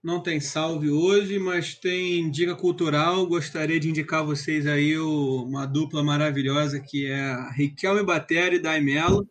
Não 0.03 0.23
tem 0.23 0.39
salve 0.39 0.91
hoje, 0.91 1.39
mas 1.39 1.75
tem 1.75 2.31
dica 2.31 2.55
cultural. 2.55 3.27
Gostaria 3.27 3.81
de 3.81 3.89
indicar 3.89 4.21
a 4.21 4.25
vocês 4.25 4.67
aí 4.67 4.99
uma 4.99 5.65
dupla 5.65 6.03
maravilhosa 6.03 6.79
que 6.79 7.07
é 7.07 7.35
Riquelme 7.53 8.05
Batera 8.05 8.55
e 8.55 8.59
Daimelo. 8.59 9.27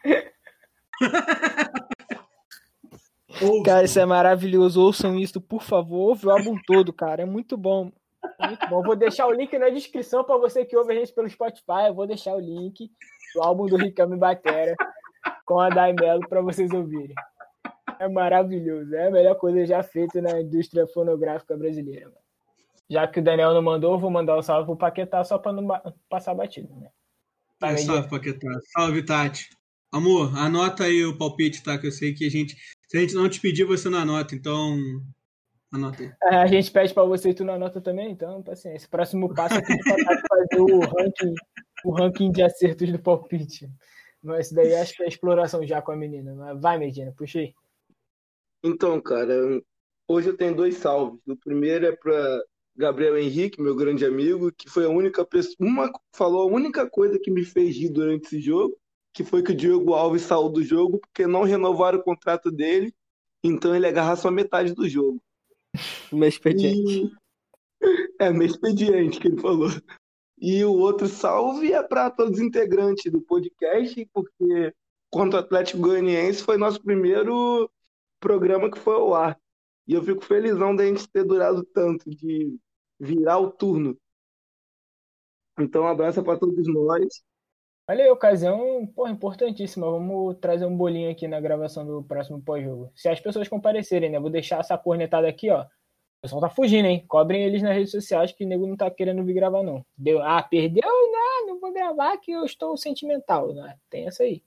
cara, 3.64 3.84
isso 3.84 3.98
é 3.98 4.04
maravilhoso. 4.04 4.80
Ouçam 4.80 5.18
isso, 5.18 5.40
por 5.40 5.62
favor. 5.62 6.08
Ouve 6.08 6.26
o 6.26 6.30
álbum 6.30 6.56
todo, 6.66 6.92
cara. 6.92 7.22
É 7.22 7.24
muito 7.24 7.56
bom. 7.56 7.90
É 8.38 8.46
muito 8.46 8.68
bom. 8.68 8.82
Vou 8.82 8.96
deixar 8.96 9.26
o 9.26 9.32
link 9.32 9.56
na 9.58 9.68
descrição 9.68 10.24
para 10.24 10.36
você 10.36 10.64
que 10.64 10.76
ouve 10.76 10.92
a 10.92 10.96
gente 10.96 11.12
pelo 11.12 11.28
Spotify. 11.28 11.86
Eu 11.88 11.94
vou 11.94 12.06
deixar 12.06 12.34
o 12.34 12.40
link 12.40 12.90
do 13.34 13.42
álbum 13.42 13.66
do 13.66 13.76
Ricame 13.76 14.16
Batera 14.16 14.74
com 15.44 15.60
a 15.60 15.68
Daimelo 15.68 16.28
para 16.28 16.40
vocês 16.40 16.70
ouvirem. 16.72 17.14
É 17.98 18.08
maravilhoso. 18.08 18.94
É 18.94 19.08
a 19.08 19.10
melhor 19.10 19.34
coisa 19.36 19.66
já 19.66 19.82
feita 19.82 20.20
na 20.20 20.40
indústria 20.40 20.86
fonográfica 20.86 21.56
brasileira. 21.56 22.06
Mano. 22.06 22.20
Já 22.90 23.06
que 23.06 23.20
o 23.20 23.22
Daniel 23.22 23.54
não 23.54 23.62
mandou, 23.62 23.98
vou 23.98 24.10
mandar 24.10 24.34
o 24.34 24.40
um 24.40 24.42
salve 24.42 24.66
pro 24.66 24.76
Paquetá 24.76 25.22
só 25.22 25.38
para 25.38 25.52
não 25.52 25.68
passar 26.08 26.34
batido, 26.34 26.74
né? 26.74 26.88
É, 27.62 27.76
salve, 27.76 28.08
Paquetá. 28.08 28.48
Salve, 28.72 29.04
Tati. 29.04 29.48
Amor, 29.92 30.36
anota 30.38 30.84
aí 30.84 31.04
o 31.04 31.18
palpite, 31.18 31.64
tá? 31.64 31.76
Que 31.76 31.88
eu 31.88 31.92
sei 31.92 32.14
que 32.14 32.24
a 32.24 32.30
gente. 32.30 32.56
Se 32.88 32.96
a 32.96 33.00
gente 33.00 33.14
não 33.14 33.28
te 33.28 33.40
pedir, 33.40 33.64
você 33.64 33.88
não 33.88 33.98
anota, 33.98 34.36
então. 34.36 34.78
Anota 35.72 36.02
aí. 36.02 36.12
É, 36.24 36.36
a 36.36 36.46
gente 36.46 36.70
pede 36.70 36.94
pra 36.94 37.04
você 37.04 37.30
e 37.30 37.34
tu 37.34 37.44
não 37.44 37.54
anota 37.54 37.80
também, 37.80 38.10
então, 38.10 38.42
paciência. 38.42 38.88
Próximo 38.88 39.32
passo 39.34 39.56
é 39.56 39.62
fazer 39.62 40.60
o 40.60 40.80
ranking, 40.80 41.34
o 41.84 41.90
ranking 41.90 42.30
de 42.30 42.42
acertos 42.42 42.90
do 42.90 43.00
palpite. 43.00 43.68
Mas 44.22 44.46
isso 44.46 44.54
daí 44.54 44.74
acho 44.74 44.94
que 44.94 45.02
é 45.02 45.08
exploração 45.08 45.66
já 45.66 45.82
com 45.82 45.90
a 45.90 45.96
menina. 45.96 46.34
Mas 46.34 46.60
vai, 46.60 46.78
Medina, 46.78 47.12
puxei. 47.16 47.52
Então, 48.62 49.00
cara, 49.00 49.34
hoje 50.06 50.28
eu 50.28 50.36
tenho 50.36 50.54
dois 50.54 50.76
salves. 50.76 51.20
O 51.26 51.36
primeiro 51.36 51.86
é 51.86 51.96
para 51.96 52.42
Gabriel 52.76 53.18
Henrique, 53.18 53.60
meu 53.60 53.74
grande 53.74 54.04
amigo, 54.04 54.52
que 54.52 54.68
foi 54.68 54.84
a 54.84 54.90
única 54.90 55.24
pessoa, 55.24 55.56
uma 55.58 55.90
falou 56.14 56.42
a 56.42 56.52
única 56.52 56.88
coisa 56.88 57.18
que 57.18 57.30
me 57.30 57.44
fez 57.44 57.76
rir 57.76 57.90
durante 57.90 58.26
esse 58.26 58.40
jogo 58.40 58.79
que 59.12 59.24
foi 59.24 59.42
que 59.42 59.52
o 59.52 59.56
Diego 59.56 59.94
Alves 59.94 60.22
saiu 60.22 60.48
do 60.48 60.62
jogo 60.62 60.98
porque 60.98 61.26
não 61.26 61.42
renovaram 61.42 61.98
o 61.98 62.02
contrato 62.02 62.50
dele, 62.50 62.94
então 63.42 63.74
ele 63.74 63.86
agarra 63.86 64.16
só 64.16 64.30
metade 64.30 64.74
do 64.74 64.88
jogo. 64.88 65.20
Meu 66.12 66.28
expediente. 66.28 67.04
E... 67.04 67.20
É, 68.20 68.30
meu 68.30 68.46
expediente 68.46 69.18
que 69.18 69.28
ele 69.28 69.40
falou. 69.40 69.70
E 70.38 70.62
o 70.62 70.72
outro 70.74 71.08
salve 71.08 71.72
é 71.72 71.82
para 71.82 72.10
todos 72.10 72.38
os 72.38 72.44
integrantes 72.44 73.10
do 73.10 73.22
podcast, 73.22 74.06
porque 74.12 74.74
contra 75.10 75.40
o 75.40 75.42
Atlético 75.42 75.80
Goianiense 75.80 76.42
foi 76.42 76.58
nosso 76.58 76.82
primeiro 76.82 77.70
programa 78.20 78.70
que 78.70 78.78
foi 78.78 78.94
ao 78.94 79.14
ar. 79.14 79.40
E 79.86 79.94
eu 79.94 80.04
fico 80.04 80.22
felizão 80.22 80.76
da 80.76 80.84
gente 80.84 81.08
ter 81.08 81.24
durado 81.24 81.64
tanto, 81.64 82.08
de 82.10 82.56
virar 82.98 83.38
o 83.38 83.50
turno. 83.50 83.98
Então, 85.58 85.82
um 85.82 85.88
abraço 85.88 86.22
para 86.22 86.38
todos 86.38 86.66
nós. 86.68 87.22
Olha 87.90 88.04
aí, 88.04 88.10
ocasião 88.10 88.86
porra, 88.86 89.10
importantíssima. 89.10 89.90
Vamos 89.90 90.36
trazer 90.38 90.64
um 90.64 90.76
bolinho 90.76 91.10
aqui 91.10 91.26
na 91.26 91.40
gravação 91.40 91.84
do 91.84 92.04
próximo 92.04 92.40
pós-jogo. 92.40 92.92
Se 92.94 93.08
as 93.08 93.18
pessoas 93.18 93.48
comparecerem, 93.48 94.08
né? 94.08 94.20
Vou 94.20 94.30
deixar 94.30 94.60
essa 94.60 94.78
cornetada 94.78 95.26
aqui, 95.26 95.50
ó. 95.50 95.62
O 95.62 95.66
pessoal 96.22 96.40
tá 96.40 96.48
fugindo, 96.48 96.86
hein? 96.86 97.04
Cobrem 97.08 97.42
eles 97.42 97.62
nas 97.62 97.74
redes 97.74 97.90
sociais 97.90 98.30
que 98.30 98.44
o 98.44 98.46
nego 98.46 98.64
não 98.64 98.76
tá 98.76 98.88
querendo 98.92 99.24
vir 99.24 99.34
gravar, 99.34 99.64
não. 99.64 99.84
Deu, 99.98 100.22
ah, 100.22 100.40
perdeu? 100.40 100.84
Não, 100.84 101.48
não 101.48 101.58
vou 101.58 101.72
gravar 101.72 102.16
que 102.18 102.30
eu 102.30 102.44
estou 102.44 102.76
sentimental. 102.76 103.52
Né? 103.52 103.76
Tem 103.90 104.06
essa 104.06 104.22
aí. 104.22 104.40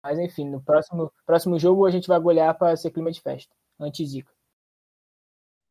Mas 0.00 0.16
enfim, 0.20 0.48
no 0.48 0.62
próximo, 0.62 1.12
próximo 1.26 1.58
jogo 1.58 1.86
a 1.86 1.90
gente 1.90 2.06
vai 2.06 2.20
golear 2.20 2.56
para 2.56 2.76
ser 2.76 2.92
clima 2.92 3.10
de 3.10 3.20
festa. 3.20 3.52
Anti-zica. 3.80 4.30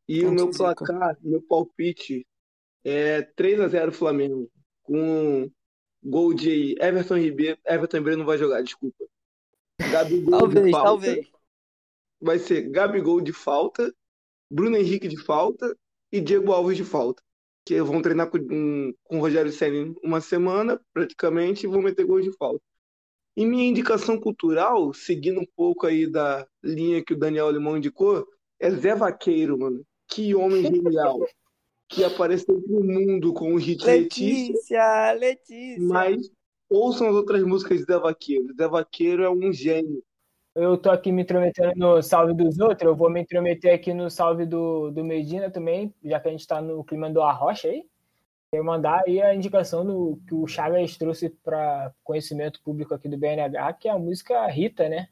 E 0.09 0.26
o 0.26 0.32
meu 0.34 0.51
placar, 0.51 1.15
meu 1.21 1.41
palpite 1.41 2.28
é 2.84 3.21
3 3.21 3.61
a 3.61 3.67
0 3.69 3.93
Flamengo. 3.93 4.51
Com 4.82 5.49
gol 6.04 6.34
de 6.34 6.76
Everton 6.80 7.18
Ribeiro. 7.18 7.58
Everton 7.66 7.97
Ribeiro 7.97 8.20
não 8.20 8.26
vai 8.26 8.38
jogar, 8.38 8.62
desculpa. 8.62 9.06
Gabigol 9.91 10.47
de 10.47 10.56
Talvez, 10.56 10.72
falta. 10.72 10.86
talvez. 10.86 11.32
Vai 12.22 12.39
ser 12.39 12.70
Gabigol 12.70 13.22
de 13.22 13.34
falta, 13.34 13.93
Bruno 14.49 14.78
Henrique 14.78 15.08
de 15.08 15.18
falta 15.18 15.76
e 16.12 16.22
Diego 16.22 16.51
Alves 16.51 16.78
de 16.78 16.84
falta. 16.84 17.22
Que 17.66 17.82
vão 17.82 18.01
treinar 18.01 18.30
com, 18.30 18.93
com 19.04 19.18
o 19.18 19.22
Rogério 19.22 19.51
Ceni 19.51 19.95
uma 20.04 20.20
semana, 20.20 20.80
praticamente, 20.93 21.66
e 21.66 21.70
vão 21.70 21.82
meter 21.82 22.06
gol 22.06 22.22
de 22.22 22.32
falta. 22.38 22.62
E 23.36 23.45
minha 23.45 23.68
indicação 23.68 24.20
cultural, 24.20 24.93
seguindo 24.93 25.39
um 25.39 25.47
pouco 25.56 25.88
aí 25.88 26.06
da 26.06 26.45
linha 26.62 27.04
que 27.04 27.14
o 27.14 27.18
Daniel 27.18 27.49
Limão 27.49 27.78
indicou, 27.78 28.28
é 28.60 28.70
Zé 28.70 28.95
Vaqueiro, 28.95 29.58
mano. 29.58 29.84
Que 30.08 30.36
homem 30.36 30.62
genial. 30.62 31.20
Que 31.93 32.03
apareceu 32.03 32.61
pro 32.61 32.83
mundo 32.83 33.33
com 33.33 33.53
o 33.53 33.57
hit 33.57 33.85
Letícia, 33.85 35.11
Letícia, 35.13 35.13
Letícia. 35.13 35.87
mas 35.87 36.29
ouçam 36.69 37.07
as 37.07 37.15
outras 37.15 37.43
músicas 37.43 37.79
de 37.79 37.85
Zé 37.85 37.99
Vaqueiro. 37.99 38.53
Zé 38.55 38.67
Vaqueiro 38.67 39.23
é 39.23 39.29
um 39.29 39.53
gênio. 39.53 40.03
Eu 40.55 40.77
tô 40.77 40.89
aqui 40.91 41.11
me 41.11 41.23
intrometendo 41.23 41.73
no 41.75 42.01
salve 42.01 42.33
dos 42.33 42.59
outros, 42.59 42.81
eu 42.83 42.95
vou 42.95 43.09
me 43.09 43.19
intrometer 43.19 43.73
aqui 43.73 43.91
no 43.91 44.09
salve 44.09 44.45
do, 44.45 44.91
do 44.91 45.03
Medina 45.03 45.49
também, 45.49 45.91
já 46.03 46.19
que 46.19 46.27
a 46.27 46.31
gente 46.31 46.45
tá 46.45 46.61
no 46.61 46.83
clima 46.83 47.09
do 47.09 47.21
Arrocha 47.21 47.67
aí. 47.67 47.83
Eu 48.51 48.63
mandar 48.63 49.01
aí 49.07 49.19
a 49.19 49.33
indicação 49.33 49.83
do, 49.83 50.19
que 50.27 50.35
o 50.35 50.45
Chagas 50.45 50.95
trouxe 50.95 51.29
para 51.29 51.91
conhecimento 52.03 52.61
público 52.61 52.93
aqui 52.93 53.09
do 53.09 53.17
BNH, 53.17 53.73
que 53.73 53.87
é 53.87 53.91
a 53.91 53.97
música 53.97 54.45
Rita, 54.45 54.87
né? 54.87 55.07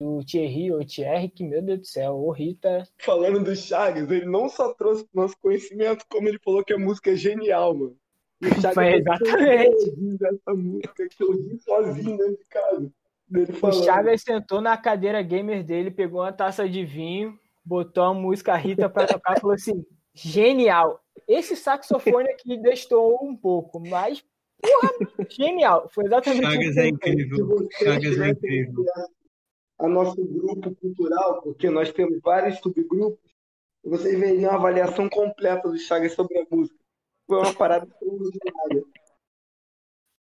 Do 0.00 0.24
Thierry 0.24 0.70
ou 0.70 0.84
Thierry, 0.84 1.28
que 1.28 1.42
meu 1.42 1.60
Deus 1.60 1.80
do 1.80 1.86
céu, 1.86 2.14
ô 2.14 2.30
Rita. 2.30 2.86
Falando 2.98 3.42
do 3.42 3.56
Chagas, 3.56 4.08
ele 4.10 4.26
não 4.26 4.48
só 4.48 4.72
trouxe 4.72 5.04
pro 5.04 5.22
nosso 5.22 5.36
conhecimento, 5.40 6.04
como 6.08 6.28
ele 6.28 6.38
falou 6.38 6.64
que 6.64 6.72
a 6.72 6.78
música 6.78 7.10
é 7.10 7.16
genial, 7.16 7.74
mano. 7.74 7.96
E 8.40 8.46
o 8.46 8.60
Chagas 8.60 8.74
Foi 8.74 8.94
exatamente. 8.94 10.16
essa 10.22 10.54
música 10.54 11.08
que 11.08 11.22
eu 11.24 11.32
ri 11.32 11.58
sozinho 11.58 12.16
dentro 12.16 12.38
de 12.38 12.44
casa. 12.48 12.92
O. 13.60 13.72
Chagas 13.84 14.22
sentou 14.22 14.60
na 14.60 14.76
cadeira 14.76 15.20
gamer 15.20 15.64
dele, 15.64 15.90
pegou 15.90 16.20
uma 16.20 16.32
taça 16.32 16.68
de 16.68 16.84
vinho, 16.84 17.36
botou 17.64 18.04
a 18.04 18.14
música 18.14 18.56
Rita 18.56 18.88
pra 18.88 19.04
tocar 19.04 19.36
e 19.36 19.40
falou 19.40 19.54
assim: 19.54 19.84
genial. 20.14 21.02
Esse 21.26 21.56
saxofone 21.56 22.30
aqui 22.30 22.56
destou 22.56 23.18
um 23.22 23.36
pouco, 23.36 23.80
mas 23.80 24.24
porra, 24.62 24.90
genial. 25.28 25.88
Foi 25.92 26.06
exatamente 26.06 26.42
Chagas 26.42 26.76
é 26.76 26.82
fez. 26.82 26.84
Se 26.84 26.88
incrível. 26.88 27.68
Chagas 27.72 28.18
é 28.18 28.28
incrível. 28.30 28.84
A 29.78 29.88
nosso 29.88 30.16
grupo 30.16 30.74
cultural, 30.76 31.40
porque 31.42 31.70
nós 31.70 31.92
temos 31.92 32.18
vários 32.20 32.58
subgrupos, 32.58 33.28
vocês 33.84 34.18
veriam 34.18 34.50
a 34.50 34.54
avaliação 34.54 35.08
completa 35.08 35.68
do 35.68 35.78
Chagas 35.78 36.12
sobre 36.12 36.38
a 36.38 36.46
música. 36.50 36.76
Foi 37.26 37.38
uma 37.38 37.54
parada 37.54 37.86
extraordinária. 37.86 38.84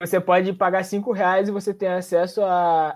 Você 0.01 0.19
pode 0.19 0.51
pagar 0.51 0.83
cinco 0.83 1.13
reais 1.13 1.47
e 1.47 1.51
você 1.51 1.73
tem 1.73 1.87
acesso 1.87 2.41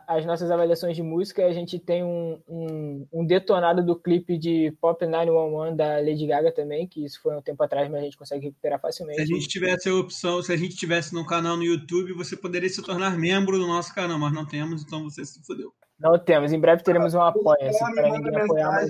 às 0.05 0.25
nossas 0.25 0.51
avaliações 0.51 0.97
de 0.97 1.01
música. 1.01 1.45
A 1.45 1.53
gente 1.53 1.79
tem 1.79 2.03
um, 2.03 2.41
um, 2.45 3.07
um 3.13 3.25
detonado 3.25 3.85
do 3.85 3.95
clipe 3.97 4.37
de 4.37 4.73
Pop 4.81 5.05
911 5.05 5.77
da 5.77 5.95
Lady 6.01 6.27
Gaga 6.27 6.51
também, 6.53 6.85
que 6.85 7.05
isso 7.05 7.21
foi 7.21 7.37
um 7.37 7.41
tempo 7.41 7.63
atrás, 7.63 7.89
mas 7.89 8.01
a 8.01 8.03
gente 8.03 8.17
consegue 8.17 8.47
recuperar 8.47 8.81
facilmente. 8.81 9.15
Se 9.15 9.33
a 9.33 9.35
gente 9.37 9.47
tivesse 9.47 9.87
a 9.87 9.95
opção, 9.95 10.43
se 10.43 10.51
a 10.51 10.57
gente 10.57 10.75
tivesse 10.75 11.13
no 11.13 11.25
canal 11.25 11.55
no 11.55 11.63
YouTube, 11.63 12.11
você 12.11 12.35
poderia 12.35 12.69
se 12.69 12.83
tornar 12.83 13.17
membro 13.17 13.57
do 13.57 13.65
nosso 13.65 13.95
canal, 13.95 14.19
mas 14.19 14.33
não 14.33 14.45
temos, 14.45 14.83
então 14.83 15.01
você 15.03 15.23
se 15.23 15.41
fodeu. 15.45 15.73
Não 15.99 16.17
temos. 16.17 16.53
Em 16.53 16.59
breve 16.59 16.83
teremos 16.83 17.13
um 17.13 17.21
apoia-se 17.21 17.77
Só 17.77 17.87
me 17.87 17.95
para 17.95 18.09
ninguém 18.09 18.41
apoiar 18.41 18.87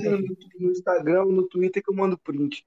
no, 0.59 0.71
Instagram, 0.71 1.25
no 1.25 1.47
Twitter 1.47 1.83
que 1.83 1.89
eu 1.89 1.95
mando 1.95 2.17
print. 2.17 2.65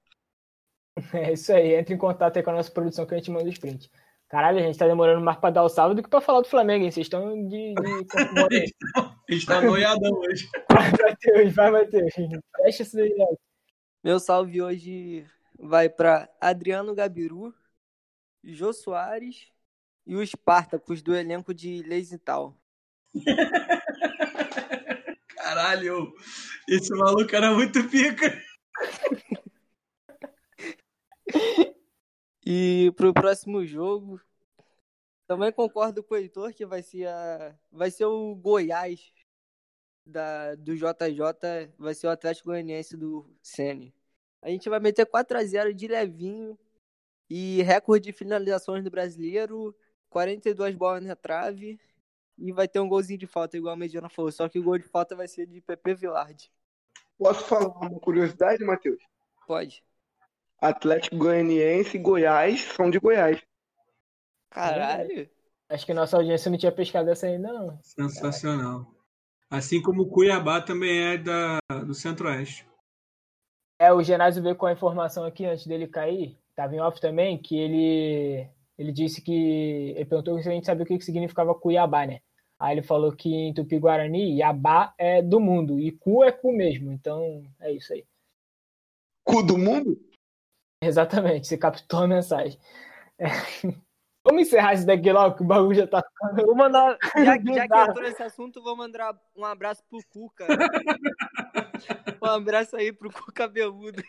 É 1.13 1.33
isso 1.33 1.51
aí. 1.51 1.73
Entre 1.73 1.95
em 1.95 1.97
contato 1.97 2.37
aí 2.37 2.43
com 2.43 2.51
a 2.51 2.53
nossa 2.53 2.71
produção 2.71 3.03
que 3.05 3.15
a 3.15 3.17
gente 3.17 3.31
manda 3.31 3.49
os 3.49 3.57
prints. 3.57 3.89
Caralho, 4.29 4.59
a 4.59 4.61
gente 4.61 4.77
tá 4.77 4.87
demorando 4.87 5.23
mais 5.23 5.37
pra 5.37 5.49
dar 5.49 5.63
o 5.63 5.69
salve 5.69 5.95
do 5.95 6.03
que 6.03 6.09
pra 6.09 6.21
falar 6.21 6.41
do 6.41 6.47
Flamengo, 6.47 6.83
hein? 6.83 6.91
Vocês 6.91 7.05
estão 7.05 7.47
de. 7.47 7.73
de... 7.73 7.73
A 9.29 9.31
gente 9.31 9.45
tá 9.45 9.61
noiadão 9.61 10.11
hoje. 10.11 10.47
vai, 10.71 10.91
Matheus, 10.91 11.53
vai, 11.53 11.71
Matheus. 11.71 12.13
Fecha 12.57 12.83
isso 12.83 12.95
daí, 12.95 13.13
logo. 13.15 13.39
Meu 14.03 14.19
salve 14.19 14.61
hoje 14.61 15.25
vai 15.57 15.87
para 15.87 16.29
Adriano 16.41 16.93
Gabiru, 16.93 17.53
Jô 18.43 18.73
Soares 18.73 19.47
e 20.05 20.15
os 20.15 20.29
Spartacus 20.29 21.01
do 21.01 21.15
elenco 21.15 21.53
de 21.53 21.83
Leisenthal. 21.83 22.57
Caralho, 25.63 26.13
esse 26.67 26.93
maluco 26.93 27.33
era 27.33 27.53
muito 27.53 27.87
pica. 27.89 28.37
E 32.45 32.91
pro 32.97 33.13
próximo 33.13 33.65
jogo, 33.65 34.19
também 35.25 35.49
concordo 35.49 36.03
com 36.03 36.13
o 36.13 36.17
Heitor 36.17 36.53
que 36.53 36.65
vai 36.65 36.83
ser, 36.83 37.07
a, 37.07 37.57
vai 37.71 37.89
ser 37.89 38.03
o 38.03 38.35
Goiás 38.35 39.13
da, 40.05 40.53
do 40.55 40.75
JJ, 40.75 41.71
vai 41.77 41.93
ser 41.93 42.07
o 42.07 42.09
Atlético 42.09 42.49
Goianiense 42.49 42.97
do 42.97 43.25
Sene. 43.41 43.95
A 44.41 44.49
gente 44.49 44.67
vai 44.67 44.81
meter 44.81 45.05
4 45.05 45.37
a 45.37 45.43
0 45.45 45.73
de 45.73 45.87
levinho 45.87 46.59
e 47.29 47.61
recorde 47.61 48.07
de 48.07 48.11
finalizações 48.11 48.83
do 48.83 48.91
brasileiro, 48.91 49.73
42 50.09 50.75
bolas 50.75 51.05
na 51.05 51.15
trave 51.15 51.79
e 52.37 52.51
vai 52.51 52.67
ter 52.67 52.79
um 52.79 52.87
golzinho 52.87 53.19
de 53.19 53.27
falta, 53.27 53.57
igual 53.57 53.73
a 53.73 53.77
Mediana 53.77 54.09
falou, 54.09 54.31
só 54.31 54.49
que 54.49 54.59
o 54.59 54.63
gol 54.63 54.77
de 54.77 54.85
falta 54.85 55.15
vai 55.15 55.27
ser 55.27 55.45
de 55.45 55.61
PP 55.61 55.95
Villard. 55.95 56.51
Posso 57.17 57.43
falar 57.45 57.67
uma 57.67 57.99
curiosidade, 57.99 58.63
Matheus? 58.63 59.01
Pode. 59.47 59.83
Atlético 60.59 61.17
Goianiense 61.17 61.97
e 61.97 61.99
Goiás 61.99 62.61
são 62.61 62.89
de 62.89 62.99
Goiás. 62.99 63.41
Caralho. 64.49 65.29
Acho 65.69 65.85
que 65.85 65.93
nossa 65.93 66.17
audiência 66.17 66.49
não 66.49 66.57
tinha 66.57 66.71
pescado 66.71 67.09
essa 67.09 67.27
ainda, 67.27 67.51
não. 67.51 67.79
Sensacional. 67.81 68.93
Assim 69.49 69.81
como 69.81 70.03
o 70.03 70.09
Cuiabá 70.09 70.61
também 70.61 71.13
é 71.13 71.17
da, 71.17 71.59
do 71.85 71.93
Centro-Oeste. 71.93 72.67
É, 73.79 73.91
o 73.91 74.01
Genásio 74.01 74.41
veio 74.41 74.55
com 74.55 74.65
a 74.65 74.71
informação 74.71 75.25
aqui 75.25 75.45
antes 75.45 75.67
dele 75.67 75.87
cair, 75.87 76.37
tava 76.55 76.75
em 76.75 76.79
off 76.79 77.01
também, 77.01 77.37
que 77.37 77.57
ele, 77.57 78.47
ele 78.77 78.91
disse 78.91 79.21
que. 79.21 79.93
Ele 79.95 80.05
perguntou 80.05 80.41
se 80.41 80.49
a 80.49 80.51
gente 80.51 80.65
sabia 80.65 80.83
o 80.83 80.87
que 80.87 80.97
que 80.97 81.05
significava 81.05 81.55
Cuiabá, 81.55 82.05
né? 82.05 82.21
Aí 82.59 82.75
ele 82.75 82.81
falou 82.81 83.11
que 83.11 83.29
em 83.29 83.53
Tupi-Guarani, 83.53 84.37
Iabá 84.37 84.93
é 84.97 85.21
do 85.21 85.39
mundo, 85.39 85.79
e 85.79 85.91
cu 85.91 86.23
é 86.23 86.31
cu 86.31 86.51
mesmo. 86.51 86.91
Então, 86.91 87.43
é 87.59 87.71
isso 87.71 87.93
aí. 87.93 88.05
Cu 89.23 89.43
do 89.43 89.57
mundo? 89.57 89.99
Exatamente, 90.81 91.47
você 91.47 91.57
captou 91.57 92.03
a 92.03 92.07
mensagem. 92.07 92.57
É. 93.17 93.25
Vamos 94.25 94.43
encerrar 94.43 94.73
isso 94.73 94.85
daqui 94.85 95.11
logo, 95.11 95.35
que 95.35 95.43
o 95.43 95.45
bagulho 95.45 95.75
já 95.75 95.85
tá 95.85 96.01
ficando. 96.01 96.45
Vou 96.45 96.55
mandar, 96.55 96.97
já, 97.17 97.23
já 97.25 97.67
que 97.67 97.89
entrou 97.89 98.03
nesse 98.03 98.23
assunto, 98.23 98.63
vou 98.63 98.77
mandar 98.77 99.13
um 99.35 99.43
abraço 99.43 99.83
pro 99.89 99.99
Cuca. 100.09 100.47
um 102.23 102.27
abraço 102.27 102.77
aí 102.77 102.93
pro 102.93 103.11
Cuca 103.11 103.33
cabeludo. 103.33 104.01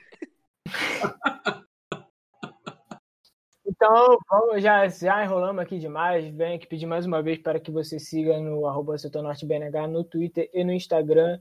Então, 3.66 4.18
vamos, 4.28 4.62
já, 4.62 4.86
já 4.88 5.24
enrolamos 5.24 5.62
aqui 5.62 5.78
demais. 5.78 6.26
Venho 6.34 6.56
aqui 6.56 6.66
pedir 6.66 6.86
mais 6.86 7.06
uma 7.06 7.22
vez 7.22 7.38
para 7.38 7.58
que 7.58 7.70
você 7.70 7.98
siga 7.98 8.38
no 8.38 8.66
arroba 8.66 8.98
setornortebnh 8.98 9.70
no 9.88 10.04
Twitter 10.04 10.50
e 10.52 10.62
no 10.62 10.72
Instagram. 10.72 11.40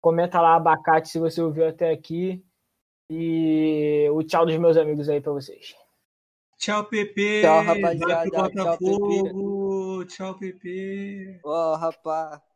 Comenta 0.00 0.40
lá 0.40 0.56
abacate 0.56 1.08
se 1.08 1.18
você 1.18 1.40
ouviu 1.40 1.66
até 1.66 1.90
aqui. 1.90 2.44
E 3.08 4.08
o 4.12 4.22
tchau 4.22 4.44
dos 4.44 4.56
meus 4.58 4.76
amigos 4.76 5.08
aí 5.08 5.20
para 5.20 5.32
vocês. 5.32 5.74
Tchau, 6.58 6.84
PP. 6.84 7.40
Tchau, 7.42 7.64
Vai 7.64 7.74
rapaziada. 7.74 8.22
pro 8.22 8.30
Tchau, 8.30 8.42
Botafogo. 8.42 10.04
Tchau, 10.04 10.38
PP. 10.38 11.40
Ó, 11.44 11.74
rapaz. 11.74 12.51